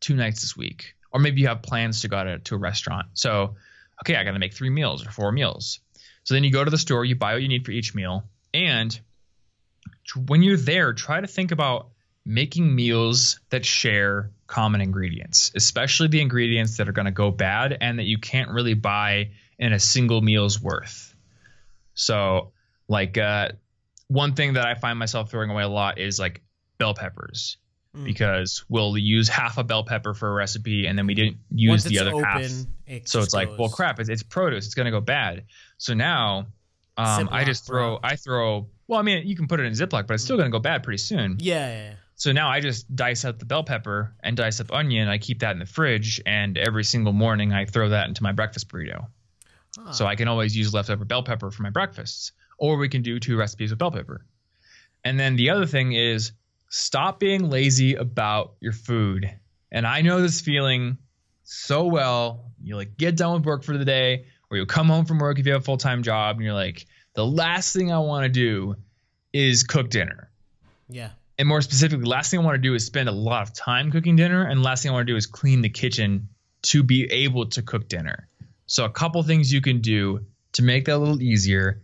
two 0.00 0.16
nights 0.16 0.40
this 0.40 0.56
week, 0.56 0.94
or 1.12 1.20
maybe 1.20 1.40
you 1.40 1.48
have 1.48 1.62
plans 1.62 2.00
to 2.00 2.08
go 2.08 2.22
to, 2.24 2.38
to 2.38 2.54
a 2.54 2.58
restaurant. 2.58 3.06
So, 3.14 3.56
okay, 4.02 4.16
I 4.16 4.24
got 4.24 4.32
to 4.32 4.38
make 4.38 4.54
three 4.54 4.70
meals 4.70 5.06
or 5.06 5.10
four 5.10 5.32
meals. 5.32 5.80
So 6.24 6.34
then 6.34 6.44
you 6.44 6.50
go 6.50 6.64
to 6.64 6.70
the 6.70 6.78
store, 6.78 7.04
you 7.04 7.14
buy 7.14 7.34
what 7.34 7.42
you 7.42 7.48
need 7.48 7.64
for 7.66 7.72
each 7.72 7.94
meal, 7.94 8.24
and 8.52 8.98
when 10.26 10.42
you're 10.42 10.56
there, 10.56 10.92
try 10.92 11.20
to 11.20 11.26
think 11.26 11.52
about 11.52 11.88
making 12.24 12.74
meals 12.74 13.40
that 13.50 13.64
share 13.64 14.30
common 14.46 14.80
ingredients, 14.80 15.52
especially 15.54 16.08
the 16.08 16.20
ingredients 16.20 16.78
that 16.78 16.88
are 16.88 16.92
going 16.92 17.06
to 17.06 17.12
go 17.12 17.30
bad 17.30 17.76
and 17.80 17.98
that 17.98 18.04
you 18.04 18.18
can't 18.18 18.50
really 18.50 18.74
buy 18.74 19.30
in 19.58 19.72
a 19.72 19.78
single 19.78 20.20
meal's 20.20 20.60
worth. 20.60 21.14
So, 21.94 22.52
like, 22.88 23.18
uh, 23.18 23.50
one 24.08 24.34
thing 24.34 24.54
that 24.54 24.66
I 24.66 24.74
find 24.74 24.98
myself 24.98 25.30
throwing 25.30 25.50
away 25.50 25.62
a 25.62 25.68
lot 25.68 25.98
is 25.98 26.18
like 26.18 26.42
bell 26.78 26.94
peppers 26.94 27.58
Mm. 27.94 28.04
because 28.04 28.64
we'll 28.68 28.98
use 28.98 29.28
half 29.28 29.56
a 29.56 29.62
bell 29.62 29.84
pepper 29.84 30.14
for 30.14 30.28
a 30.28 30.32
recipe 30.32 30.86
and 30.86 30.98
then 30.98 31.06
we 31.06 31.14
didn't 31.14 31.36
use 31.50 31.84
the 31.84 32.00
other 32.00 32.10
open, 32.10 32.24
half. 32.24 32.42
it 32.86 33.08
So 33.08 33.20
it's 33.20 33.32
like, 33.32 33.56
well, 33.56 33.68
crap, 33.68 34.00
it's, 34.00 34.08
it's 34.08 34.24
produce. 34.24 34.66
It's 34.66 34.74
going 34.74 34.86
to 34.86 34.90
go 34.90 35.00
bad. 35.00 35.44
So 35.78 35.94
now 35.94 36.48
um, 36.96 37.28
I 37.30 37.44
just 37.44 37.64
throw. 37.66 38.00
I 38.02 38.16
throw, 38.16 38.66
well, 38.86 38.98
I 38.98 39.02
mean, 39.02 39.26
you 39.26 39.36
can 39.36 39.48
put 39.48 39.60
it 39.60 39.66
in 39.66 39.72
Ziploc, 39.72 40.06
but 40.06 40.14
it's 40.14 40.24
still 40.24 40.36
going 40.36 40.50
to 40.50 40.52
go 40.52 40.60
bad 40.60 40.82
pretty 40.82 40.98
soon. 40.98 41.36
Yeah, 41.40 41.68
yeah, 41.68 41.84
yeah. 41.84 41.94
So 42.16 42.32
now 42.32 42.48
I 42.48 42.60
just 42.60 42.94
dice 42.94 43.24
up 43.24 43.38
the 43.38 43.44
bell 43.44 43.64
pepper 43.64 44.14
and 44.22 44.36
dice 44.36 44.60
up 44.60 44.72
onion. 44.72 45.08
I 45.08 45.18
keep 45.18 45.40
that 45.40 45.52
in 45.52 45.58
the 45.58 45.66
fridge, 45.66 46.20
and 46.24 46.56
every 46.56 46.84
single 46.84 47.12
morning 47.12 47.52
I 47.52 47.64
throw 47.64 47.88
that 47.88 48.08
into 48.08 48.22
my 48.22 48.32
breakfast 48.32 48.68
burrito. 48.68 49.06
Ah. 49.78 49.90
So 49.90 50.06
I 50.06 50.14
can 50.14 50.28
always 50.28 50.56
use 50.56 50.72
leftover 50.72 51.04
bell 51.04 51.22
pepper 51.22 51.50
for 51.50 51.62
my 51.62 51.70
breakfasts, 51.70 52.32
or 52.58 52.76
we 52.76 52.88
can 52.88 53.02
do 53.02 53.18
two 53.18 53.36
recipes 53.36 53.70
with 53.70 53.78
bell 53.78 53.90
pepper. 53.90 54.24
And 55.04 55.18
then 55.18 55.36
the 55.36 55.50
other 55.50 55.66
thing 55.66 55.92
is 55.92 56.32
stop 56.68 57.18
being 57.18 57.50
lazy 57.50 57.94
about 57.94 58.54
your 58.60 58.72
food. 58.72 59.30
And 59.72 59.86
I 59.86 60.02
know 60.02 60.20
this 60.22 60.40
feeling 60.40 60.98
so 61.42 61.84
well. 61.86 62.52
You 62.62 62.76
like 62.76 62.96
get 62.96 63.16
done 63.16 63.34
with 63.34 63.44
work 63.44 63.64
for 63.64 63.76
the 63.76 63.84
day, 63.84 64.26
or 64.50 64.56
you 64.56 64.66
come 64.66 64.88
home 64.88 65.04
from 65.04 65.18
work 65.18 65.38
if 65.38 65.46
you 65.46 65.52
have 65.52 65.62
a 65.62 65.64
full 65.64 65.78
time 65.78 66.02
job, 66.04 66.36
and 66.36 66.44
you're 66.44 66.54
like, 66.54 66.86
the 67.14 67.26
last 67.26 67.74
thing 67.74 67.92
I 67.92 67.98
want 67.98 68.24
to 68.24 68.28
do 68.28 68.76
is 69.32 69.62
cook 69.62 69.90
dinner 69.90 70.30
yeah. 70.88 71.10
and 71.38 71.48
more 71.48 71.60
specifically, 71.60 72.04
last 72.04 72.30
thing 72.30 72.40
I 72.40 72.44
want 72.44 72.56
to 72.56 72.60
do 72.62 72.74
is 72.74 72.86
spend 72.86 73.08
a 73.08 73.12
lot 73.12 73.42
of 73.42 73.54
time 73.54 73.90
cooking 73.90 74.16
dinner, 74.16 74.46
and 74.46 74.62
last 74.62 74.82
thing 74.82 74.90
I 74.90 74.94
want 74.94 75.06
to 75.06 75.12
do 75.12 75.16
is 75.16 75.26
clean 75.26 75.62
the 75.62 75.68
kitchen 75.68 76.28
to 76.62 76.82
be 76.82 77.04
able 77.04 77.46
to 77.50 77.62
cook 77.62 77.88
dinner. 77.88 78.28
So 78.66 78.84
a 78.84 78.90
couple 78.90 79.22
things 79.22 79.52
you 79.52 79.60
can 79.60 79.80
do 79.80 80.26
to 80.52 80.62
make 80.62 80.86
that 80.86 80.96
a 80.96 80.98
little 80.98 81.20
easier. 81.20 81.82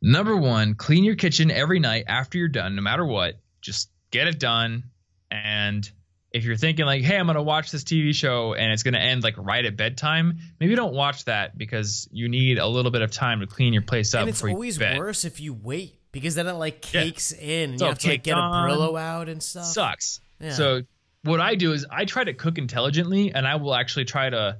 Number 0.00 0.36
one, 0.36 0.74
clean 0.74 1.04
your 1.04 1.16
kitchen 1.16 1.50
every 1.50 1.80
night 1.80 2.04
after 2.06 2.38
you're 2.38 2.48
done, 2.48 2.76
no 2.76 2.82
matter 2.82 3.04
what. 3.04 3.40
Just 3.60 3.90
get 4.10 4.26
it 4.26 4.38
done. 4.38 4.84
And 5.30 5.90
if 6.34 6.44
you're 6.44 6.56
thinking 6.56 6.84
like, 6.84 7.02
hey, 7.02 7.16
I'm 7.16 7.26
gonna 7.26 7.42
watch 7.42 7.70
this 7.70 7.84
TV 7.84 8.12
show 8.14 8.54
and 8.54 8.72
it's 8.72 8.82
gonna 8.82 8.98
end 8.98 9.22
like 9.22 9.36
right 9.38 9.64
at 9.64 9.76
bedtime, 9.76 10.38
maybe 10.60 10.74
don't 10.74 10.92
watch 10.92 11.24
that 11.26 11.56
because 11.56 12.08
you 12.12 12.28
need 12.28 12.58
a 12.58 12.66
little 12.66 12.90
bit 12.90 13.02
of 13.02 13.12
time 13.12 13.40
to 13.40 13.46
clean 13.46 13.72
your 13.72 13.82
place 13.82 14.12
up. 14.14 14.22
And 14.22 14.28
it's 14.30 14.42
always 14.42 14.76
go 14.76 14.84
to 14.84 14.90
bed. 14.90 14.98
worse 14.98 15.24
if 15.24 15.40
you 15.40 15.54
wait 15.54 16.00
because 16.10 16.34
then 16.34 16.48
it 16.48 16.52
like 16.54 16.92
Yeah. 16.92 17.04
cakes 17.04 17.30
in 17.32 17.70
and 17.70 17.80
you 17.80 17.86
have 17.86 17.98
to 18.00 18.08
like 18.08 18.24
get 18.24 18.36
a. 18.36 18.40
Brillo 18.40 19.00
out 19.00 19.28
and 19.28 19.40
stuff. 19.42 19.64
sucks. 19.64 20.20
Yeah. 20.40 20.50
So 20.52 20.82
what 21.22 21.40
I 21.40 21.54
do 21.54 21.72
is 21.72 21.86
I 21.90 22.04
try 22.04 22.24
to 22.24 22.34
cook 22.34 22.58
intelligently, 22.58 23.32
and 23.32 23.46
I 23.46 23.54
will 23.54 23.74
actually 23.74 24.04
try 24.04 24.28
to 24.28 24.58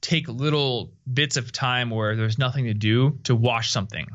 take 0.00 0.28
little 0.28 0.92
bits 1.12 1.36
of 1.36 1.50
time 1.52 1.90
where 1.90 2.14
there's 2.16 2.38
nothing 2.38 2.66
to 2.66 2.74
do 2.74 3.18
to 3.24 3.34
wash 3.34 3.72
something. 3.72 4.06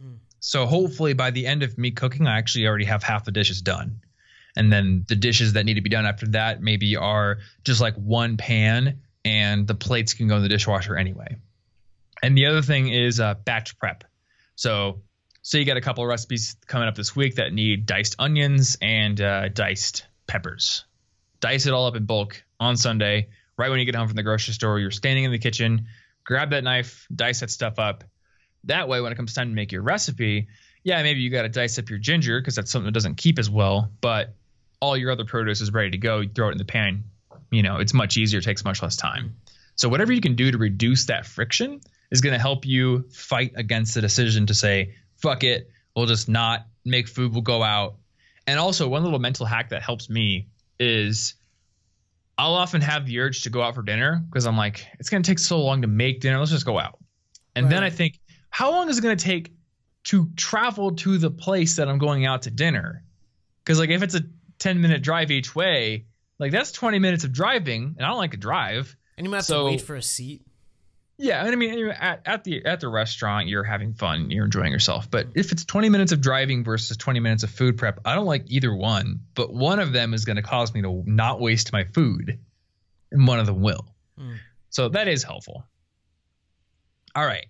Hmm. 0.00 0.14
So 0.40 0.64
hopefully 0.64 1.12
by 1.12 1.30
the 1.30 1.46
end 1.46 1.62
of 1.62 1.76
me 1.76 1.90
cooking, 1.90 2.26
I 2.26 2.38
actually 2.38 2.66
already 2.66 2.86
have 2.86 3.02
half 3.02 3.24
the 3.24 3.32
dishes 3.32 3.60
done. 3.60 4.00
And 4.56 4.72
then 4.72 5.04
the 5.08 5.16
dishes 5.16 5.54
that 5.54 5.64
need 5.64 5.74
to 5.74 5.80
be 5.80 5.90
done 5.90 6.06
after 6.06 6.26
that 6.28 6.62
maybe 6.62 6.96
are 6.96 7.38
just 7.64 7.80
like 7.80 7.94
one 7.96 8.36
pan, 8.36 9.00
and 9.24 9.66
the 9.66 9.74
plates 9.74 10.14
can 10.14 10.28
go 10.28 10.36
in 10.36 10.42
the 10.42 10.48
dishwasher 10.48 10.96
anyway. 10.96 11.36
And 12.22 12.36
the 12.36 12.46
other 12.46 12.62
thing 12.62 12.88
is 12.88 13.20
uh, 13.20 13.34
batch 13.34 13.78
prep. 13.78 14.04
So 14.56 15.02
so 15.42 15.58
you 15.58 15.66
got 15.66 15.76
a 15.76 15.82
couple 15.82 16.02
of 16.02 16.08
recipes 16.08 16.56
coming 16.66 16.88
up 16.88 16.94
this 16.94 17.14
week 17.14 17.34
that 17.34 17.52
need 17.52 17.84
diced 17.84 18.16
onions 18.18 18.78
and 18.80 19.20
uh, 19.20 19.50
diced 19.50 20.06
peppers. 20.26 20.86
Dice 21.40 21.66
it 21.66 21.74
all 21.74 21.86
up 21.86 21.96
in 21.96 22.06
bulk 22.06 22.42
on 22.58 22.78
Sunday, 22.78 23.28
right 23.58 23.68
when 23.68 23.78
you 23.78 23.84
get 23.84 23.94
home 23.94 24.08
from 24.08 24.16
the 24.16 24.22
grocery 24.22 24.54
store. 24.54 24.78
You're 24.78 24.90
standing 24.90 25.24
in 25.24 25.32
the 25.32 25.38
kitchen, 25.38 25.86
grab 26.24 26.50
that 26.50 26.64
knife, 26.64 27.06
dice 27.14 27.40
that 27.40 27.50
stuff 27.50 27.78
up. 27.78 28.04
That 28.64 28.88
way, 28.88 29.02
when 29.02 29.12
it 29.12 29.16
comes 29.16 29.34
time 29.34 29.50
to 29.50 29.54
make 29.54 29.70
your 29.70 29.82
recipe, 29.82 30.48
yeah, 30.82 31.02
maybe 31.02 31.20
you 31.20 31.28
got 31.28 31.42
to 31.42 31.50
dice 31.50 31.78
up 31.78 31.90
your 31.90 31.98
ginger 31.98 32.40
because 32.40 32.54
that's 32.54 32.70
something 32.70 32.86
that 32.86 32.94
doesn't 32.94 33.16
keep 33.16 33.38
as 33.38 33.50
well. 33.50 33.90
But 34.00 34.34
all 34.84 34.96
your 34.98 35.10
other 35.10 35.24
produce 35.24 35.62
is 35.62 35.72
ready 35.72 35.90
to 35.90 35.98
go. 35.98 36.20
You 36.20 36.28
throw 36.28 36.48
it 36.48 36.52
in 36.52 36.58
the 36.58 36.64
pan. 36.64 37.04
You 37.50 37.62
know, 37.62 37.78
it's 37.78 37.94
much 37.94 38.18
easier, 38.18 38.42
takes 38.42 38.64
much 38.64 38.82
less 38.82 38.96
time. 38.96 39.24
Mm. 39.24 39.52
So 39.76 39.88
whatever 39.88 40.12
you 40.12 40.20
can 40.20 40.36
do 40.36 40.50
to 40.50 40.58
reduce 40.58 41.06
that 41.06 41.24
friction 41.26 41.80
is 42.10 42.20
going 42.20 42.34
to 42.34 42.38
help 42.38 42.66
you 42.66 43.04
fight 43.10 43.52
against 43.56 43.94
the 43.94 44.02
decision 44.02 44.46
to 44.46 44.54
say, 44.54 44.94
fuck 45.16 45.42
it, 45.42 45.70
we'll 45.96 46.06
just 46.06 46.28
not 46.28 46.66
make 46.84 47.08
food, 47.08 47.32
we'll 47.32 47.42
go 47.42 47.62
out. 47.62 47.96
And 48.46 48.60
also, 48.60 48.86
one 48.86 49.02
little 49.02 49.18
mental 49.18 49.46
hack 49.46 49.70
that 49.70 49.82
helps 49.82 50.10
me 50.10 50.48
is 50.78 51.34
I'll 52.36 52.54
often 52.54 52.82
have 52.82 53.06
the 53.06 53.20
urge 53.20 53.42
to 53.42 53.50
go 53.50 53.62
out 53.62 53.74
for 53.74 53.82
dinner 53.82 54.22
because 54.28 54.46
I'm 54.46 54.56
like, 54.56 54.86
it's 55.00 55.08
going 55.08 55.22
to 55.22 55.28
take 55.28 55.38
so 55.38 55.62
long 55.62 55.80
to 55.80 55.88
make 55.88 56.20
dinner, 56.20 56.38
let's 56.38 56.50
just 56.50 56.66
go 56.66 56.78
out. 56.78 56.98
And 57.56 57.70
then 57.70 57.82
I 57.82 57.90
think, 57.90 58.20
how 58.50 58.70
long 58.72 58.90
is 58.90 58.98
it 58.98 59.02
going 59.02 59.16
to 59.16 59.24
take 59.24 59.52
to 60.04 60.28
travel 60.36 60.94
to 60.96 61.16
the 61.16 61.30
place 61.30 61.76
that 61.76 61.88
I'm 61.88 61.98
going 61.98 62.26
out 62.26 62.42
to 62.42 62.50
dinner? 62.50 63.02
Because, 63.64 63.78
like, 63.78 63.90
if 63.90 64.02
it's 64.02 64.14
a 64.14 64.22
10 64.64 64.80
minute 64.80 65.02
drive 65.02 65.30
each 65.30 65.54
way, 65.54 66.06
like 66.38 66.50
that's 66.50 66.72
20 66.72 66.98
minutes 66.98 67.24
of 67.24 67.32
driving, 67.32 67.94
and 67.98 68.04
I 68.04 68.08
don't 68.08 68.16
like 68.18 68.30
to 68.32 68.36
drive. 68.38 68.96
And 69.16 69.26
you 69.26 69.30
might 69.30 69.36
have 69.38 69.44
So- 69.44 69.58
to 69.66 69.70
wait 69.72 69.82
for 69.82 69.94
a 69.94 70.02
seat. 70.02 70.42
Yeah, 71.16 71.44
and 71.44 71.52
I 71.52 71.54
mean, 71.54 71.90
at, 71.90 72.22
at 72.26 72.42
the 72.42 72.64
at 72.64 72.80
the 72.80 72.88
restaurant, 72.88 73.46
you're 73.46 73.62
having 73.62 73.94
fun, 73.94 74.32
you're 74.32 74.46
enjoying 74.46 74.72
yourself. 74.72 75.08
But 75.08 75.28
if 75.36 75.52
it's 75.52 75.64
20 75.64 75.88
minutes 75.88 76.10
of 76.10 76.20
driving 76.20 76.64
versus 76.64 76.96
20 76.96 77.20
minutes 77.20 77.44
of 77.44 77.50
food 77.50 77.76
prep, 77.78 78.00
I 78.04 78.16
don't 78.16 78.26
like 78.26 78.46
either 78.48 78.74
one. 78.74 79.20
But 79.34 79.52
one 79.54 79.78
of 79.78 79.92
them 79.92 80.12
is 80.12 80.24
going 80.24 80.36
to 80.36 80.42
cause 80.42 80.74
me 80.74 80.82
to 80.82 81.04
not 81.06 81.40
waste 81.40 81.72
my 81.72 81.84
food, 81.84 82.40
and 83.12 83.28
one 83.28 83.38
of 83.38 83.46
them 83.46 83.60
will. 83.62 83.86
Mm. 84.18 84.38
So 84.70 84.88
that 84.88 85.06
is 85.06 85.22
helpful. 85.22 85.64
All 87.14 87.24
right. 87.24 87.46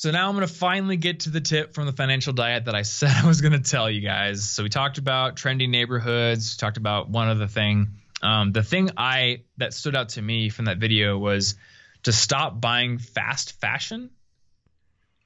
So 0.00 0.10
now 0.10 0.30
I'm 0.30 0.34
going 0.34 0.48
to 0.48 0.54
finally 0.54 0.96
get 0.96 1.20
to 1.20 1.30
the 1.30 1.42
tip 1.42 1.74
from 1.74 1.84
the 1.84 1.92
financial 1.92 2.32
diet 2.32 2.64
that 2.64 2.74
I 2.74 2.80
said 2.98 3.10
I 3.14 3.26
was 3.26 3.42
going 3.42 3.52
to 3.52 3.60
tell 3.60 3.90
you 3.90 4.00
guys. 4.00 4.48
So 4.48 4.62
we 4.62 4.70
talked 4.70 4.96
about 4.96 5.36
trendy 5.36 5.68
neighborhoods, 5.68 6.56
talked 6.56 6.78
about 6.78 7.10
one 7.10 7.28
other 7.28 7.46
thing. 7.46 7.88
Um, 8.22 8.50
the 8.50 8.62
thing 8.62 8.92
I 8.96 9.42
that 9.58 9.74
stood 9.74 9.94
out 9.94 10.10
to 10.10 10.22
me 10.22 10.48
from 10.48 10.64
that 10.64 10.78
video 10.78 11.18
was 11.18 11.56
to 12.04 12.12
stop 12.12 12.62
buying 12.62 12.96
fast 12.96 13.60
fashion. 13.60 14.08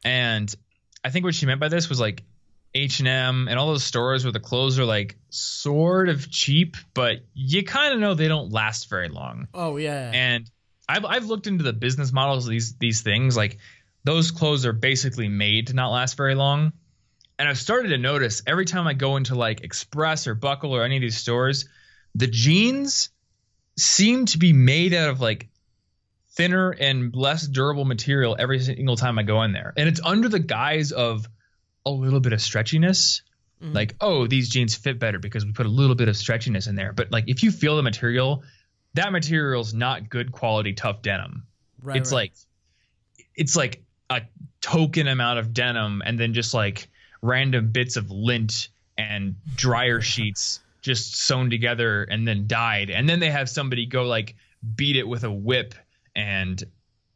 And 0.04 0.52
I 1.04 1.10
think 1.10 1.24
what 1.24 1.36
she 1.36 1.46
meant 1.46 1.60
by 1.60 1.68
this 1.68 1.88
was 1.88 2.00
like 2.00 2.24
H&M 2.74 3.46
and 3.46 3.56
all 3.56 3.68
those 3.68 3.84
stores 3.84 4.24
where 4.24 4.32
the 4.32 4.40
clothes 4.40 4.80
are 4.80 4.84
like 4.84 5.16
sort 5.30 6.08
of 6.08 6.28
cheap, 6.32 6.76
but 6.94 7.18
you 7.32 7.62
kind 7.62 7.94
of 7.94 8.00
know 8.00 8.14
they 8.14 8.26
don't 8.26 8.50
last 8.50 8.90
very 8.90 9.08
long. 9.08 9.46
Oh 9.54 9.76
yeah. 9.76 10.10
And 10.12 10.50
I've 10.88 11.04
I've 11.04 11.26
looked 11.26 11.46
into 11.46 11.62
the 11.62 11.72
business 11.72 12.12
models 12.12 12.46
of 12.46 12.50
these 12.50 12.74
these 12.78 13.02
things. 13.02 13.36
Like 13.36 13.58
those 14.04 14.30
clothes 14.30 14.66
are 14.66 14.72
basically 14.72 15.28
made 15.28 15.68
to 15.68 15.74
not 15.74 15.90
last 15.90 16.16
very 16.16 16.34
long. 16.34 16.72
And 17.38 17.48
I've 17.48 17.58
started 17.58 17.88
to 17.88 17.98
notice 17.98 18.42
every 18.46 18.64
time 18.64 18.86
I 18.86 18.94
go 18.94 19.16
into 19.16 19.34
like 19.34 19.64
Express 19.64 20.26
or 20.26 20.34
Buckle 20.34 20.76
or 20.76 20.84
any 20.84 20.96
of 20.96 21.02
these 21.02 21.16
stores, 21.16 21.66
the 22.14 22.26
jeans 22.26 23.10
seem 23.76 24.26
to 24.26 24.38
be 24.38 24.52
made 24.52 24.94
out 24.94 25.10
of 25.10 25.20
like 25.20 25.48
thinner 26.32 26.70
and 26.70 27.14
less 27.14 27.46
durable 27.46 27.84
material 27.84 28.36
every 28.38 28.60
single 28.60 28.96
time 28.96 29.18
I 29.18 29.22
go 29.24 29.42
in 29.42 29.52
there. 29.52 29.72
And 29.76 29.88
it's 29.88 30.00
under 30.04 30.28
the 30.28 30.38
guise 30.38 30.92
of 30.92 31.26
a 31.86 31.90
little 31.90 32.20
bit 32.20 32.32
of 32.32 32.40
stretchiness. 32.40 33.22
Mhm. 33.62 33.74
Like, 33.74 33.96
oh, 34.00 34.26
these 34.26 34.48
jeans 34.48 34.74
fit 34.74 34.98
better 34.98 35.18
because 35.18 35.44
we 35.44 35.52
put 35.52 35.66
a 35.66 35.70
little 35.70 35.96
bit 35.96 36.08
of 36.08 36.16
stretchiness 36.16 36.68
in 36.68 36.76
there. 36.76 36.92
But 36.92 37.10
like 37.10 37.24
if 37.28 37.42
you 37.42 37.50
feel 37.50 37.76
the 37.76 37.82
material, 37.82 38.44
that 38.94 39.12
material's 39.12 39.74
not 39.74 40.08
good 40.08 40.30
quality 40.30 40.72
tough 40.72 41.02
denim. 41.02 41.46
right, 41.82 41.96
it's 41.96 42.12
right. 42.12 42.16
like 42.16 42.32
it's 43.36 43.56
like 43.56 43.83
a 44.10 44.22
token 44.60 45.08
amount 45.08 45.38
of 45.38 45.52
denim 45.52 46.02
and 46.04 46.18
then 46.18 46.34
just 46.34 46.54
like 46.54 46.88
random 47.22 47.70
bits 47.70 47.96
of 47.96 48.10
lint 48.10 48.68
and 48.98 49.34
dryer 49.56 50.00
sheets 50.00 50.60
just 50.82 51.16
sewn 51.16 51.50
together 51.50 52.04
and 52.04 52.28
then 52.28 52.46
dyed. 52.46 52.90
And 52.90 53.08
then 53.08 53.18
they 53.18 53.30
have 53.30 53.48
somebody 53.48 53.86
go 53.86 54.04
like 54.04 54.36
beat 54.76 54.96
it 54.96 55.08
with 55.08 55.24
a 55.24 55.30
whip 55.30 55.74
and 56.14 56.62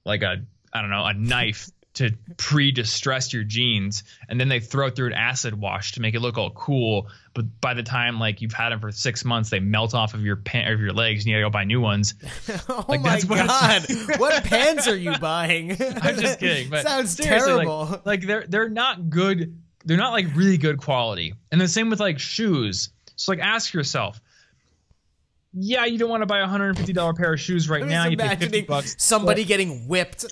like 0.05 0.23
a 0.23 0.43
I 0.73 0.81
don't 0.81 0.91
know, 0.91 1.05
a 1.05 1.15
knife 1.15 1.71
to 1.99 2.11
pre-distress 2.37 3.33
your 3.33 3.45
jeans 3.45 4.03
and 4.29 4.41
then 4.41 4.49
they 4.49 4.59
throw 4.59 4.87
it 4.87 4.97
through 4.97 5.07
an 5.09 5.13
acid 5.13 5.55
wash 5.55 5.93
to 5.93 6.01
make 6.01 6.15
it 6.15 6.21
look 6.21 6.37
all 6.39 6.51
cool 6.51 7.07
but 7.35 7.45
by 7.61 7.75
the 7.75 7.83
time 7.83 8.19
like 8.19 8.41
you've 8.41 8.53
had 8.53 8.71
them 8.71 8.81
for 8.81 8.91
six 8.91 9.25
months 9.25 9.51
they 9.51 9.61
melt 9.61 9.95
off 9.95 10.15
of 10.15 10.23
your 10.25 10.37
pant 10.37 10.73
of 10.73 10.81
your 10.81 10.93
legs 10.93 11.25
and 11.25 11.31
you 11.31 11.37
gotta 11.37 11.47
go 11.47 11.51
buy 11.51 11.65
new 11.65 11.81
ones 11.81 12.15
oh 12.69 12.85
like, 12.89 13.01
my 13.01 13.11
that's 13.11 13.25
what 13.27 13.47
god, 13.47 13.85
it's- 13.91 14.19
what 14.19 14.43
pants 14.45 14.89
are 14.89 14.97
you 14.97 15.17
buying? 15.19 15.71
I'm 16.03 16.17
just 16.17 16.41
kidding. 16.41 16.71
But 16.71 16.87
sounds 16.87 17.15
seriously, 17.17 17.53
like- 17.53 17.67
terrible. 17.67 18.03
Like, 18.05 18.23
they're 18.23 18.45
they're 18.49 18.69
not 18.69 19.11
good. 19.11 19.57
They're 19.85 19.97
not 19.97 20.13
like 20.13 20.27
really 20.35 20.57
good 20.59 20.79
quality. 20.79 21.35
And 21.53 21.61
the 21.61 21.69
same 21.69 21.91
with 21.91 22.01
like 22.01 22.19
shoes. 22.19 22.91
So 23.17 23.33
like 23.33 23.41
ask 23.41 23.73
yourself. 23.73 24.21
Yeah, 25.61 25.85
you 25.87 25.99
don't 25.99 26.11
want 26.11 26.23
to 26.23 26.27
buy 26.27 26.39
a 26.41 26.47
hundred 26.47 26.69
and 26.69 26.79
fifty 26.79 26.93
dollar 26.93 27.15
pair 27.15 27.33
of 27.33 27.41
shoes 27.41 27.69
right 27.69 27.83
I'm 27.83 27.89
now. 27.89 28.07
You 28.07 28.17
pay 28.17 28.37
fifty 28.37 28.61
bucks. 28.63 28.95
somebody 28.99 29.45
getting 29.45 29.89
whipped 29.89 30.25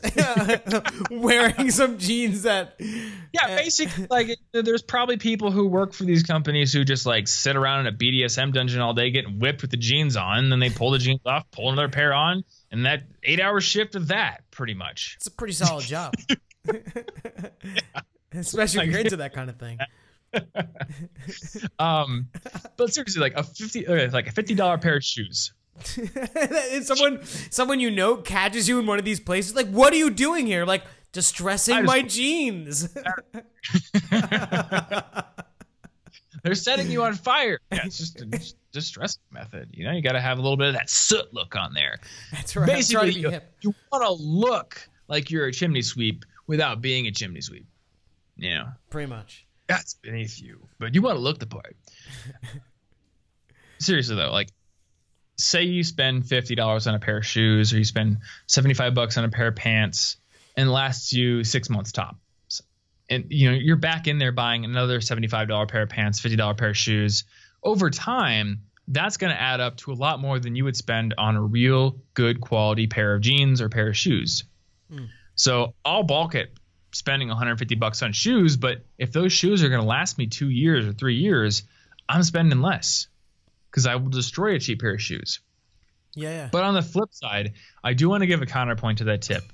wearing 1.11 1.71
some 1.71 1.99
jeans 1.99 2.43
that 2.43 2.77
Yeah, 2.81 3.45
Uh, 3.45 3.57
basically, 3.57 4.07
like 4.11 4.39
there's 4.53 4.83
probably 4.83 5.17
people 5.17 5.51
who 5.51 5.67
work 5.67 5.93
for 5.93 6.05
these 6.05 6.23
companies 6.23 6.73
who 6.73 6.85
just 6.85 7.07
like 7.07 7.27
sit 7.29 7.57
around 7.57 7.87
in 7.87 7.95
a 7.95 7.97
BDSM 7.97 8.53
dungeon 8.53 8.81
all 8.81 8.95
day, 8.95 9.11
getting 9.11 9.39
whipped 9.39 9.63
with 9.63 9.71
the 9.71 9.77
jeans 9.77 10.17
on, 10.17 10.39
and 10.39 10.53
then 10.53 10.61
they 10.61 10.71
pull 10.71 10.91
the 10.91 10.99
jeans 10.99 11.21
off, 11.27 11.45
pull 11.51 11.71
another 11.71 11.89
pair 11.89 12.13
on, 12.15 12.45
and 12.71 12.87
that 12.87 13.03
eight 13.23 13.41
hour 13.41 13.61
shift 13.61 13.95
of 13.95 14.09
that, 14.09 14.43
pretty 14.51 14.75
much. 14.75 15.15
it's 15.17 15.27
a 15.27 15.31
pretty 15.33 15.55
solid 15.55 15.85
job. 15.85 16.15
Especially 18.33 18.85
if 18.87 18.91
you're 18.91 19.01
into 19.01 19.17
that 19.19 19.33
kind 19.33 19.49
of 19.49 19.57
thing. 19.57 19.79
um, 21.79 22.29
but 22.77 22.93
seriously, 22.93 23.21
like 23.21 23.35
a 23.35 23.43
fifty, 23.43 23.87
okay, 23.87 24.09
like 24.11 24.27
a 24.27 24.33
fifty 24.33 24.55
dollar 24.55 24.79
pair 24.79 24.97
of 24.97 25.05
shoes. 25.05 25.53
someone, 26.83 27.23
someone 27.51 27.81
you 27.81 27.91
know 27.91 28.17
catches 28.17 28.69
you 28.69 28.79
in 28.79 28.87
one 28.87 28.99
of 28.99 29.05
these 29.05 29.21
places. 29.21 29.55
Like, 29.55 29.69
what 29.69 29.93
are 29.93 29.97
you 29.97 30.11
doing 30.11 30.47
here? 30.47 30.65
Like, 30.65 30.85
distressing 31.13 31.85
my 31.85 32.03
jeans. 32.03 32.89
They're 36.43 36.55
setting 36.55 36.91
you 36.91 37.03
on 37.03 37.15
fire. 37.15 37.59
Yeah, 37.73 37.81
it's 37.85 37.99
just 37.99 38.21
a 38.21 38.27
distress 38.73 39.19
method. 39.33 39.71
You 39.73 39.85
know, 39.85 39.93
you 39.93 40.03
got 40.03 40.13
to 40.13 40.21
have 40.21 40.39
a 40.39 40.43
little 40.43 40.57
bit 40.57 40.69
of 40.69 40.75
that 40.75 40.89
soot 40.89 41.33
look 41.35 41.57
on 41.57 41.73
there. 41.75 41.99
That's 42.31 42.55
right. 42.55 42.67
Basically, 42.67 43.13
you, 43.13 43.31
hip. 43.31 43.53
you 43.63 43.75
want 43.91 44.05
to 44.05 44.13
look 44.23 44.89
like 45.09 45.31
you're 45.31 45.47
a 45.47 45.53
chimney 45.53 45.83
sweep 45.83 46.25
without 46.47 46.81
being 46.81 47.07
a 47.07 47.11
chimney 47.11 47.41
sweep. 47.41 47.67
You 48.37 48.51
know, 48.55 48.67
Pretty 48.91 49.09
much. 49.09 49.47
That's 49.67 49.95
beneath 49.95 50.41
you, 50.41 50.69
but 50.79 50.95
you 50.95 51.03
want 51.03 51.17
to 51.17 51.21
look 51.21 51.39
the 51.39 51.47
part. 51.47 51.77
Seriously 53.79 54.17
though, 54.17 54.31
like, 54.33 54.49
say 55.37 55.65
you 55.65 55.85
spend 55.85 56.27
fifty 56.27 56.55
dollars 56.55 56.87
on 56.87 56.95
a 56.95 56.99
pair 56.99 57.19
of 57.19 57.27
shoes, 57.27 57.73
or 57.73 57.79
you 57.79 57.85
spend 57.85 58.19
seventy-five 58.47 58.95
bucks 58.95 59.19
on 59.19 59.25
a 59.25 59.29
pair 59.29 59.49
of 59.49 59.57
pants, 59.57 60.17
and 60.57 60.71
lasts 60.71 61.13
you 61.13 61.45
six 61.45 61.69
months 61.69 61.93
tops. 61.93 62.63
And 63.09 63.27
you 63.29 63.51
know 63.51 63.57
you're 63.57 63.77
back 63.77 64.07
in 64.07 64.19
there 64.19 64.33
buying 64.33 64.65
another 64.65 65.01
seventy-five 65.01 65.49
dollar 65.49 65.67
pair 65.67 65.83
of 65.83 65.89
pants, 65.89 66.21
fifty 66.21 66.37
dollar 66.37 66.55
pair 66.55 66.71
of 66.71 66.77
shoes. 66.77 67.25
Over 67.63 67.91
time, 67.91 68.63
that's 68.89 69.17
going 69.17 69.33
to 69.33 69.41
add 69.41 69.61
up 69.61 69.77
to 69.79 69.93
a 69.93 69.95
lot 69.95 70.21
more 70.21 70.39
than 70.39 70.55
you 70.55 70.65
would 70.65 70.77
spend 70.77 71.15
on 71.19 71.37
a 71.37 71.43
real 71.43 71.97
good 72.15 72.41
quality 72.41 72.87
pair 72.87 73.15
of 73.15 73.21
jeans 73.21 73.61
or 73.61 73.69
pair 73.69 73.89
of 73.89 73.97
shoes. 73.97 74.45
Hmm. 74.91 75.07
So 75.35 75.75
I'll 75.85 76.05
balk 76.05 76.35
at 76.35 76.49
spending 76.97 77.29
150 77.29 77.75
bucks 77.77 78.03
on 78.03 78.13
shoes, 78.13 78.57
but 78.57 78.79
if 78.99 79.13
those 79.13 79.33
shoes 79.33 79.63
are 79.63 79.69
going 79.69 79.81
to 79.81 79.87
last 79.87 80.19
me 80.19 80.27
two 80.27 80.49
years 80.49 80.87
or 80.87 80.93
three 80.93 81.17
years, 81.17 81.63
I'm 82.09 82.23
spending 82.23 82.61
less 82.61 83.09
because 83.71 83.87
I 83.87 83.97
will 83.97 84.09
destroy 84.09 84.55
a 84.55 84.59
cheap 84.59 84.81
pair 84.81 84.95
of 84.95 85.03
shoes. 85.03 85.41
Yeah, 86.15 86.31
yeah. 86.31 86.49
But 86.51 86.65
on 86.65 86.75
the 86.75 86.83
flip 86.83 87.13
side, 87.13 87.55
I 87.85 87.93
do 87.93 88.09
want 88.09 88.23
to 88.23 88.27
give 88.27 88.41
a 88.41 88.47
counterpoint 88.47 88.99
to 88.99 89.05
that 89.05 89.23
tip 89.23 89.45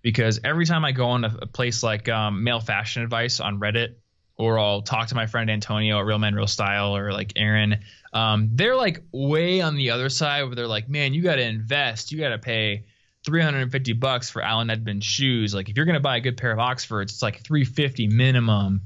because 0.00 0.40
every 0.42 0.64
time 0.64 0.84
I 0.84 0.92
go 0.92 1.08
on 1.08 1.24
a, 1.24 1.36
a 1.42 1.46
place 1.46 1.82
like 1.82 2.08
um, 2.08 2.44
Male 2.44 2.60
Fashion 2.60 3.02
Advice 3.02 3.40
on 3.40 3.60
Reddit, 3.60 3.96
or 4.36 4.58
I'll 4.58 4.82
talk 4.82 5.08
to 5.08 5.14
my 5.14 5.26
friend 5.26 5.50
Antonio 5.50 5.98
at 5.98 6.06
Real 6.06 6.18
Men 6.18 6.34
Real 6.34 6.46
Style, 6.46 6.96
or 6.96 7.12
like 7.12 7.34
Aaron, 7.36 7.80
um, 8.14 8.50
they're 8.54 8.76
like 8.76 9.02
way 9.12 9.60
on 9.60 9.76
the 9.76 9.90
other 9.90 10.08
side 10.08 10.44
where 10.44 10.54
they're 10.54 10.66
like, 10.66 10.88
man, 10.88 11.12
you 11.12 11.22
got 11.22 11.36
to 11.36 11.42
invest, 11.42 12.10
you 12.10 12.18
got 12.18 12.30
to 12.30 12.38
pay 12.38 12.84
350 13.24 13.92
bucks 13.94 14.30
for 14.30 14.42
Allen 14.42 14.70
Edmonds 14.70 15.06
shoes. 15.06 15.54
Like 15.54 15.68
if 15.68 15.76
you're 15.76 15.86
gonna 15.86 16.00
buy 16.00 16.16
a 16.16 16.20
good 16.20 16.36
pair 16.36 16.52
of 16.52 16.58
Oxfords, 16.58 17.12
it's 17.12 17.22
like 17.22 17.42
350 17.42 18.08
minimum. 18.08 18.82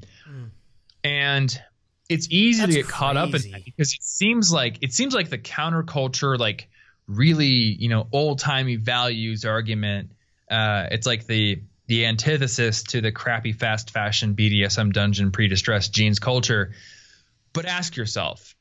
And 1.03 1.61
it's 2.09 2.27
easy 2.29 2.61
That's 2.61 2.75
to 2.75 2.81
get 2.81 2.89
caught 2.89 3.17
up 3.17 3.33
in 3.33 3.51
that 3.51 3.65
because 3.65 3.93
it 3.93 4.03
seems 4.03 4.51
like 4.51 4.79
it 4.81 4.93
seems 4.93 5.13
like 5.13 5.29
the 5.29 5.37
counterculture, 5.37 6.37
like 6.37 6.69
really, 7.07 7.45
you 7.45 7.89
know, 7.89 8.07
old 8.11 8.39
timey 8.39 8.75
values 8.75 9.45
argument. 9.45 10.11
Uh, 10.49 10.87
it's 10.91 11.07
like 11.07 11.25
the 11.25 11.61
the 11.87 12.05
antithesis 12.05 12.83
to 12.83 13.01
the 13.01 13.11
crappy 13.11 13.53
fast 13.53 13.91
fashion 13.91 14.35
BDSM 14.35 14.91
dungeon 14.93 15.31
pre-distressed 15.31 15.93
jeans 15.93 16.19
culture. 16.19 16.73
But 17.53 17.65
ask 17.65 17.95
yourself, 17.95 18.55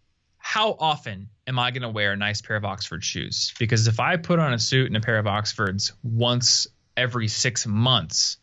how 0.47 0.76
often 0.78 1.28
am 1.49 1.59
I 1.59 1.72
going 1.72 1.82
to 1.82 1.88
wear 1.88 2.12
a 2.12 2.16
nice 2.16 2.40
pair 2.40 2.55
of 2.55 2.64
Oxford 2.64 3.03
shoes? 3.03 3.53
Because 3.59 3.88
if 3.88 3.99
I 3.99 4.16
put 4.16 4.38
on 4.38 4.55
a 4.55 4.61
suit 4.61 4.86
and 4.86 4.97
a 4.97 5.01
pair 5.01 5.18
of 5.18 5.26
Oxfords 5.26 5.92
once 6.05 6.68
every 6.97 7.26
six 7.26 7.66
months, 7.66 8.36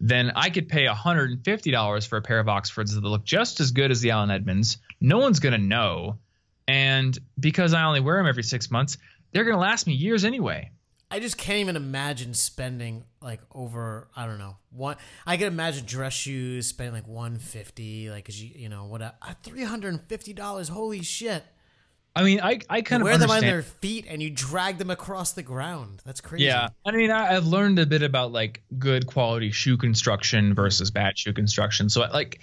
then 0.00 0.32
I 0.34 0.50
could 0.50 0.68
pay 0.68 0.86
$150 0.86 2.08
for 2.08 2.16
a 2.16 2.20
pair 2.20 2.40
of 2.40 2.48
Oxfords 2.48 2.96
that 2.96 3.04
look 3.04 3.24
just 3.24 3.60
as 3.60 3.70
good 3.70 3.92
as 3.92 4.00
the 4.00 4.10
Allen 4.10 4.32
Edmonds. 4.32 4.78
No 5.00 5.18
one's 5.18 5.38
going 5.38 5.52
to 5.52 5.64
know. 5.64 6.18
And 6.66 7.16
because 7.38 7.74
I 7.74 7.84
only 7.84 8.00
wear 8.00 8.16
them 8.16 8.26
every 8.26 8.42
six 8.42 8.68
months, 8.68 8.98
they're 9.30 9.44
going 9.44 9.54
to 9.54 9.60
last 9.60 9.86
me 9.86 9.94
years 9.94 10.24
anyway. 10.24 10.72
I 11.10 11.20
just 11.20 11.38
can't 11.38 11.60
even 11.60 11.76
imagine 11.76 12.34
spending 12.34 13.04
like 13.22 13.40
over 13.54 14.08
I 14.16 14.26
don't 14.26 14.38
know 14.38 14.56
one. 14.70 14.96
I 15.26 15.36
can 15.36 15.46
imagine 15.46 15.86
dress 15.86 16.12
shoes 16.12 16.66
spending 16.66 16.94
like 16.94 17.06
one 17.06 17.38
fifty, 17.38 18.10
like 18.10 18.24
'cause 18.24 18.36
you 18.40 18.50
you 18.54 18.68
know 18.68 18.86
what 18.86 19.02
a 19.02 19.14
three 19.42 19.64
hundred 19.64 19.94
and 19.94 20.02
fifty 20.02 20.32
dollars. 20.32 20.68
Holy 20.68 21.02
shit! 21.02 21.44
I 22.16 22.22
mean, 22.22 22.40
I, 22.40 22.60
I 22.70 22.80
kind 22.80 23.04
Wear 23.04 23.12
of 23.12 23.20
them 23.20 23.30
on 23.30 23.42
their 23.42 23.60
feet 23.62 24.06
and 24.08 24.22
you 24.22 24.30
drag 24.30 24.78
them 24.78 24.88
across 24.90 25.32
the 25.32 25.42
ground. 25.42 26.00
That's 26.06 26.22
crazy. 26.22 26.46
Yeah, 26.46 26.68
I 26.84 26.92
mean, 26.92 27.10
I, 27.10 27.36
I've 27.36 27.46
learned 27.46 27.78
a 27.78 27.84
bit 27.84 28.02
about 28.02 28.32
like 28.32 28.62
good 28.78 29.06
quality 29.06 29.50
shoe 29.50 29.76
construction 29.76 30.54
versus 30.54 30.90
bad 30.90 31.18
shoe 31.18 31.34
construction. 31.34 31.90
So, 31.90 32.00
like, 32.00 32.40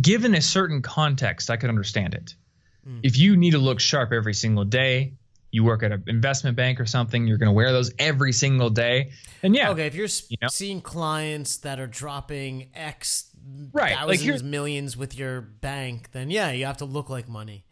given 0.00 0.36
a 0.36 0.40
certain 0.40 0.82
context, 0.82 1.50
I 1.50 1.56
could 1.56 1.68
understand 1.68 2.14
it. 2.14 2.36
Hmm. 2.84 3.00
If 3.02 3.18
you 3.18 3.36
need 3.36 3.50
to 3.50 3.58
look 3.58 3.80
sharp 3.80 4.12
every 4.12 4.34
single 4.34 4.64
day, 4.64 5.14
you 5.52 5.62
work 5.62 5.82
at 5.84 5.92
an 5.92 6.02
investment 6.08 6.56
bank 6.56 6.80
or 6.80 6.86
something, 6.86 7.26
you're 7.26 7.38
going 7.38 7.48
to 7.48 7.52
wear 7.52 7.70
those 7.72 7.92
every 7.98 8.32
single 8.32 8.70
day. 8.70 9.12
And 9.44 9.54
yeah, 9.54 9.70
Okay, 9.70 9.86
if 9.86 9.94
you're 9.94 10.08
You 10.28 10.38
know? 10.42 10.48
seeing 10.48 10.80
clients 10.80 11.58
that 11.58 11.78
are 11.78 11.86
dropping 11.86 12.70
X 12.74 13.28
Right, 13.72 13.90
like 13.92 13.98
thousands, 13.98 14.20
here's- 14.22 14.42
millions 14.42 14.96
with 14.96 15.16
your 15.18 15.40
bank, 15.40 16.10
then 16.12 16.30
yeah, 16.30 16.50
you 16.52 16.64
have 16.66 16.78
to 16.78 16.84
look 16.84 17.08
like 17.10 17.28
money. 17.28 17.64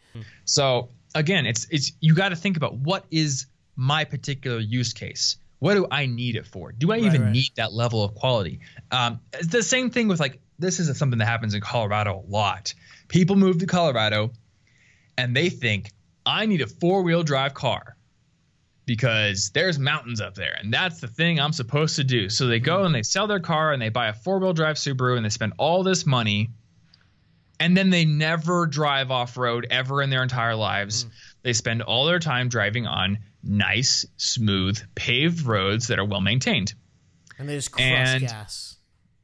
So 0.45 0.91
again, 1.15 1.47
it's 1.47 1.67
it's 1.71 1.93
you 2.01 2.15
got 2.15 2.31
to 2.31 2.37
think 2.37 2.57
about 2.57 2.75
what 2.77 3.05
is 3.11 3.47
my 3.77 4.05
particular 4.05 4.59
use 4.59 4.93
case. 4.93 5.37
What 5.61 5.75
do 5.75 5.87
I 5.91 6.07
need 6.07 6.37
it 6.37 6.47
for? 6.47 6.73
Do 6.73 6.91
I 6.91 6.99
even 6.99 7.23
right. 7.23 7.33
need 7.33 7.51
that 7.57 7.73
level 7.73 8.03
of 8.03 8.15
quality? 8.15 8.61
Um, 8.91 9.21
it's 9.35 9.49
the 9.49 9.63
same 9.63 9.91
thing 9.91 10.09
with 10.09 10.19
like 10.19 10.41
this 10.59 10.81
is 10.81 10.97
something 10.99 11.19
that 11.21 11.27
happens 11.27 11.55
in 11.55 11.61
Colorado 11.61 12.19
a 12.19 12.27
lot. 12.31 12.75
People 13.09 13.37
move 13.37 13.59
to 13.59 13.67
Colorado 13.67 14.33
and 15.17 15.37
they 15.37 15.49
think 15.51 15.93
I 16.31 16.47
need 16.47 16.61
a 16.61 16.67
four 16.67 17.03
wheel 17.03 17.23
drive 17.23 17.55
car 17.55 17.97
because 18.87 19.51
there's 19.51 19.79
mountains 19.79 20.21
up 20.21 20.35
there 20.35 20.57
and 20.61 20.73
that's 20.73 21.01
the 21.01 21.07
thing 21.09 21.39
I'm 21.39 21.53
supposed 21.53 21.97
to 21.97 22.05
do. 22.05 22.29
So 22.29 22.47
they 22.47 22.59
go 22.61 22.85
and 22.85 22.95
they 22.95 23.03
sell 23.03 23.27
their 23.27 23.41
car 23.41 23.73
and 23.73 23.81
they 23.81 23.89
buy 23.89 24.09
a 24.09 24.13
four 24.13 24.39
wheel 24.39 24.53
drive 24.53 24.77
Subaru 24.77 25.17
and 25.17 25.25
they 25.25 25.29
spend 25.31 25.53
all 25.59 25.83
this 25.83 26.07
money 26.07 26.51
and 27.61 27.77
then 27.77 27.91
they 27.91 28.05
never 28.05 28.67
drive 28.67 29.11
off 29.11 29.37
road 29.37 29.67
ever 29.71 30.03
in 30.03 30.09
their 30.11 30.23
entire 30.23 30.57
lives. 30.57 31.03
Hmm. 31.03 31.09
They 31.43 31.53
spend 31.53 31.83
all 31.83 32.07
their 32.07 32.19
time 32.19 32.49
driving 32.49 32.87
on 32.87 33.19
nice, 33.43 34.07
smooth, 34.17 34.81
paved 34.95 35.43
roads 35.45 35.89
that 35.89 35.99
are 35.99 36.05
well 36.05 36.21
maintained. 36.21 36.75
And 37.39 37.49
they 37.49 37.57
just 37.57 37.71
crush 37.73 37.85
And- 37.85 38.23
gas. 38.23 38.77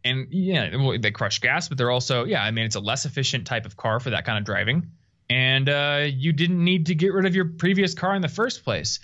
And 0.05 0.29
yeah, 0.31 0.77
well, 0.77 0.97
they 1.01 1.11
crush 1.11 1.41
gas, 1.41 1.69
but 1.69 1.79
they're 1.79 1.91
also, 1.91 2.25
yeah, 2.25 2.41
I 2.41 2.53
mean, 2.53 2.65
it's 2.67 2.77
a 2.77 2.81
less 2.81 3.07
efficient 3.07 3.45
type 3.45 3.67
of 3.67 3.77
car 3.77 3.99
for 3.99 4.11
that 4.11 4.25
kind 4.25 4.39
of 4.39 4.45
driving. 4.45 4.93
And 5.29 5.69
uh, 5.69 6.07
you 6.09 6.33
didn't 6.33 6.63
need 6.63 6.87
to 6.87 6.95
get 6.95 7.13
rid 7.13 7.27
of 7.27 7.35
your 7.35 7.47
previous 7.47 7.95
car 7.95 8.15
in 8.15 8.23
the 8.23 8.29
first 8.29 8.65
place. 8.65 9.01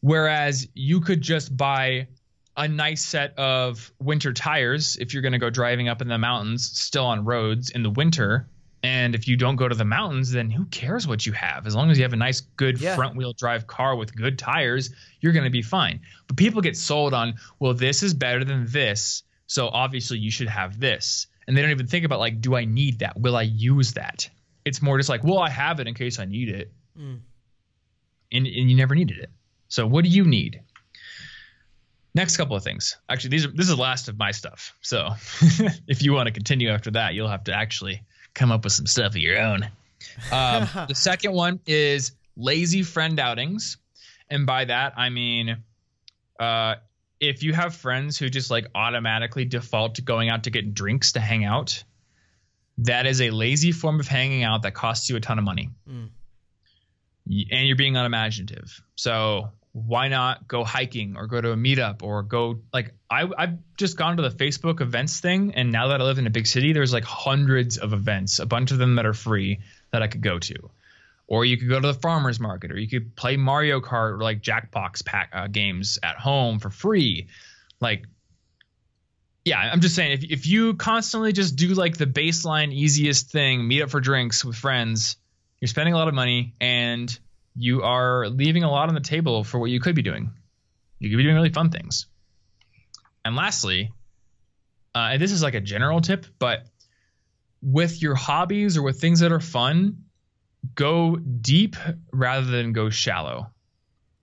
Whereas 0.00 0.68
you 0.74 1.00
could 1.00 1.20
just 1.20 1.56
buy 1.56 2.06
a 2.56 2.68
nice 2.68 3.04
set 3.04 3.36
of 3.38 3.92
winter 4.00 4.32
tires 4.32 4.96
if 4.96 5.12
you're 5.12 5.22
going 5.22 5.32
to 5.32 5.38
go 5.38 5.50
driving 5.50 5.88
up 5.88 6.02
in 6.02 6.08
the 6.08 6.18
mountains, 6.18 6.68
still 6.78 7.06
on 7.06 7.24
roads 7.24 7.70
in 7.70 7.82
the 7.82 7.90
winter. 7.90 8.48
And 8.84 9.16
if 9.16 9.26
you 9.26 9.36
don't 9.36 9.56
go 9.56 9.66
to 9.68 9.74
the 9.74 9.84
mountains, 9.84 10.30
then 10.30 10.50
who 10.50 10.64
cares 10.66 11.06
what 11.06 11.26
you 11.26 11.32
have? 11.32 11.66
As 11.66 11.74
long 11.74 11.90
as 11.90 11.98
you 11.98 12.04
have 12.04 12.12
a 12.12 12.16
nice, 12.16 12.40
good 12.40 12.80
Yeah. 12.80 12.94
front 12.94 13.16
wheel 13.16 13.32
drive 13.32 13.66
car 13.66 13.96
with 13.96 14.14
good 14.14 14.38
tires, 14.38 14.90
you're 15.20 15.32
going 15.32 15.44
to 15.44 15.50
be 15.50 15.62
fine. 15.62 16.00
But 16.28 16.36
people 16.36 16.60
get 16.60 16.76
sold 16.76 17.12
on, 17.12 17.34
well, 17.58 17.74
this 17.74 18.04
is 18.04 18.14
better 18.14 18.44
than 18.44 18.66
this. 18.68 19.24
So 19.48 19.68
obviously 19.68 20.18
you 20.18 20.30
should 20.30 20.48
have 20.48 20.78
this. 20.78 21.26
And 21.48 21.56
they 21.56 21.62
don't 21.62 21.70
even 21.72 21.86
think 21.88 22.04
about, 22.04 22.20
like, 22.20 22.40
do 22.40 22.54
I 22.54 22.66
need 22.66 23.00
that? 23.00 23.18
Will 23.18 23.34
I 23.34 23.42
use 23.42 23.94
that? 23.94 24.28
It's 24.68 24.82
more 24.82 24.98
just 24.98 25.08
like, 25.08 25.24
well, 25.24 25.38
I 25.38 25.48
have 25.48 25.80
it 25.80 25.88
in 25.88 25.94
case 25.94 26.18
I 26.18 26.26
need 26.26 26.50
it. 26.50 26.70
Mm. 26.98 27.20
And, 28.30 28.46
and 28.46 28.70
you 28.70 28.76
never 28.76 28.94
needed 28.94 29.18
it. 29.18 29.30
So 29.68 29.86
what 29.86 30.04
do 30.04 30.10
you 30.10 30.24
need? 30.24 30.60
Next 32.14 32.36
couple 32.36 32.54
of 32.54 32.62
things. 32.62 32.96
Actually, 33.08 33.30
these 33.30 33.46
are 33.46 33.50
this 33.50 33.68
is 33.68 33.76
the 33.76 33.80
last 33.80 34.08
of 34.08 34.18
my 34.18 34.30
stuff. 34.30 34.74
So 34.80 35.10
if 35.86 36.02
you 36.02 36.12
want 36.12 36.26
to 36.26 36.32
continue 36.32 36.68
after 36.68 36.90
that, 36.92 37.14
you'll 37.14 37.28
have 37.28 37.44
to 37.44 37.54
actually 37.54 38.02
come 38.34 38.50
up 38.50 38.64
with 38.64 38.72
some 38.72 38.86
stuff 38.86 39.12
of 39.12 39.16
your 39.16 39.38
own. 39.38 39.64
Um, 40.32 40.68
the 40.88 40.94
second 40.94 41.32
one 41.32 41.60
is 41.66 42.12
lazy 42.36 42.82
friend 42.82 43.18
outings, 43.20 43.76
and 44.28 44.46
by 44.46 44.64
that 44.64 44.94
I 44.96 45.10
mean, 45.10 45.58
uh, 46.40 46.76
if 47.20 47.42
you 47.42 47.52
have 47.52 47.74
friends 47.74 48.18
who 48.18 48.28
just 48.28 48.50
like 48.50 48.66
automatically 48.74 49.44
default 49.44 49.96
to 49.96 50.02
going 50.02 50.28
out 50.28 50.44
to 50.44 50.50
get 50.50 50.74
drinks 50.74 51.12
to 51.12 51.20
hang 51.20 51.44
out, 51.44 51.84
that 52.78 53.06
is 53.06 53.20
a 53.20 53.30
lazy 53.30 53.72
form 53.72 54.00
of 54.00 54.06
hanging 54.08 54.44
out 54.44 54.62
that 54.62 54.72
costs 54.74 55.08
you 55.10 55.16
a 55.16 55.20
ton 55.20 55.38
of 55.38 55.44
money 55.44 55.70
Mm. 55.88 56.08
and 57.50 57.66
you're 57.66 57.76
being 57.76 57.96
unimaginative. 57.96 58.80
So 58.96 59.50
why 59.72 60.08
not 60.08 60.48
go 60.48 60.64
hiking 60.64 61.16
or 61.16 61.26
go 61.26 61.40
to 61.40 61.52
a 61.52 61.56
meetup 61.56 62.02
or 62.02 62.22
go 62.22 62.60
like 62.72 62.94
I 63.10 63.28
I've 63.36 63.58
just 63.76 63.96
gone 63.96 64.16
to 64.16 64.22
the 64.22 64.30
Facebook 64.30 64.80
events 64.80 65.20
thing 65.20 65.54
and 65.54 65.70
now 65.70 65.88
that 65.88 66.00
I 66.00 66.04
live 66.04 66.18
in 66.18 66.26
a 66.26 66.30
big 66.30 66.46
city, 66.46 66.72
there's 66.72 66.92
like 66.92 67.04
hundreds 67.04 67.76
of 67.78 67.92
events, 67.92 68.38
a 68.38 68.46
bunch 68.46 68.70
of 68.70 68.78
them 68.78 68.96
that 68.96 69.06
are 69.06 69.12
free 69.14 69.60
that 69.92 70.02
I 70.02 70.08
could 70.08 70.22
go 70.22 70.38
to. 70.38 70.70
Or 71.26 71.44
you 71.44 71.58
could 71.58 71.68
go 71.68 71.78
to 71.78 71.86
the 71.86 71.92
farmers 71.94 72.40
market, 72.40 72.72
or 72.72 72.78
you 72.78 72.88
could 72.88 73.14
play 73.14 73.36
Mario 73.36 73.80
Kart 73.82 74.12
or 74.14 74.22
like 74.22 74.40
Jackbox 74.40 75.04
pack 75.04 75.28
uh, 75.34 75.46
games 75.46 75.98
at 76.02 76.16
home 76.16 76.58
for 76.58 76.70
free. 76.70 77.28
Like 77.80 78.06
yeah, 79.48 79.58
I'm 79.58 79.80
just 79.80 79.94
saying 79.94 80.12
if 80.12 80.24
if 80.24 80.46
you 80.46 80.74
constantly 80.74 81.32
just 81.32 81.56
do 81.56 81.68
like 81.68 81.96
the 81.96 82.06
baseline 82.06 82.72
easiest 82.72 83.30
thing, 83.30 83.66
meet 83.66 83.82
up 83.82 83.90
for 83.90 84.00
drinks 84.00 84.44
with 84.44 84.56
friends, 84.56 85.16
you're 85.58 85.68
spending 85.68 85.94
a 85.94 85.96
lot 85.96 86.06
of 86.06 86.14
money 86.14 86.54
and 86.60 87.18
you 87.56 87.82
are 87.82 88.28
leaving 88.28 88.62
a 88.62 88.70
lot 88.70 88.88
on 88.88 88.94
the 88.94 89.00
table 89.00 89.44
for 89.44 89.58
what 89.58 89.70
you 89.70 89.80
could 89.80 89.94
be 89.94 90.02
doing. 90.02 90.30
You 90.98 91.08
could 91.08 91.16
be 91.16 91.22
doing 91.22 91.34
really 91.34 91.48
fun 91.48 91.70
things. 91.70 92.06
And 93.24 93.36
lastly, 93.36 93.90
uh, 94.94 95.10
and 95.12 95.22
this 95.22 95.32
is 95.32 95.42
like 95.42 95.54
a 95.54 95.60
general 95.60 96.00
tip, 96.02 96.26
but 96.38 96.66
with 97.62 98.02
your 98.02 98.14
hobbies 98.14 98.76
or 98.76 98.82
with 98.82 99.00
things 99.00 99.20
that 99.20 99.32
are 99.32 99.40
fun, 99.40 100.04
go 100.74 101.16
deep 101.16 101.76
rather 102.12 102.46
than 102.46 102.72
go 102.72 102.90
shallow. 102.90 103.50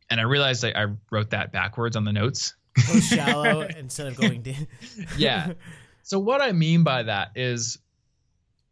And 0.10 0.20
I 0.20 0.24
realized 0.24 0.64
I, 0.64 0.72
I 0.72 0.86
wrote 1.12 1.32
that 1.32 1.52
backwards 1.52 1.96
on 1.96 2.04
the 2.04 2.14
notes. 2.14 2.56
Go 2.88 3.00
shallow 3.00 3.62
instead 3.62 4.08
of 4.08 4.16
going 4.18 4.42
deep. 4.42 4.68
yeah. 5.18 5.54
So 6.04 6.20
what 6.20 6.42
I 6.42 6.52
mean 6.52 6.84
by 6.84 7.04
that 7.04 7.32
is 7.36 7.80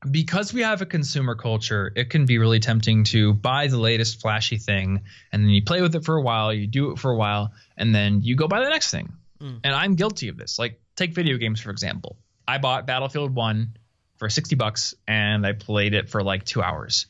because 0.10 0.54
we 0.54 0.62
have 0.62 0.82
a 0.82 0.86
consumer 0.86 1.36
culture, 1.36 1.92
it 1.96 2.10
can 2.10 2.26
be 2.26 2.38
really 2.38 2.60
tempting 2.60 3.06
to 3.06 3.34
buy 3.34 3.68
the 3.68 3.78
latest 3.78 4.22
flashy 4.22 4.58
thing 4.58 5.02
and 5.32 5.44
then 5.44 5.50
you 5.50 5.64
play 5.64 5.82
with 5.82 5.96
it 5.96 6.04
for 6.04 6.16
a 6.16 6.22
while, 6.22 6.54
you 6.54 6.68
do 6.68 6.92
it 6.92 7.00
for 7.00 7.12
a 7.12 7.16
while, 7.16 7.52
and 7.78 7.96
then 7.96 8.22
you 8.22 8.36
go 8.36 8.48
buy 8.48 8.60
the 8.60 8.70
next 8.70 8.92
thing. 8.92 9.14
Mm. 9.42 9.62
And 9.64 9.74
I'm 9.74 9.96
guilty 9.96 10.28
of 10.28 10.38
this. 10.38 10.60
Like 10.60 10.82
take 10.96 11.14
video 11.14 11.38
games 11.38 11.62
for 11.62 11.72
example. 11.72 12.18
I 12.48 12.58
bought 12.58 12.86
Battlefield 12.86 13.34
1 13.34 13.78
for 14.18 14.30
60 14.30 14.56
bucks 14.56 14.94
and 15.08 15.46
I 15.46 15.54
played 15.54 15.94
it 15.94 16.10
for 16.10 16.22
like 16.22 16.44
2 16.44 16.62
hours. 16.62 17.08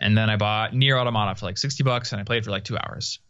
And 0.00 0.18
then 0.18 0.28
I 0.28 0.36
bought 0.36 0.72
NieR: 0.72 1.00
Automata 1.00 1.38
for 1.38 1.46
like 1.46 1.58
60 1.58 1.84
bucks 1.84 2.12
and 2.12 2.20
I 2.20 2.24
played 2.24 2.44
for 2.44 2.50
like 2.50 2.64
2 2.64 2.76
hours. 2.76 3.20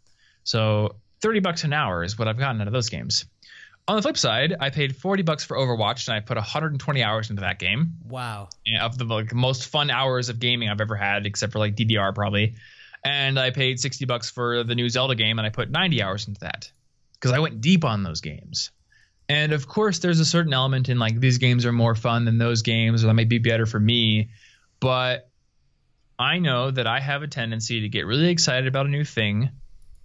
So 0.44 0.96
30 1.22 1.40
bucks 1.40 1.64
an 1.64 1.72
hour 1.72 2.04
is 2.04 2.18
what 2.18 2.28
I've 2.28 2.38
gotten 2.38 2.60
out 2.60 2.66
of 2.66 2.72
those 2.72 2.88
games. 2.88 3.24
On 3.88 3.96
the 3.96 4.02
flip 4.02 4.16
side, 4.16 4.54
I 4.60 4.70
paid 4.70 4.96
40 4.96 5.22
bucks 5.22 5.44
for 5.44 5.56
Overwatch 5.56 6.06
and 6.06 6.16
I 6.16 6.20
put 6.20 6.36
120 6.36 7.02
hours 7.02 7.30
into 7.30 7.42
that 7.42 7.58
game. 7.58 7.94
Wow. 8.04 8.48
Of 8.80 8.96
the 8.96 9.04
like, 9.04 9.32
most 9.34 9.68
fun 9.68 9.90
hours 9.90 10.28
of 10.28 10.38
gaming 10.38 10.68
I've 10.68 10.80
ever 10.80 10.94
had, 10.94 11.26
except 11.26 11.52
for 11.52 11.58
like 11.58 11.74
DDR 11.74 12.14
probably. 12.14 12.54
And 13.04 13.38
I 13.38 13.50
paid 13.50 13.80
60 13.80 14.04
bucks 14.04 14.30
for 14.30 14.62
the 14.62 14.74
new 14.74 14.88
Zelda 14.88 15.14
game 15.14 15.38
and 15.38 15.46
I 15.46 15.50
put 15.50 15.70
90 15.70 16.02
hours 16.02 16.28
into 16.28 16.40
that 16.40 16.70
because 17.14 17.32
I 17.32 17.40
went 17.40 17.60
deep 17.60 17.84
on 17.84 18.02
those 18.02 18.20
games. 18.20 18.70
And 19.28 19.52
of 19.52 19.66
course, 19.66 20.00
there's 20.00 20.20
a 20.20 20.24
certain 20.24 20.52
element 20.52 20.88
in 20.88 20.98
like 20.98 21.18
these 21.18 21.38
games 21.38 21.64
are 21.64 21.72
more 21.72 21.94
fun 21.94 22.24
than 22.24 22.38
those 22.38 22.62
games, 22.62 23.02
or 23.02 23.06
that 23.06 23.14
might 23.14 23.28
be 23.28 23.38
better 23.38 23.66
for 23.66 23.80
me. 23.80 24.30
But 24.78 25.30
I 26.18 26.38
know 26.38 26.70
that 26.70 26.86
I 26.86 27.00
have 27.00 27.22
a 27.22 27.28
tendency 27.28 27.80
to 27.80 27.88
get 27.88 28.06
really 28.06 28.28
excited 28.28 28.66
about 28.66 28.86
a 28.86 28.90
new 28.90 29.04
thing. 29.04 29.50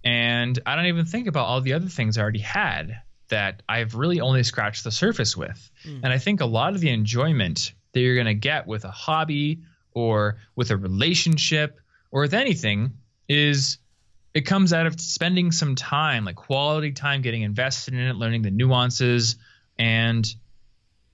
And 0.04 0.58
I 0.64 0.76
don't 0.76 0.86
even 0.86 1.06
think 1.06 1.26
about 1.26 1.46
all 1.46 1.60
the 1.60 1.74
other 1.74 1.88
things 1.88 2.16
I 2.16 2.22
already 2.22 2.38
had 2.38 3.00
that 3.28 3.62
I've 3.68 3.94
really 3.94 4.20
only 4.20 4.42
scratched 4.42 4.84
the 4.84 4.90
surface 4.90 5.36
with. 5.36 5.70
Mm. 5.84 6.00
And 6.04 6.12
I 6.12 6.18
think 6.18 6.40
a 6.40 6.46
lot 6.46 6.74
of 6.74 6.80
the 6.80 6.90
enjoyment 6.90 7.72
that 7.92 8.00
you're 8.00 8.14
going 8.14 8.26
to 8.26 8.34
get 8.34 8.66
with 8.66 8.84
a 8.84 8.90
hobby 8.90 9.62
or 9.92 10.38
with 10.56 10.70
a 10.70 10.76
relationship 10.76 11.80
or 12.10 12.22
with 12.22 12.34
anything 12.34 12.92
is 13.28 13.78
it 14.34 14.42
comes 14.42 14.72
out 14.72 14.86
of 14.86 15.00
spending 15.00 15.52
some 15.52 15.74
time, 15.74 16.24
like 16.24 16.36
quality 16.36 16.92
time, 16.92 17.22
getting 17.22 17.42
invested 17.42 17.94
in 17.94 18.00
it, 18.00 18.16
learning 18.16 18.42
the 18.42 18.50
nuances. 18.50 19.36
And, 19.78 20.26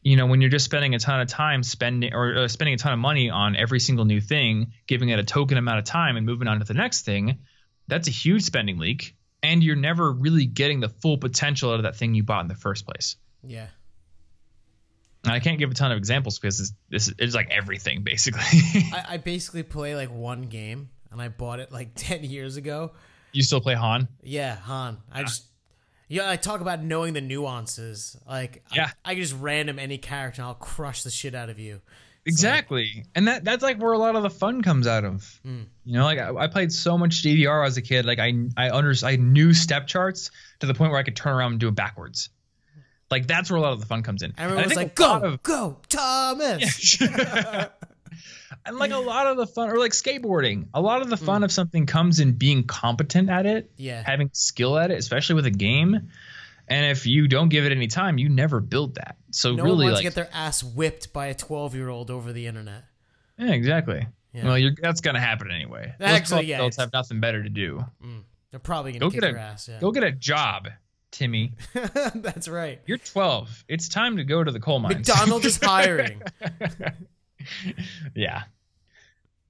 you 0.03 0.17
know, 0.17 0.27
when 0.27 0.41
you're 0.41 0.51
just 0.51 0.65
spending 0.65 0.95
a 0.95 0.99
ton 0.99 1.21
of 1.21 1.29
time 1.29 1.63
spending 1.63 2.13
or 2.13 2.37
uh, 2.37 2.49
spending 2.49 2.75
a 2.75 2.79
ton 2.79 2.93
of 2.93 2.99
money 2.99 3.31
on 3.31 3.57
every 3.57 3.81
single 3.81 4.05
new 4.05 4.21
thing, 4.21 4.73
giving 4.87 5.09
it 5.09 5.19
a 5.19 5.25
token 5.25 5.59
amount 5.59 5.79
of 5.79 5.85
time 5.85 6.17
and 6.17 6.27
moving 6.27 6.49
on 6.49 6.59
to 6.59 6.65
the 6.65 6.75
next 6.75 7.03
thing, 7.03 7.39
that's 7.87 8.09
a 8.09 8.11
huge 8.11 8.43
spending 8.43 8.79
leak 8.79 9.17
and 9.45 9.63
you're 9.63 9.77
never 9.77 10.11
really 10.11 10.47
getting 10.47 10.81
the 10.81 10.89
full 10.89 11.19
potential 11.19 11.71
out 11.71 11.77
of 11.77 11.83
that 11.83 11.97
thing 11.97 12.15
you 12.15 12.23
bought 12.23 12.41
in 12.41 12.49
the 12.49 12.55
first 12.55 12.87
place. 12.87 13.17
Yeah. 13.47 13.67
And 15.23 15.33
I 15.33 15.39
can't 15.39 15.59
give 15.59 15.71
a 15.71 15.75
ton 15.75 15.93
of 15.93 15.99
examples 15.99 16.39
because 16.39 16.61
it's, 16.61 16.73
this 16.89 17.13
is 17.19 17.35
like 17.35 17.51
everything 17.51 18.03
basically. 18.03 18.43
I, 18.93 19.05
I, 19.11 19.17
basically 19.19 19.63
play 19.63 19.95
like 19.97 20.11
one 20.11 20.43
game, 20.43 20.91
and 21.11 21.21
I 21.21 21.29
bought 21.29 21.61
it 21.61 21.73
like 21.73 21.91
ten 21.95 22.25
years 22.25 22.57
ago. 22.57 22.93
You 23.33 23.43
still 23.43 23.61
play 23.61 23.75
Han? 23.75 24.09
Yeah, 24.23 24.57
Han. 24.57 24.99
I 25.13 25.23
just 25.23 25.45
yeah, 26.09 26.29
I 26.29 26.37
talk 26.37 26.61
about 26.61 26.83
knowing 26.83 27.15
the 27.15 27.23
nuances. 27.23 28.19
Like 28.29 28.65
yeah, 28.75 28.91
I, 29.05 29.13
I 29.13 29.15
just 29.15 29.35
random 29.39 29.79
any 29.79 29.97
character, 29.97 30.43
and 30.43 30.49
I'll 30.49 30.55
crush 30.55 31.03
the 31.03 31.11
shit 31.11 31.35
out 31.35 31.49
of 31.49 31.59
you. 31.59 31.81
Exactly, 32.27 33.05
and 33.15 33.29
that 33.29 33.45
that's 33.45 33.63
like 33.63 33.79
where 33.79 33.93
a 33.93 33.99
lot 33.99 34.17
of 34.17 34.23
the 34.23 34.31
fun 34.31 34.63
comes 34.63 34.87
out 34.87 35.05
of. 35.05 35.41
Mm. 35.47 35.67
You 35.85 35.93
know, 35.93 36.05
like 36.05 36.19
I, 36.19 36.35
I, 36.35 36.47
played 36.47 36.73
so 36.73 36.97
much 36.97 37.23
DDR 37.23 37.67
as 37.67 37.77
a 37.77 37.83
kid. 37.83 38.07
Like 38.07 38.19
I 38.19 38.33
I 38.57 38.71
under 38.71 38.95
I 39.03 39.17
knew 39.17 39.53
step 39.53 39.87
charts 39.87 40.31
to 40.61 40.67
the 40.67 40.73
point 40.73 40.91
where 40.91 41.01
I 41.01 41.03
could 41.03 41.17
turn 41.17 41.35
around 41.35 41.53
and 41.53 41.61
do 41.61 41.69
it 41.69 41.75
backwards. 41.75 42.31
Like 43.11 43.27
that's 43.27 43.51
where 43.51 43.59
a 43.59 43.61
lot 43.61 43.73
of 43.75 43.81
the 43.81 43.87
fun 43.87 44.03
comes 44.03 44.23
in. 44.23 44.33
Everyone 44.39 44.65
was 44.65 44.75
like, 44.75 44.95
"Go, 44.95 45.21
of, 45.21 45.43
go, 45.43 45.77
Thomas!" 45.91 47.01
Yeah. 47.01 47.69
and 48.67 48.79
like 48.79 48.93
a 48.93 48.99
lot 48.99 49.27
of 49.27 49.37
the 49.37 49.47
fun, 49.47 49.71
or 49.71 49.79
like 49.79 49.93
skateboarding, 49.93 50.69
a 50.73 50.81
lot 50.81 51.03
of 51.03 51.11
the 51.11 51.19
fun 51.19 51.43
mm. 51.43 51.45
of 51.45 51.53
something 51.53 51.85
comes 51.85 52.21
in 52.21 52.33
being 52.33 52.65
competent 52.65 53.29
at 53.29 53.45
it. 53.45 53.71
Yeah, 53.77 54.03
having 54.05 54.31
skill 54.33 54.79
at 54.79 54.91
it, 54.91 54.99
especially 54.99 55.35
with 55.35 55.47
a 55.47 55.51
game. 55.51 56.11
And 56.69 56.87
if 56.91 57.07
you 57.07 57.29
don't 57.29 57.49
give 57.49 57.65
it 57.67 57.73
any 57.73 57.87
time, 57.87 58.19
you 58.19 58.29
never 58.29 58.61
build 58.61 58.95
that. 58.95 59.17
So 59.31 59.55
no 59.55 59.65
really, 59.65 59.77
one 59.77 59.85
wants 59.87 59.97
like, 59.97 59.99
to 59.99 60.03
get 60.05 60.15
their 60.15 60.31
ass 60.33 60.63
whipped 60.63 61.13
by 61.13 61.27
a 61.27 61.35
twelve-year-old 61.35 62.11
over 62.11 62.33
the 62.33 62.47
internet. 62.47 62.85
Yeah, 63.39 63.53
exactly. 63.53 64.07
Yeah. 64.33 64.45
Well, 64.45 64.71
that's 64.81 65.01
gonna 65.01 65.21
happen 65.21 65.51
anyway. 65.51 65.95
Actually, 66.01 66.47
yeah, 66.47 66.57
adults 66.57 66.77
have 66.77 66.93
nothing 66.93 67.21
better 67.21 67.43
to 67.43 67.49
do. 67.49 67.85
Mm, 68.05 68.23
they're 68.51 68.61
probably 68.61 68.93
gonna 68.93 69.01
go 69.01 69.11
get 69.11 69.23
your 69.23 69.39
ass. 69.39 69.69
Yeah. 69.69 69.81
Go 69.81 69.93
get 69.93 70.03
a 70.03 70.13
job, 70.13 70.69
Timmy. 71.11 71.55
that's 72.15 72.49
right. 72.49 72.81
You're 72.87 72.99
12. 72.99 73.65
It's 73.69 73.89
time 73.89 74.17
to 74.17 74.25
go 74.25 74.43
to 74.43 74.51
the 74.51 74.61
coal 74.61 74.81
mines. 74.81 75.09
McDonald's 75.09 75.47
is 75.47 75.59
hiring. 75.63 76.23
yeah. 78.15 78.45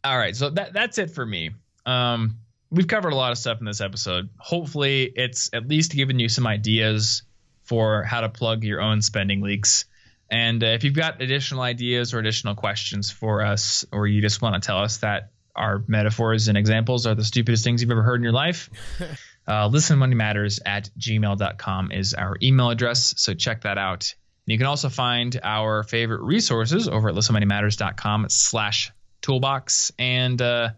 All 0.02 0.18
right, 0.18 0.36
so 0.36 0.50
that 0.50 0.74
that's 0.74 0.98
it 0.98 1.10
for 1.10 1.24
me. 1.24 1.52
Um, 1.86 2.38
we've 2.74 2.88
covered 2.88 3.12
a 3.12 3.16
lot 3.16 3.32
of 3.32 3.38
stuff 3.38 3.60
in 3.60 3.66
this 3.66 3.80
episode. 3.80 4.28
Hopefully, 4.38 5.04
it's 5.14 5.50
at 5.52 5.68
least 5.68 5.92
given 5.92 6.18
you 6.18 6.28
some 6.28 6.46
ideas 6.46 7.22
for 7.62 8.02
how 8.02 8.20
to 8.20 8.28
plug 8.28 8.64
your 8.64 8.80
own 8.80 9.00
spending 9.00 9.40
leaks. 9.40 9.86
And 10.30 10.62
uh, 10.62 10.68
if 10.68 10.84
you've 10.84 10.94
got 10.94 11.22
additional 11.22 11.62
ideas 11.62 12.12
or 12.12 12.18
additional 12.18 12.54
questions 12.54 13.10
for 13.10 13.42
us, 13.42 13.84
or 13.92 14.06
you 14.06 14.20
just 14.20 14.42
want 14.42 14.60
to 14.60 14.66
tell 14.66 14.78
us 14.78 14.98
that 14.98 15.30
our 15.54 15.84
metaphors 15.86 16.48
and 16.48 16.58
examples 16.58 17.06
are 17.06 17.14
the 17.14 17.24
stupidest 17.24 17.62
things 17.62 17.80
you've 17.80 17.90
ever 17.90 18.02
heard 18.02 18.16
in 18.16 18.24
your 18.24 18.32
life, 18.32 18.70
uh, 19.46 19.68
listenmoneymatters 19.68 20.60
at 20.66 20.90
gmail.com 20.98 21.92
is 21.92 22.14
our 22.14 22.36
email 22.42 22.70
address. 22.70 23.14
So 23.16 23.34
check 23.34 23.62
that 23.62 23.78
out. 23.78 24.14
And 24.46 24.52
you 24.52 24.58
can 24.58 24.66
also 24.66 24.88
find 24.88 25.38
our 25.42 25.84
favorite 25.84 26.22
resources 26.22 26.88
over 26.88 27.10
at 27.10 27.14
listenmoneymatters.com 27.14 28.26
slash 28.28 28.92
toolbox. 29.22 29.92
And 29.98 30.40
uh, 30.42 30.70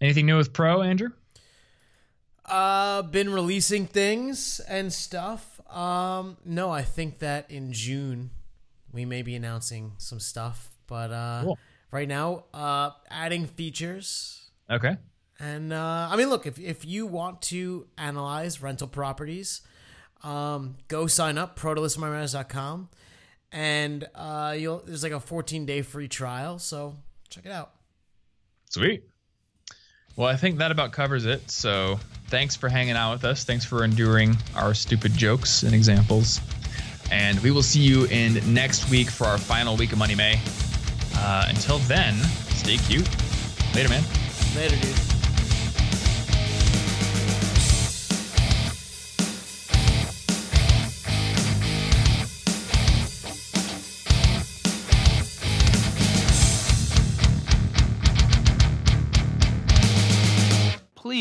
anything 0.00 0.26
new 0.26 0.36
with 0.36 0.52
Pro, 0.52 0.82
Andrew? 0.82 1.10
Uh, 2.50 3.02
been 3.02 3.32
releasing 3.32 3.86
things 3.86 4.60
and 4.68 4.92
stuff. 4.92 5.60
Um, 5.70 6.36
no, 6.44 6.70
I 6.70 6.82
think 6.82 7.20
that 7.20 7.48
in 7.48 7.72
June 7.72 8.30
we 8.92 9.04
may 9.04 9.22
be 9.22 9.36
announcing 9.36 9.92
some 9.98 10.18
stuff, 10.18 10.70
but 10.88 11.12
uh, 11.12 11.42
cool. 11.44 11.58
right 11.92 12.08
now, 12.08 12.44
uh, 12.52 12.90
adding 13.08 13.46
features. 13.46 14.50
Okay. 14.68 14.96
And 15.38 15.72
uh, 15.72 16.08
I 16.10 16.16
mean, 16.16 16.28
look, 16.28 16.44
if 16.46 16.58
if 16.58 16.84
you 16.84 17.06
want 17.06 17.40
to 17.42 17.86
analyze 17.96 18.60
rental 18.60 18.88
properties, 18.88 19.62
um, 20.22 20.76
go 20.88 21.06
sign 21.06 21.38
up 21.38 21.56
pro.listenmoneymatters.com, 21.56 22.88
and 23.52 24.08
uh, 24.14 24.54
you'll 24.58 24.82
there's 24.84 25.02
like 25.02 25.12
a 25.12 25.20
14 25.20 25.64
day 25.64 25.82
free 25.82 26.08
trial, 26.08 26.58
so 26.58 26.96
check 27.30 27.46
it 27.46 27.52
out. 27.52 27.72
Sweet. 28.70 29.04
Well, 30.20 30.28
I 30.28 30.36
think 30.36 30.58
that 30.58 30.70
about 30.70 30.92
covers 30.92 31.24
it. 31.24 31.50
So 31.50 31.98
thanks 32.26 32.54
for 32.54 32.68
hanging 32.68 32.94
out 32.94 33.12
with 33.12 33.24
us. 33.24 33.44
Thanks 33.44 33.64
for 33.64 33.84
enduring 33.84 34.36
our 34.54 34.74
stupid 34.74 35.14
jokes 35.14 35.62
and 35.62 35.74
examples. 35.74 36.42
And 37.10 37.40
we 37.40 37.50
will 37.50 37.62
see 37.62 37.80
you 37.80 38.04
in 38.04 38.34
next 38.52 38.90
week 38.90 39.08
for 39.08 39.26
our 39.26 39.38
final 39.38 39.78
week 39.78 39.92
of 39.92 39.98
Money 39.98 40.14
May. 40.14 40.38
Uh, 41.16 41.46
until 41.48 41.78
then, 41.78 42.16
stay 42.50 42.76
cute. 42.76 43.08
Later, 43.74 43.88
man. 43.88 44.04
Later, 44.54 44.76
dude. 44.76 45.19